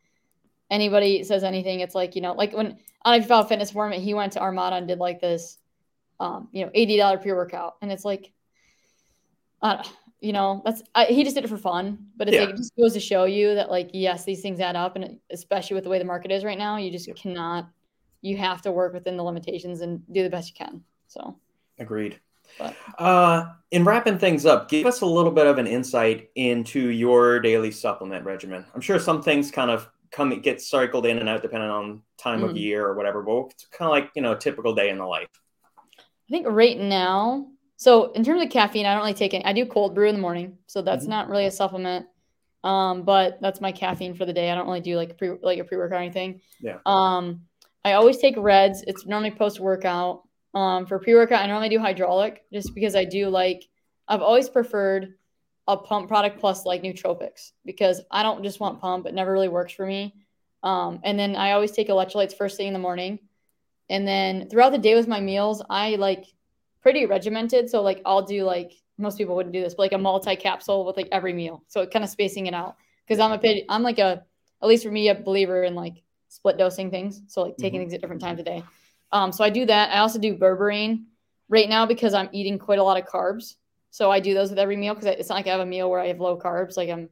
[0.70, 1.81] anybody says anything.
[1.81, 4.77] It's like you know, like when know if you fitness forum, he went to Armada
[4.77, 5.59] and did like this,
[6.20, 8.32] um, you know, eighty dollar pre workout, and it's like,
[9.61, 9.82] uh,
[10.20, 12.43] you know, that's I, he just did it for fun, but it's yeah.
[12.43, 15.19] like it just goes to show you that like yes, these things add up, and
[15.31, 17.15] especially with the way the market is right now, you just yeah.
[17.15, 17.69] cannot.
[18.23, 20.82] You have to work within the limitations and do the best you can.
[21.07, 21.39] So
[21.78, 22.19] agreed.
[22.59, 22.77] But.
[22.99, 27.41] Uh, in wrapping things up, give us a little bit of an insight into your
[27.41, 28.65] daily supplement regimen.
[28.74, 32.41] I'm sure some things kind of come get cycled in and out depending on time
[32.41, 32.51] mm.
[32.51, 34.99] of year or whatever, but it's kind of like you know a typical day in
[34.99, 35.28] the life.
[35.99, 39.45] I think right now, so in terms of caffeine, I don't really take any.
[39.45, 41.11] I do cold brew in the morning, so that's mm-hmm.
[41.11, 42.07] not really a supplement.
[42.65, 44.51] Um, but that's my caffeine for the day.
[44.51, 46.41] I don't really do like pre like a pre workout or anything.
[46.61, 46.78] Yeah.
[46.87, 47.43] Um,
[47.85, 48.83] I always take reds.
[48.87, 50.23] It's normally post workout.
[50.57, 53.62] Um, for pre workout, I normally do hydraulic just because I do like,
[54.09, 55.12] I've always preferred
[55.69, 59.05] a pump product plus like nootropics because I don't just want pump.
[59.07, 60.15] It never really works for me.
[60.62, 63.19] Um, and then I always take electrolytes first thing in the morning.
[63.91, 66.24] And then throughout the day with my meals, I like
[66.81, 67.69] pretty regimented.
[67.69, 70.87] So like I'll do like most people wouldn't do this, but like a multi capsule
[70.87, 71.65] with like every meal.
[71.69, 72.77] So kind of spacing it out
[73.07, 74.24] because I'm a I'm like a
[74.62, 77.20] at least for me a believer in like split dosing things.
[77.27, 77.91] So like taking mm-hmm.
[77.91, 78.65] things at different times a day.
[79.12, 79.95] Um, so I do that.
[79.95, 81.05] I also do berberine
[81.49, 83.55] right now because I'm eating quite a lot of carbs.
[83.91, 85.91] So I do those with every meal because it's not like I have a meal
[85.91, 86.77] where I have low carbs.
[86.77, 87.09] Like I'm,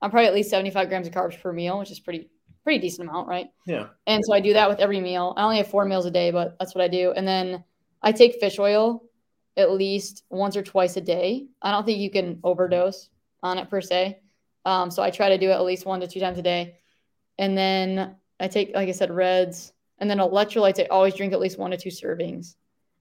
[0.00, 2.30] I'm probably at least 75 grams of carbs per meal, which is pretty,
[2.64, 3.48] pretty decent amount, right?
[3.66, 3.88] Yeah.
[4.06, 5.34] And so I do that with every meal.
[5.36, 7.12] I only have four meals a day, but that's what I do.
[7.12, 7.64] And then
[8.02, 9.02] I take fish oil
[9.56, 11.46] at least once or twice a day.
[11.60, 13.10] I don't think you can overdose
[13.42, 14.20] on it per se.
[14.64, 16.78] Um, so I try to do it at least one to two times a day.
[17.38, 19.71] And then I take, like I said, reds,
[20.02, 22.56] and then electrolytes, I always drink at least one to two servings.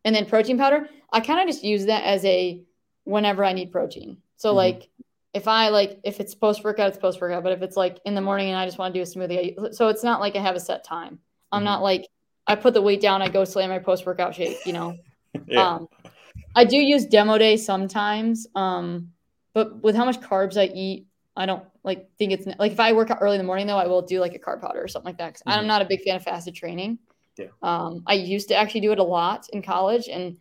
[0.05, 2.61] And then protein powder, I kind of just use that as a
[3.05, 4.17] whenever I need protein.
[4.37, 4.57] So mm-hmm.
[4.57, 4.89] like
[5.33, 7.41] if I like if it's post workout, it's post workout.
[7.41, 9.55] But if it's like in the morning and I just want to do a smoothie,
[9.57, 11.17] I, so it's not like I have a set time.
[11.51, 11.65] I'm mm-hmm.
[11.65, 12.07] not like
[12.45, 14.63] I put the weight down, I go slam my post workout shake.
[14.67, 14.97] You know,
[15.47, 15.75] yeah.
[15.75, 15.87] um,
[16.55, 19.11] I do use demo day sometimes, um,
[19.53, 22.93] but with how much carbs I eat, I don't like think it's like if I
[22.93, 24.87] work out early in the morning though, I will do like a carb powder or
[24.87, 25.33] something like that.
[25.33, 25.59] because mm-hmm.
[25.59, 26.99] I'm not a big fan of fasted training.
[27.37, 27.47] Yeah.
[27.63, 30.37] Um, I used to actually do it a lot in college, and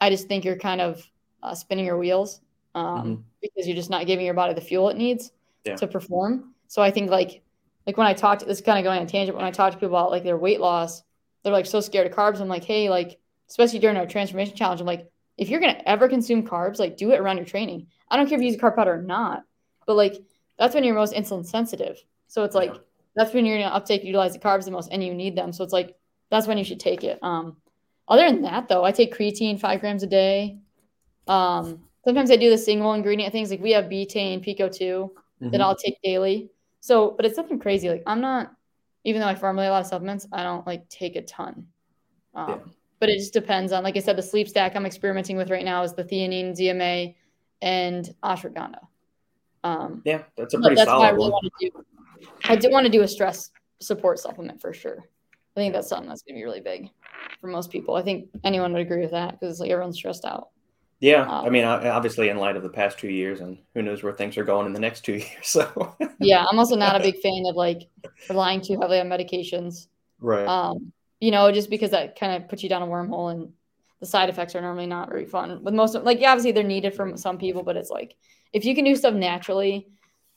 [0.00, 1.02] I just think you're kind of
[1.42, 2.40] uh, spinning your wheels
[2.74, 3.22] um, mm-hmm.
[3.40, 5.30] because you're just not giving your body the fuel it needs
[5.64, 5.76] yeah.
[5.76, 6.54] to perform.
[6.66, 7.42] So I think like
[7.86, 9.36] like when I talked, this kind of going on a tangent.
[9.36, 11.02] When I talk to people about like their weight loss,
[11.42, 12.40] they're like so scared of carbs.
[12.40, 16.08] I'm like, hey, like especially during our transformation challenge, I'm like, if you're gonna ever
[16.08, 17.86] consume carbs, like do it around your training.
[18.08, 19.44] I don't care if you use a carb powder or not,
[19.86, 20.22] but like
[20.58, 22.02] that's when you're most insulin sensitive.
[22.28, 22.80] So it's like yeah.
[23.16, 25.52] that's when you're gonna uptake utilize the carbs the most and you need them.
[25.52, 25.96] So it's like
[26.30, 27.18] that's when you should take it.
[27.22, 27.56] Um,
[28.08, 30.58] other than that though, I take creatine five grams a day.
[31.26, 35.50] Um, sometimes I do the single ingredient things like we have betaine, PeakO2 mm-hmm.
[35.50, 36.50] that I'll take daily.
[36.80, 37.88] So, but it's nothing crazy.
[37.88, 38.52] Like I'm not
[39.04, 41.66] even though I formulate a lot of supplements, I don't like take a ton.
[42.34, 42.58] Um, Yeah.
[43.00, 45.64] But it just depends on, like I said, the sleep stack I'm experimenting with right
[45.64, 47.14] now is the theanine, ZMA,
[47.60, 48.78] and ashwagandha.
[49.64, 51.32] Um, Yeah, that's a pretty that's what I really one.
[51.32, 51.84] want to do.
[52.44, 53.50] I did want to do a stress
[53.80, 54.98] support supplement for sure.
[55.56, 56.90] I think that's something that's going to be really big
[57.40, 57.96] for most people.
[57.96, 60.48] I think anyone would agree with that because it's like everyone's stressed out.
[61.00, 64.02] Yeah, Um, I mean, obviously, in light of the past two years, and who knows
[64.02, 65.28] where things are going in the next two years.
[65.42, 67.88] So, Yeah, I'm also not a big fan of like
[68.28, 69.88] relying too heavily on medications.
[70.20, 70.46] right.
[70.46, 73.52] Um, you know, just because that kind of puts you down a wormhole and
[74.00, 75.62] the side effects are normally not very fun.
[75.62, 78.16] With most of like yeah, obviously they're needed for some people, but it's like
[78.52, 79.88] if you can do stuff naturally,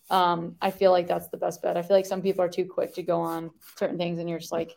[0.10, 1.78] um, I feel like that's the best bet.
[1.78, 4.40] I feel like some people are too quick to go on certain things and you're
[4.40, 4.76] just like,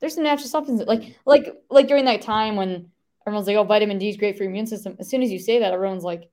[0.00, 2.90] there's some natural substances like like like during that time when
[3.26, 4.96] everyone's like, oh, vitamin D is great for your immune system.
[4.98, 6.28] As soon as you say that, everyone's like,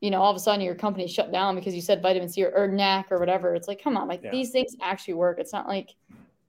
[0.00, 2.44] you know, all of a sudden your company shut down because you said vitamin C
[2.44, 3.54] or, or NAC or whatever.
[3.54, 4.30] It's like, come on, like Yeah.
[4.30, 5.38] these things actually work.
[5.38, 5.94] It's not like,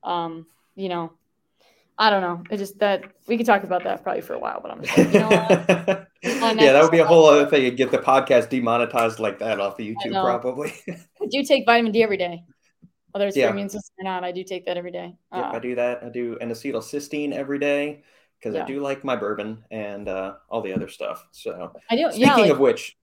[0.04, 0.46] um,
[0.76, 1.14] you know,
[1.98, 2.44] I don't know.
[2.50, 4.98] It just that we could talk about that probably for a while, but I'm just
[4.98, 6.08] like, you know what?
[6.24, 7.64] yeah, that would be a whole other thing.
[7.64, 10.74] You'd get the podcast demonetized like that off of YouTube, probably.
[10.90, 12.44] I do take vitamin D every day,
[13.12, 13.48] whether it's Yeah.
[13.48, 14.24] for immune system or not.
[14.24, 15.14] I do take that every day.
[15.34, 16.04] Yep, Uh, I do that.
[16.04, 18.04] I do N-acetylcysteine every day
[18.40, 18.64] because Yeah.
[18.64, 21.28] I do like my bourbon and uh, all the other stuff.
[21.32, 22.10] So, I do.
[22.10, 22.98] speaking yeah, like, of which,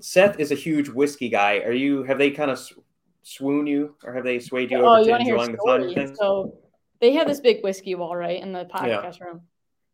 [0.00, 1.58] Seth is a huge whiskey guy.
[1.58, 2.02] Are you?
[2.04, 2.78] Have they kind of sw-
[3.22, 5.42] swoon you, or have they swayed you oh, over you to want to hear a
[5.42, 6.18] enjoying the things?
[6.18, 6.58] So
[7.00, 9.42] they have this big whiskey wall right in the podcast room,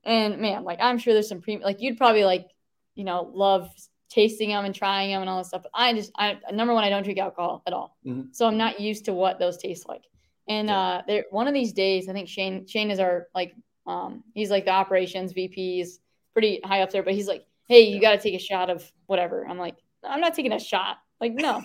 [0.05, 1.63] and man, like I'm sure there's some premium.
[1.65, 2.47] Like you'd probably like,
[2.95, 3.71] you know, love
[4.11, 5.63] tasting them and trying them and all that stuff.
[5.63, 8.35] But I just, I number one, I don't drink alcohol at all, Mhm.
[8.35, 10.05] so I'm not used to what those taste like.
[10.49, 10.79] And Yeah.
[10.81, 13.55] uh, there, one of these days, I think Shane, Shane is our like,
[13.87, 15.77] um, he's like the operations VP.
[15.79, 15.99] He's
[16.33, 18.01] pretty high up there, but he's like, hey, you Yeah.
[18.01, 19.45] got to take a shot of whatever.
[19.47, 20.99] I'm like, I'm not taking a shot.
[21.21, 21.65] Like no.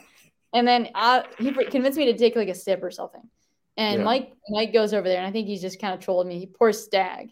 [0.54, 3.22] And then I, he convinced me to take like a sip or something.
[3.78, 4.06] And Yeah.
[4.06, 6.40] Mike Mike goes over there, and I think he's just kind of trolling me.
[6.40, 7.32] He pours Stagg,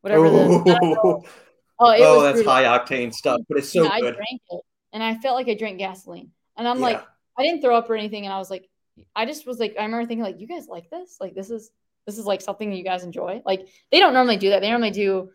[0.00, 0.30] whatever.
[0.30, 1.00] the, I don't know.
[1.04, 1.24] Oh,
[1.80, 2.52] oh, it oh was that's brutal.
[2.52, 4.14] high octane stuff, but it's so Yeah, I good.
[4.14, 4.60] drank it,
[4.92, 6.30] and I felt like I drank gasoline.
[6.56, 6.84] And I'm Yeah.
[6.84, 7.04] like,
[7.36, 8.68] I didn't throw up or anything, and I was like,
[9.16, 11.18] I just was like, I remember thinking like, you guys like this?
[11.20, 11.70] Like this is
[12.06, 13.42] this is like something you guys enjoy.
[13.44, 14.60] Like they don't normally do that.
[14.60, 15.30] They normally do,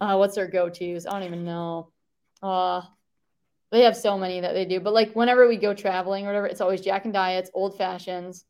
[0.00, 1.06] uh, what's their go tos?
[1.06, 1.90] I don't even know.
[2.42, 2.82] Uh,
[3.72, 6.46] they have so many that they do, but like whenever we go traveling or whatever,
[6.46, 8.44] it's always Jack and Diets, old fashions,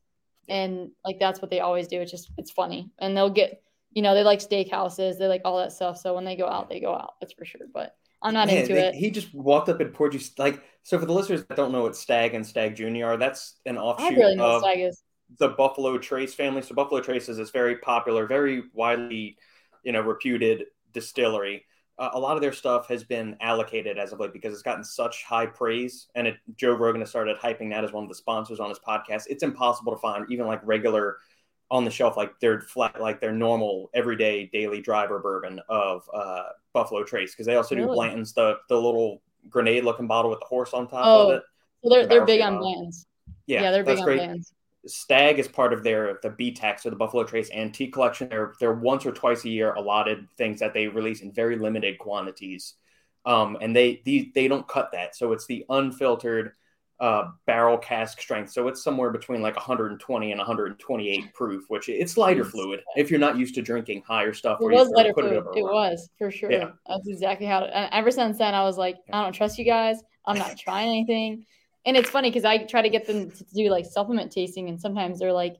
[0.47, 1.99] and like that's what they always do.
[2.01, 3.61] It's just it's funny, and they'll get
[3.93, 5.97] you know they like steakhouses, they like all that stuff.
[5.97, 7.13] So when they go out, they go out.
[7.21, 7.61] That's for sure.
[7.73, 8.95] But I'm not Man, into they- it.
[8.95, 10.99] He just walked up and poured you like so.
[10.99, 14.17] For the listeners that don't know what Stagg and Stagg Junior are, that's an offshoot
[14.17, 15.03] what of Stagg is.
[15.39, 16.61] the Buffalo Trace family.
[16.61, 19.37] So Buffalo Trace is this very popular, very widely,
[19.83, 21.65] you know, reputed distillery.
[21.99, 24.83] Uh, a lot of their stuff has been allocated as of late because it's gotten
[24.83, 28.15] such high praise, and it, Joe Rogan has started hyping that as one of the
[28.15, 29.23] sponsors on his podcast.
[29.29, 31.17] It's impossible to find even like regular
[31.71, 36.43] on the shelf, like their flat, like their normal everyday daily driver bourbon of uh,
[36.73, 40.45] Buffalo Trace because they also do Blanton's, the the little grenade looking bottle with the
[40.45, 41.43] horse on top Oh, of it.
[41.83, 43.05] So they're they're big on Blantons.
[43.47, 44.17] Yeah, Yeah, they're big on great.
[44.17, 44.53] blends.
[44.87, 48.29] Stagg is part of their the BTAC, so the Buffalo Trace Antique Collection.
[48.29, 51.97] They're they're once or twice a year allotted things that they release in very limited
[51.99, 52.75] quantities,
[53.25, 55.15] um, and they they they don't cut that.
[55.15, 56.53] So it's the unfiltered
[56.99, 58.51] uh, barrel cask strength.
[58.51, 63.19] So it's somewhere between like 120 and 128 proof, which it's lighter fluid if you're
[63.19, 64.59] not used to drinking higher stuff.
[64.61, 65.33] It was lighter fluid.
[65.33, 66.51] over It was for sure.
[66.51, 66.71] Yeah.
[66.87, 67.63] That's exactly how.
[67.65, 70.01] It, ever since then, I was like, I don't trust you guys.
[70.25, 71.45] I'm not trying anything.
[71.87, 74.79] And it's funny because I try to get them to do like supplement tasting, and
[74.79, 75.55] sometimes they're like,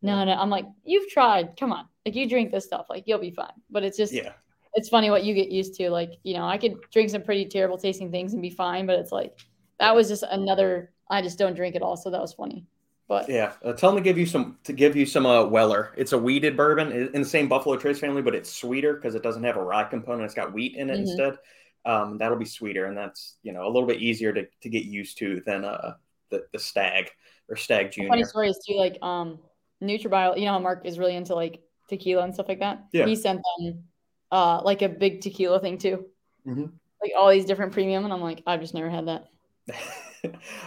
[0.00, 0.32] No, no.
[0.32, 1.56] I'm like, You've tried.
[1.58, 3.52] Come on, like you drink this stuff, like you'll be fine.
[3.68, 4.32] But it's just, Yeah,
[4.74, 5.90] it's funny what you get used to.
[5.90, 8.98] Like, you know, I could drink some pretty terrible tasting things and be fine, but
[8.98, 9.36] it's like
[9.80, 10.92] that was just another.
[11.10, 12.64] I just don't drink it all, so that was funny.
[13.08, 13.52] But yeah.
[13.62, 15.92] Uh, tell them to give you some to give you some uh, Weller.
[15.96, 19.22] It's a wheated bourbon in the same Buffalo Trace family, but it's sweeter because it
[19.22, 20.24] doesn't have a rye component.
[20.24, 21.00] It's got wheat in it Mhm.
[21.00, 21.38] instead.
[21.84, 24.84] Um, that'll be sweeter, and that's you know a little bit easier to, to get
[24.84, 25.94] used to than uh
[26.30, 27.10] the, the Stagg
[27.48, 29.38] or Stagg junior funny stories too, like um
[29.82, 32.84] NutraBio, you know how Mark is really into like tequila and stuff like that.
[32.92, 33.06] Yeah.
[33.06, 33.84] He sent them
[34.30, 36.06] uh like a big tequila thing too.
[36.46, 36.72] Mhm.
[37.02, 39.28] Like all these different premium, and I'm like, I've just never had that.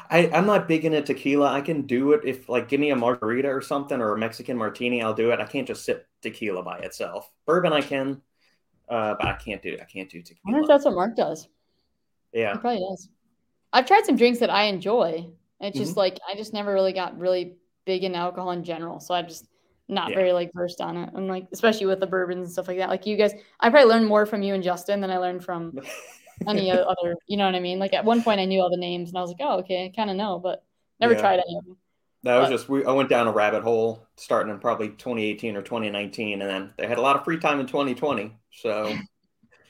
[0.09, 1.51] I, I'm not big into tequila.
[1.51, 4.57] I can do it if like give me a margarita or something or a Mexican
[4.57, 5.39] martini, I'll do it.
[5.39, 7.31] I can't just sip tequila by itself.
[7.45, 8.21] Bourbon I can,
[8.89, 9.81] uh, but I can't do it.
[9.81, 10.67] I can't do I wonder if tequila.
[10.67, 11.47] that's what Mark does.
[12.33, 12.53] Yeah.
[12.53, 13.09] He probably does.
[13.73, 15.27] I've tried some drinks that I enjoy.
[15.61, 15.85] It's Mm-hmm.
[15.85, 17.55] just like I just never really got really
[17.85, 18.99] big in alcohol in general.
[18.99, 19.47] So I'm just
[19.87, 20.15] not Yeah.
[20.15, 21.09] very like versed on it.
[21.13, 22.89] And like especially with the bourbons and stuff like that.
[22.89, 25.77] Like you guys, I probably learned more from you and Justin than I learned from
[26.47, 27.15] any other.
[27.27, 27.79] You know what I mean?
[27.79, 29.85] Like at one point I knew all the names and I was like, oh okay,
[29.85, 30.63] I kind of know, but
[30.99, 31.19] never Yeah.
[31.21, 31.77] tried any of them.
[32.23, 32.83] That was just we.
[32.83, 36.87] I went down a rabbit hole starting in probably 2018 or 2019, and then they
[36.87, 38.95] had a lot of free time in 2020, so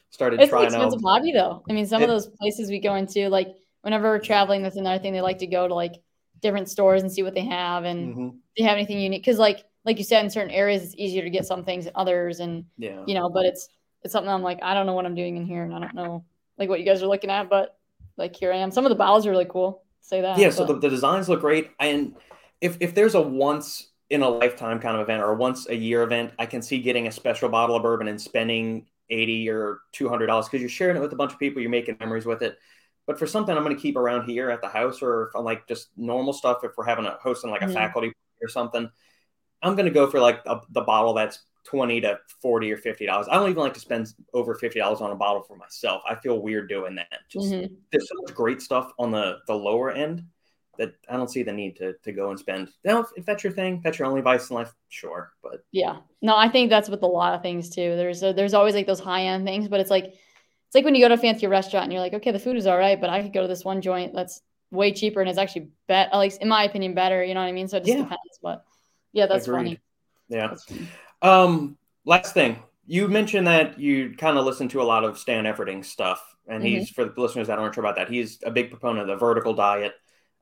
[0.09, 1.09] started it's trying an expensive out.
[1.09, 1.63] hobby though.
[1.69, 3.49] I mean, some it, of those places we go into, like
[3.81, 5.93] whenever we're traveling, that's another thing they like to go to like
[6.41, 8.37] different stores and see what they have and mm-hmm.
[8.57, 9.21] they have anything unique.
[9.21, 11.93] Because like like you said, in certain areas it's easier to get some things than
[11.95, 13.69] others, and yeah, you know, but it's
[14.03, 15.95] it's something I'm like I don't know what I'm doing in here, and I don't
[15.95, 16.25] know
[16.57, 17.77] like what you guys are looking at, but
[18.17, 18.71] like here I am.
[18.71, 19.83] Some of the bottles are really cool.
[20.01, 20.37] Say that.
[20.37, 20.55] Yeah, but.
[20.55, 22.15] so the, the designs look great, and
[22.61, 26.03] if if there's a once in a lifetime kind of event or once a year
[26.03, 30.27] event, I can see getting a special bottle of bourbon and spending 80 or 200
[30.27, 32.57] dollars because you're sharing it with a bunch of people, you're making memories with it.
[33.07, 35.89] But for something I'm going to keep around here at the house or like just
[35.95, 37.73] normal stuff, if we're having a hosting like a mm-hmm.
[37.73, 38.89] faculty or something,
[39.61, 43.05] I'm going to go for like a, the bottle that's 20 to 40 or 50
[43.05, 43.27] dollars.
[43.29, 46.01] I don't even like to spend over 50 dollars on a bottle for myself.
[46.07, 47.19] I feel weird doing that.
[47.29, 47.73] Just mm-hmm.
[47.91, 50.25] there's so much great stuff on the the lower end
[50.77, 52.69] that I don't see the need to to go and spend.
[52.83, 55.31] Now, if, that's your thing, that's your only vice in life, sure.
[55.41, 57.95] But yeah, no, I think that's with a lot of things too.
[57.95, 60.95] There's a, there's always like those high end things, but it's like it's like when
[60.95, 62.99] you go to a fancy restaurant and you're like, okay, the food is all right,
[62.99, 64.41] but I could go to this one joint that's
[64.71, 67.23] way cheaper and it's actually bet, at least in my opinion, better.
[67.23, 67.67] You know what I mean?
[67.67, 68.03] So it just yeah.
[68.03, 68.39] depends.
[68.41, 68.65] But
[69.13, 69.59] yeah, that's Agreed.
[69.59, 69.79] funny.
[70.27, 70.47] Yeah.
[70.47, 70.87] That's funny.
[71.21, 72.57] Um, last thing,
[72.87, 76.63] you mentioned that you kind of listen to a lot of Stan Efferding stuff, and
[76.63, 76.79] mm-hmm.
[76.79, 79.15] he's for the listeners that aren't sure about that, he's a big proponent of the
[79.15, 79.93] vertical diet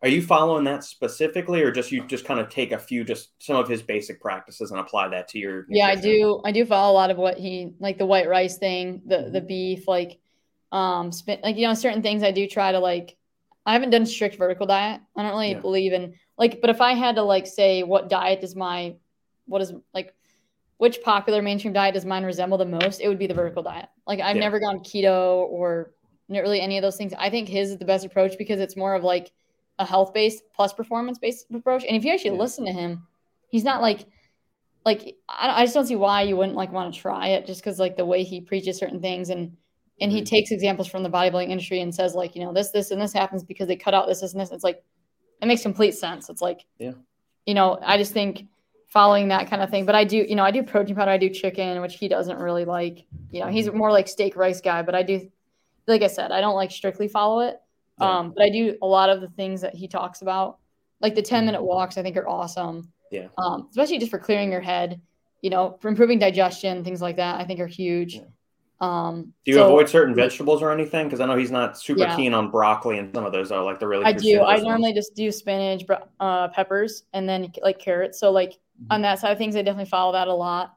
[0.03, 3.31] are you following that specifically, or just you just kind of take a few, just
[3.41, 5.65] some of his basic practices and apply that to your?
[5.69, 6.41] Yeah, I do.
[6.43, 9.39] I do follow a lot of what he like the white rice thing, the the
[9.39, 9.47] mm-hmm.
[9.47, 10.19] beef, like
[10.73, 13.15] um, spin, like you know, certain things I do try to like.
[13.65, 14.99] I haven't done strict vertical diet.
[15.15, 15.59] I don't really yeah.
[15.61, 18.95] believe in like, but if I had to like say what diet does my,
[19.45, 20.13] what is like,
[20.75, 22.99] which popular mainstream diet does mine resemble the most?
[22.99, 23.87] It would be the vertical diet.
[24.05, 24.41] Like I've yeah.
[24.41, 25.93] never gone keto or
[26.27, 27.13] not really any of those things.
[27.17, 29.31] I think his is the best approach because it's more of like
[29.79, 31.83] a health based plus performance based approach.
[31.83, 32.41] And if you actually yeah.
[32.41, 33.07] listen to him,
[33.47, 34.05] he's not like
[34.85, 37.61] like I, I just don't see why you wouldn't like want to try it just
[37.61, 39.55] because like the way he preaches certain things and
[40.01, 42.91] and he takes examples from the bodybuilding industry and says like you know this this
[42.91, 44.51] and this happens because they cut out this this and this.
[44.51, 44.83] It's like
[45.41, 46.29] it makes complete sense.
[46.29, 46.93] It's like yeah,
[47.45, 48.47] you know I just think
[48.87, 49.85] following that kind of thing.
[49.85, 52.39] But I do you know I do protein powder, I do chicken, which he doesn't
[52.39, 53.05] really like.
[53.31, 55.29] You know he's more like steak rice guy, but I do
[55.87, 57.59] like I said I don't like strictly follow it.
[57.99, 58.19] Yeah.
[58.19, 60.57] Um, but I do a lot of the things that he talks about,
[61.01, 62.91] like the 10 minute walks, I think are awesome.
[63.11, 63.27] Yeah.
[63.37, 64.99] Um, especially just for clearing your head,
[65.41, 68.15] you know, for improving digestion, things like that, I think are huge.
[68.15, 68.21] Yeah.
[68.81, 71.07] Um, do you so, avoid certain vegetables or anything?
[71.07, 72.15] Because I know he's not super yeah.
[72.17, 74.03] keen on broccoli and some of those are like the really.
[74.03, 74.39] I do.
[74.39, 74.63] I ones.
[74.63, 75.83] normally just do spinach,
[76.19, 78.19] uh, peppers, and then like carrots.
[78.19, 78.87] So like mm-hmm.
[78.91, 80.75] on that side of things, I definitely follow that a lot.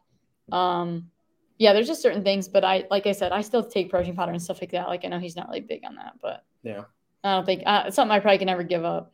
[0.53, 1.11] Um,
[1.59, 4.33] yeah, there's just certain things, but I like I said, I still take protein powder
[4.33, 4.89] and stuff like that.
[4.89, 6.85] Like I know he's not really big on that, but yeah.
[7.25, 9.13] I don't think uh, it's something I probably can never give up.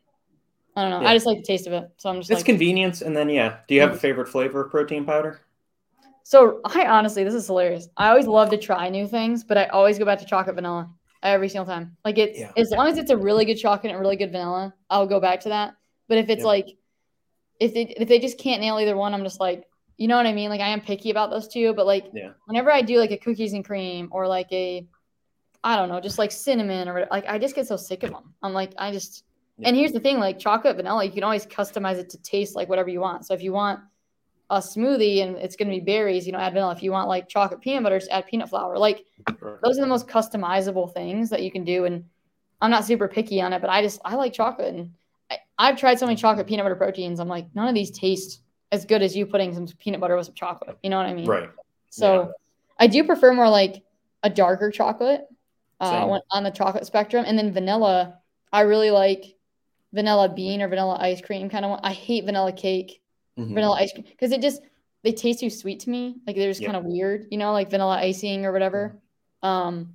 [0.76, 1.02] I don't know.
[1.02, 1.10] Yeah.
[1.10, 2.30] I just like the taste of it, so I'm just.
[2.30, 3.58] It's like, convenience, and then yeah.
[3.68, 5.40] Do you have a favorite flavor of protein powder?
[6.24, 7.88] So I honestly, this is hilarious.
[7.96, 10.90] I always love to try new things, but I always go back to chocolate vanilla
[11.22, 11.96] every single time.
[12.04, 12.52] Like it, yeah.
[12.56, 15.40] as long as it's a really good chocolate and really good vanilla, I'll go back
[15.40, 15.74] to that.
[16.08, 16.46] But if it's yeah.
[16.46, 16.68] like,
[17.60, 19.64] if they if they just can't nail either one, I'm just like,
[19.96, 20.48] you know what I mean?
[20.48, 22.30] Like I am picky about those two, but like yeah.
[22.46, 24.86] whenever I do like a cookies and cream or like a
[25.64, 28.34] I don't know, just like cinnamon or like I just get so sick of them.
[28.42, 29.24] I'm like, I just
[29.58, 29.68] yeah.
[29.68, 32.68] and here's the thing, like chocolate vanilla, you can always customize it to taste like
[32.68, 33.26] whatever you want.
[33.26, 33.80] So if you want
[34.50, 36.72] a smoothie and it's gonna be berries, you know, add vanilla.
[36.72, 38.76] If you want like chocolate peanut butter, just add peanut flour.
[38.76, 39.04] Like
[39.62, 41.84] those are the most customizable things that you can do.
[41.84, 42.04] And
[42.60, 44.92] I'm not super picky on it, but I just I like chocolate and
[45.58, 46.22] I, have tried so many mm-hmm.
[46.22, 47.20] chocolate peanut butter proteins.
[47.20, 48.40] I'm like, none of these taste
[48.72, 50.76] as good as you putting some peanut butter with some chocolate.
[50.82, 51.26] You know what I mean?
[51.26, 51.50] Right.
[51.90, 52.28] So yeah.
[52.78, 53.82] I do prefer more like
[54.22, 55.26] a darker chocolate
[55.82, 57.24] uh, on the chocolate spectrum.
[57.26, 58.18] And then vanilla,
[58.52, 59.36] I really like
[59.92, 61.80] vanilla bean or vanilla ice cream kind of.
[61.82, 63.02] I hate vanilla cake,
[63.38, 63.54] mm-hmm.
[63.54, 64.62] vanilla ice cream because it just
[65.02, 66.16] they taste too sweet to me.
[66.26, 66.72] Like they're just yep.
[66.72, 69.00] kind of weird, you know, like vanilla icing or whatever.
[69.42, 69.48] Mm-hmm.
[69.48, 69.94] Um,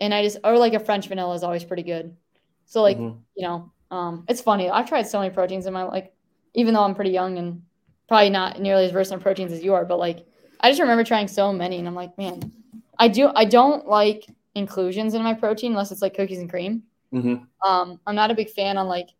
[0.00, 2.16] and I just or like a French vanilla is always pretty good.
[2.64, 3.18] So like mm-hmm.
[3.36, 4.70] you know, um, it's funny.
[4.70, 6.12] I've tried so many proteins in my like,
[6.54, 7.62] even though I'm pretty young and
[8.08, 10.26] probably not nearly as versed in proteins as you are, but like
[10.60, 12.52] I just remember trying so many, and I'm like, man,
[12.98, 13.30] I do.
[13.34, 14.26] I don't like
[14.56, 16.82] inclusions in my protein unless it's like cookies and cream.
[17.12, 17.68] Mm-hmm.
[17.68, 19.10] Um, I'm not a big fan on like,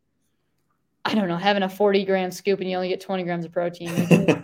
[1.05, 3.53] I don't know, having a 40 gram scoop and you only get 20 grams of
[3.53, 3.91] protein.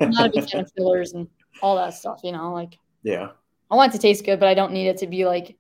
[0.00, 1.26] I'm not a big fan of fillers and
[1.60, 3.30] all that stuff, you know, like, yeah,
[3.70, 5.56] I want it to taste good, but I don't need it to be like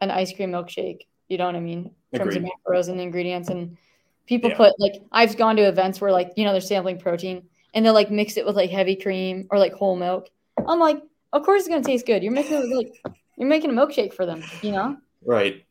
[0.00, 1.06] an ice cream milkshake.
[1.28, 1.90] You know what I mean?
[2.12, 3.48] In terms of macros and ingredients.
[3.48, 3.78] And
[4.26, 4.56] people yeah.
[4.56, 7.94] put like, I've gone to events where like, you know, they're sampling protein and they'll
[7.94, 10.28] like mix it with like heavy cream or like whole milk.
[10.66, 11.00] I'm like,
[11.32, 12.22] of course it's going to taste good.
[12.22, 14.96] You're mixing it with like you're making a milkshake for them, you know?
[15.24, 15.64] Right.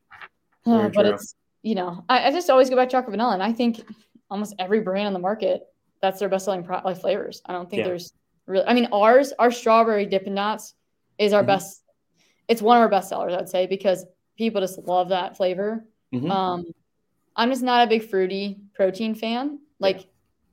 [0.66, 1.14] Uh, but true.
[1.14, 3.34] it's, you know, I, I, just always go back to chocolate vanilla.
[3.34, 3.82] And I think
[4.30, 5.64] almost every brand on the market
[6.02, 7.42] that's their best selling pro- like flavors.
[7.46, 7.88] I don't think Yeah.
[7.88, 8.14] there's
[8.48, 8.66] really.
[8.66, 10.74] I mean, ours, our strawberry Dippin' Dots
[11.18, 11.48] is our Mhm.
[11.48, 11.84] best.
[12.48, 14.06] It's one of our best sellers, I'd say, because
[14.38, 15.86] people just love that flavor.
[16.14, 16.30] Mhm.
[16.30, 16.66] Um,
[17.36, 19.60] I'm just not a big fruity protein fan.
[19.80, 20.10] Like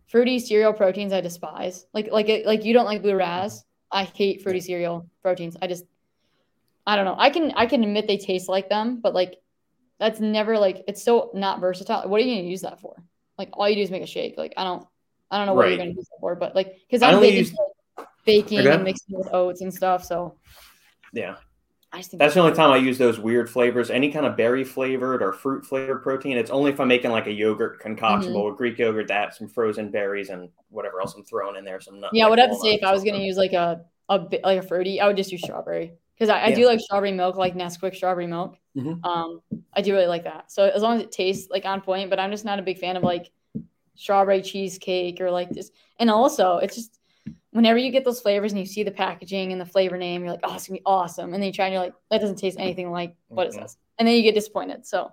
[0.07, 1.87] fruity cereal proteins, I despise.
[1.93, 3.65] Like like like you don't like blue raz.
[3.91, 5.57] I hate fruity cereal proteins.
[5.63, 5.85] I just
[6.89, 7.17] I don't know.
[7.19, 9.37] I can I can admit they taste like them, but like
[10.01, 12.09] that's never like it's so not versatile.
[12.09, 12.97] What are you gonna use that for?
[13.37, 14.39] Like all you do is make a shake.
[14.39, 14.87] Like I don't
[15.31, 17.37] I don't know what you're gonna use that for, but like because I I'm only
[17.37, 17.53] use-
[17.99, 18.71] like, baking Okay.
[18.73, 20.03] and mixing with oats and stuff.
[20.05, 20.37] So
[21.13, 21.37] Yeah.
[21.93, 23.91] I just think That's the only time I use those weird flavors.
[23.91, 26.37] Any kind of berry flavored or fruit flavored protein.
[26.37, 28.35] It's only if I'm making like a yogurt concoction Mhm.
[28.35, 31.81] bowl with Greek yogurt, that some frozen berries and whatever else I'm throwing in there.
[31.81, 32.11] Some nut.
[32.15, 34.43] Yeah, I would have to say if I was gonna use like a a bit
[34.45, 37.37] like a fruity, I would just use strawberry because I, I do like strawberry milk,
[37.37, 38.57] like Nesquik strawberry milk.
[38.77, 39.05] Mhm.
[39.05, 39.41] Um,
[39.75, 40.51] I do really like that.
[40.51, 42.79] So as long as it tastes like on point, but I'm just not a big
[42.79, 43.31] fan of like
[43.95, 45.71] strawberry cheesecake or like this.
[46.01, 46.99] And also, it's just
[47.51, 50.33] whenever you get those flavors and you see the packaging and the flavor name, you're
[50.33, 51.33] like, oh, it's gonna be awesome.
[51.35, 53.61] And then you try and you're like, that doesn't taste anything like what it Mhm.
[53.61, 53.77] says.
[53.99, 54.87] And then you get disappointed.
[54.87, 55.13] So,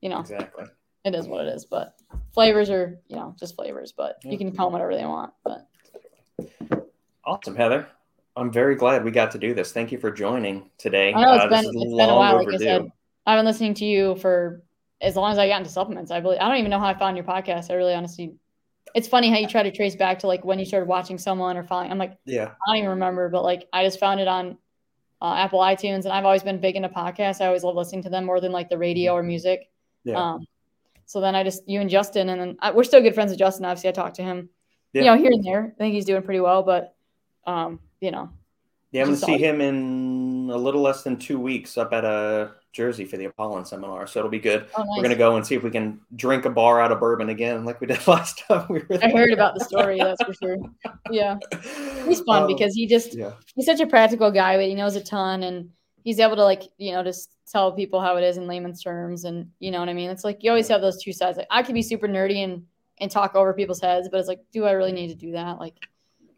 [0.00, 0.64] you know, Exactly.
[1.04, 1.64] it is what it is.
[1.64, 1.94] But
[2.32, 3.92] flavors are, you know, just flavors.
[3.92, 4.32] But Yeah.
[4.32, 5.32] you can call them whatever they want.
[5.44, 5.66] But
[7.24, 7.88] Awesome, Heather.
[8.36, 9.72] I'm very glad we got to do this.
[9.72, 11.12] Thank you for joining today.
[11.14, 12.36] I know it's Uh, been it's been a while.
[12.36, 12.58] Like I overdue.
[12.58, 12.92] said,
[13.26, 14.62] I've been listening to you for
[15.00, 16.10] as long as I got into supplements.
[16.10, 17.70] I believe I don't even know how I found your podcast.
[17.70, 18.34] I really honestly,
[18.94, 21.56] it's funny how you try to trace back to like when you started watching someone
[21.56, 21.90] or following.
[21.90, 22.44] I'm like Yeah.
[22.50, 24.58] I don't even remember, but like I just found it on
[25.22, 27.40] uh, Apple iTunes, and I've always been big into podcasts.
[27.40, 29.70] I always love listening to them more than like the radio or music.
[30.04, 30.16] Yeah.
[30.34, 30.46] Um,
[31.06, 33.38] so then I just you and Justin, and then I, we're still good friends with
[33.38, 33.64] Justin.
[33.64, 34.50] Obviously, I talked to him,
[34.92, 35.02] Yeah.
[35.02, 35.72] you know, here and there.
[35.74, 36.94] I think he's doing pretty well, but
[37.46, 38.30] um, you know,
[38.92, 42.04] Yeah, I'm going to see him in a little less than two weeks up at
[42.04, 44.06] uh, Jersey for the Apollon seminar.
[44.06, 44.66] So it'll be good.
[44.76, 44.88] oh, nice.
[44.96, 47.28] We're going to go and see if we can drink a bar out of bourbon
[47.30, 49.98] again, like we did last time we were I heard about the story.
[49.98, 50.56] That's for sure.
[51.10, 51.36] Yeah.
[52.06, 54.94] He's fun Um, because he just yeah, he's such a practical guy, but he knows
[54.96, 55.70] a ton and
[56.04, 59.24] he's able to like, you know, just tell people how it is in layman's terms
[59.24, 60.10] and you know what I mean?
[60.10, 61.38] It's like you always have those two sides.
[61.38, 62.64] Like I could be super nerdy and
[62.98, 65.58] and talk over people's heads, but it's like, do I really need to do that?
[65.58, 65.74] Like,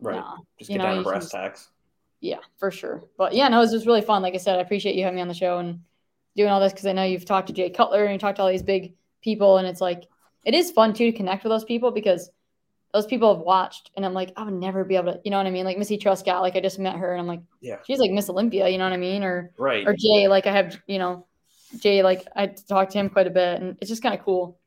[0.00, 0.16] right.
[0.16, 0.36] nah.
[0.58, 1.68] Just get know, down to brass tacks.
[2.20, 3.04] Yeah, for sure.
[3.16, 4.22] But yeah, no, it was just really fun.
[4.22, 5.80] Like I said, I appreciate you having me on the show and
[6.36, 8.42] doing all this because I know you've talked to Jay Cutler and you talked to
[8.42, 10.04] all these big people, and it's like
[10.44, 12.30] it is fun too to connect with those people because
[12.92, 15.36] those people have watched, and I'm like, I would never be able to, you know
[15.36, 15.66] what I mean?
[15.66, 17.76] Like Missy Truscott, like I just met her, and I'm like, Yeah.
[17.86, 19.22] she's like Miss Olympia, you know what I mean?
[19.22, 19.86] Or Right.
[19.86, 21.26] or Jay, like I have, you know,
[21.80, 24.58] Jay, like I talked to him quite a bit, and it's just kind of cool.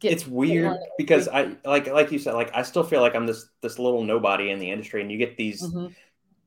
[0.00, 3.26] Get, it's weird because I like like you said like I still feel like I'm
[3.26, 5.94] this this little nobody in the industry and you get these Mhm.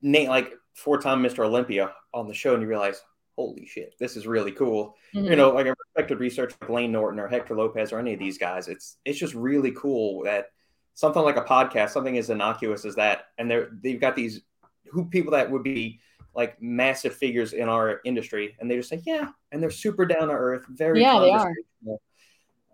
[0.02, 1.44] Nate like four time Mr.
[1.44, 3.02] Olympia on the show and you realize
[3.36, 5.36] holy shit this is really cool you Mhm.
[5.36, 8.36] know like a respected research like Lane Norton or Hector Lopez or any of these
[8.38, 10.46] guys it's it's just really cool that
[10.94, 14.42] something like a podcast something as innocuous as that and they're they've got these
[14.86, 16.00] who people that would be
[16.34, 20.28] like massive figures in our industry and they just say yeah and they're super down
[20.28, 21.54] to earth very Yeah, they are.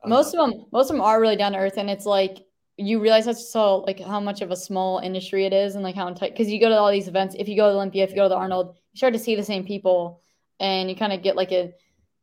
[0.06, 2.38] Most of them most of them are really down to earth and it's like
[2.76, 5.94] you realize that's so like how much of a small industry it is and like
[5.94, 8.10] how tight because you go to all these events if you go to olympia if
[8.10, 10.20] you go to the arnold you start to see the same people
[10.60, 11.72] and you kind of get like a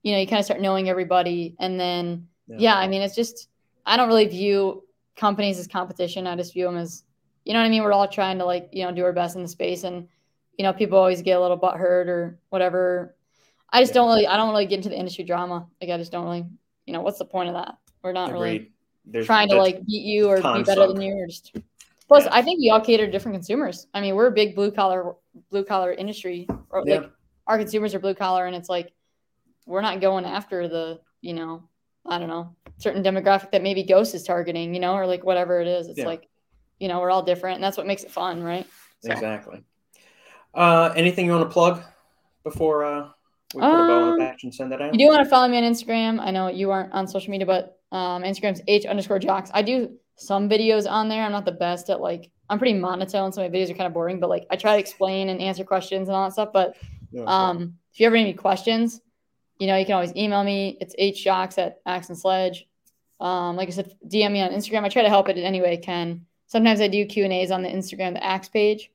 [0.03, 2.75] you know you kind of start knowing everybody and then yeah.
[2.75, 3.47] i mean it's just
[3.85, 4.83] i don't really view
[5.15, 7.03] companies as competition i just view them as
[7.45, 9.35] you know what i mean we're all trying to like you know do our best
[9.35, 10.07] in the space and
[10.57, 13.15] you know people always get a little butthurt or whatever
[13.71, 14.01] i just Yeah.
[14.01, 16.45] don't really i don't really get into the industry drama like i just don't really
[16.85, 18.71] you know what's the point of that we're not really Agreed.
[19.05, 20.93] There's, trying to like beat you or be better suck.
[20.93, 21.55] than you or just
[22.07, 22.29] plus Yeah.
[22.33, 25.15] i think we all cater to different consumers i mean we're a big blue collar
[25.49, 26.95] blue collar industry or Yeah.
[26.99, 27.11] like
[27.47, 28.91] our consumers are blue collar and it's like
[29.65, 31.63] we're not going after the you know
[32.05, 35.61] i don't know certain demographic that maybe ghost is targeting you know or like whatever
[35.61, 36.05] it is it's Yeah.
[36.07, 36.27] like
[36.79, 38.65] you know we're all different and that's what makes it fun right
[39.03, 39.63] So- Exactly.
[40.53, 41.81] Uh, anything you want to plug
[42.43, 43.09] before uh,
[43.55, 44.93] we put a bow on Um, the patch and send that out?
[44.93, 46.19] You do want to follow me on Instagram.
[46.19, 49.51] I know you aren't on social media, but um, Instagram's H underscore jocks.
[49.53, 51.23] I do some videos on there.
[51.23, 53.31] I'm not the best at like, I'm pretty monotone.
[53.31, 55.63] So my videos are kind of boring, but like I try to explain and answer
[55.63, 56.49] questions and all that stuff.
[56.53, 56.75] But
[57.11, 57.23] Yeah.
[57.25, 59.01] um, if you ever have any questions,
[59.59, 60.77] you know, you can always email me.
[60.79, 62.67] It's hjocks at Axe and Sledge.
[63.19, 64.83] Um, like I said, DM me on Instagram.
[64.83, 66.25] I try to help it in any way I can.
[66.47, 68.89] Sometimes I do Q and A's on the Instagram, the Axe page.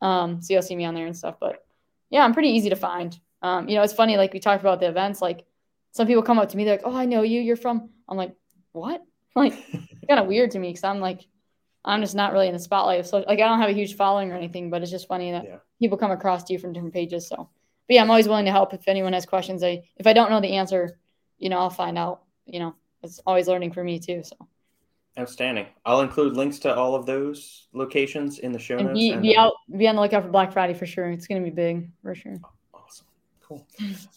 [0.00, 1.36] Um, so you'll see me on there and stuff.
[1.40, 1.64] But
[2.10, 3.18] yeah, I'm pretty easy to find.
[3.42, 5.44] Um, you know, it's funny, like we talked about the events, like
[5.92, 8.16] some people come up to me, they're like, Oh, I know you, you're from I'm
[8.16, 8.34] like,
[8.72, 9.02] What?
[9.36, 9.52] Like
[10.08, 11.26] kind of weird to me because I'm like,
[11.84, 13.94] I'm just not really in the spotlight of social like I don't have a huge
[13.96, 15.56] following or anything, but it's just funny that Yeah.
[15.78, 17.28] people come across to you from different pages.
[17.28, 19.62] So but yeah, I'm always willing to help if anyone has questions.
[19.62, 20.98] I if I don't know the answer,
[21.38, 22.22] you know, I'll find out.
[22.46, 24.22] You know, it's always learning for me too.
[24.24, 24.36] So
[25.18, 25.66] Outstanding.
[25.84, 28.98] I'll include links to all of those locations in the show and notes.
[28.98, 31.10] be, and, be out be on the lookout for Black Friday for sure.
[31.10, 32.38] It's gonna be big for sure.
[33.46, 33.66] Cool.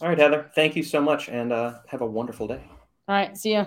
[0.00, 0.50] All right, Heather.
[0.54, 2.60] Thank you so much, and uh, have a wonderful day.
[3.08, 3.66] All right, see ya.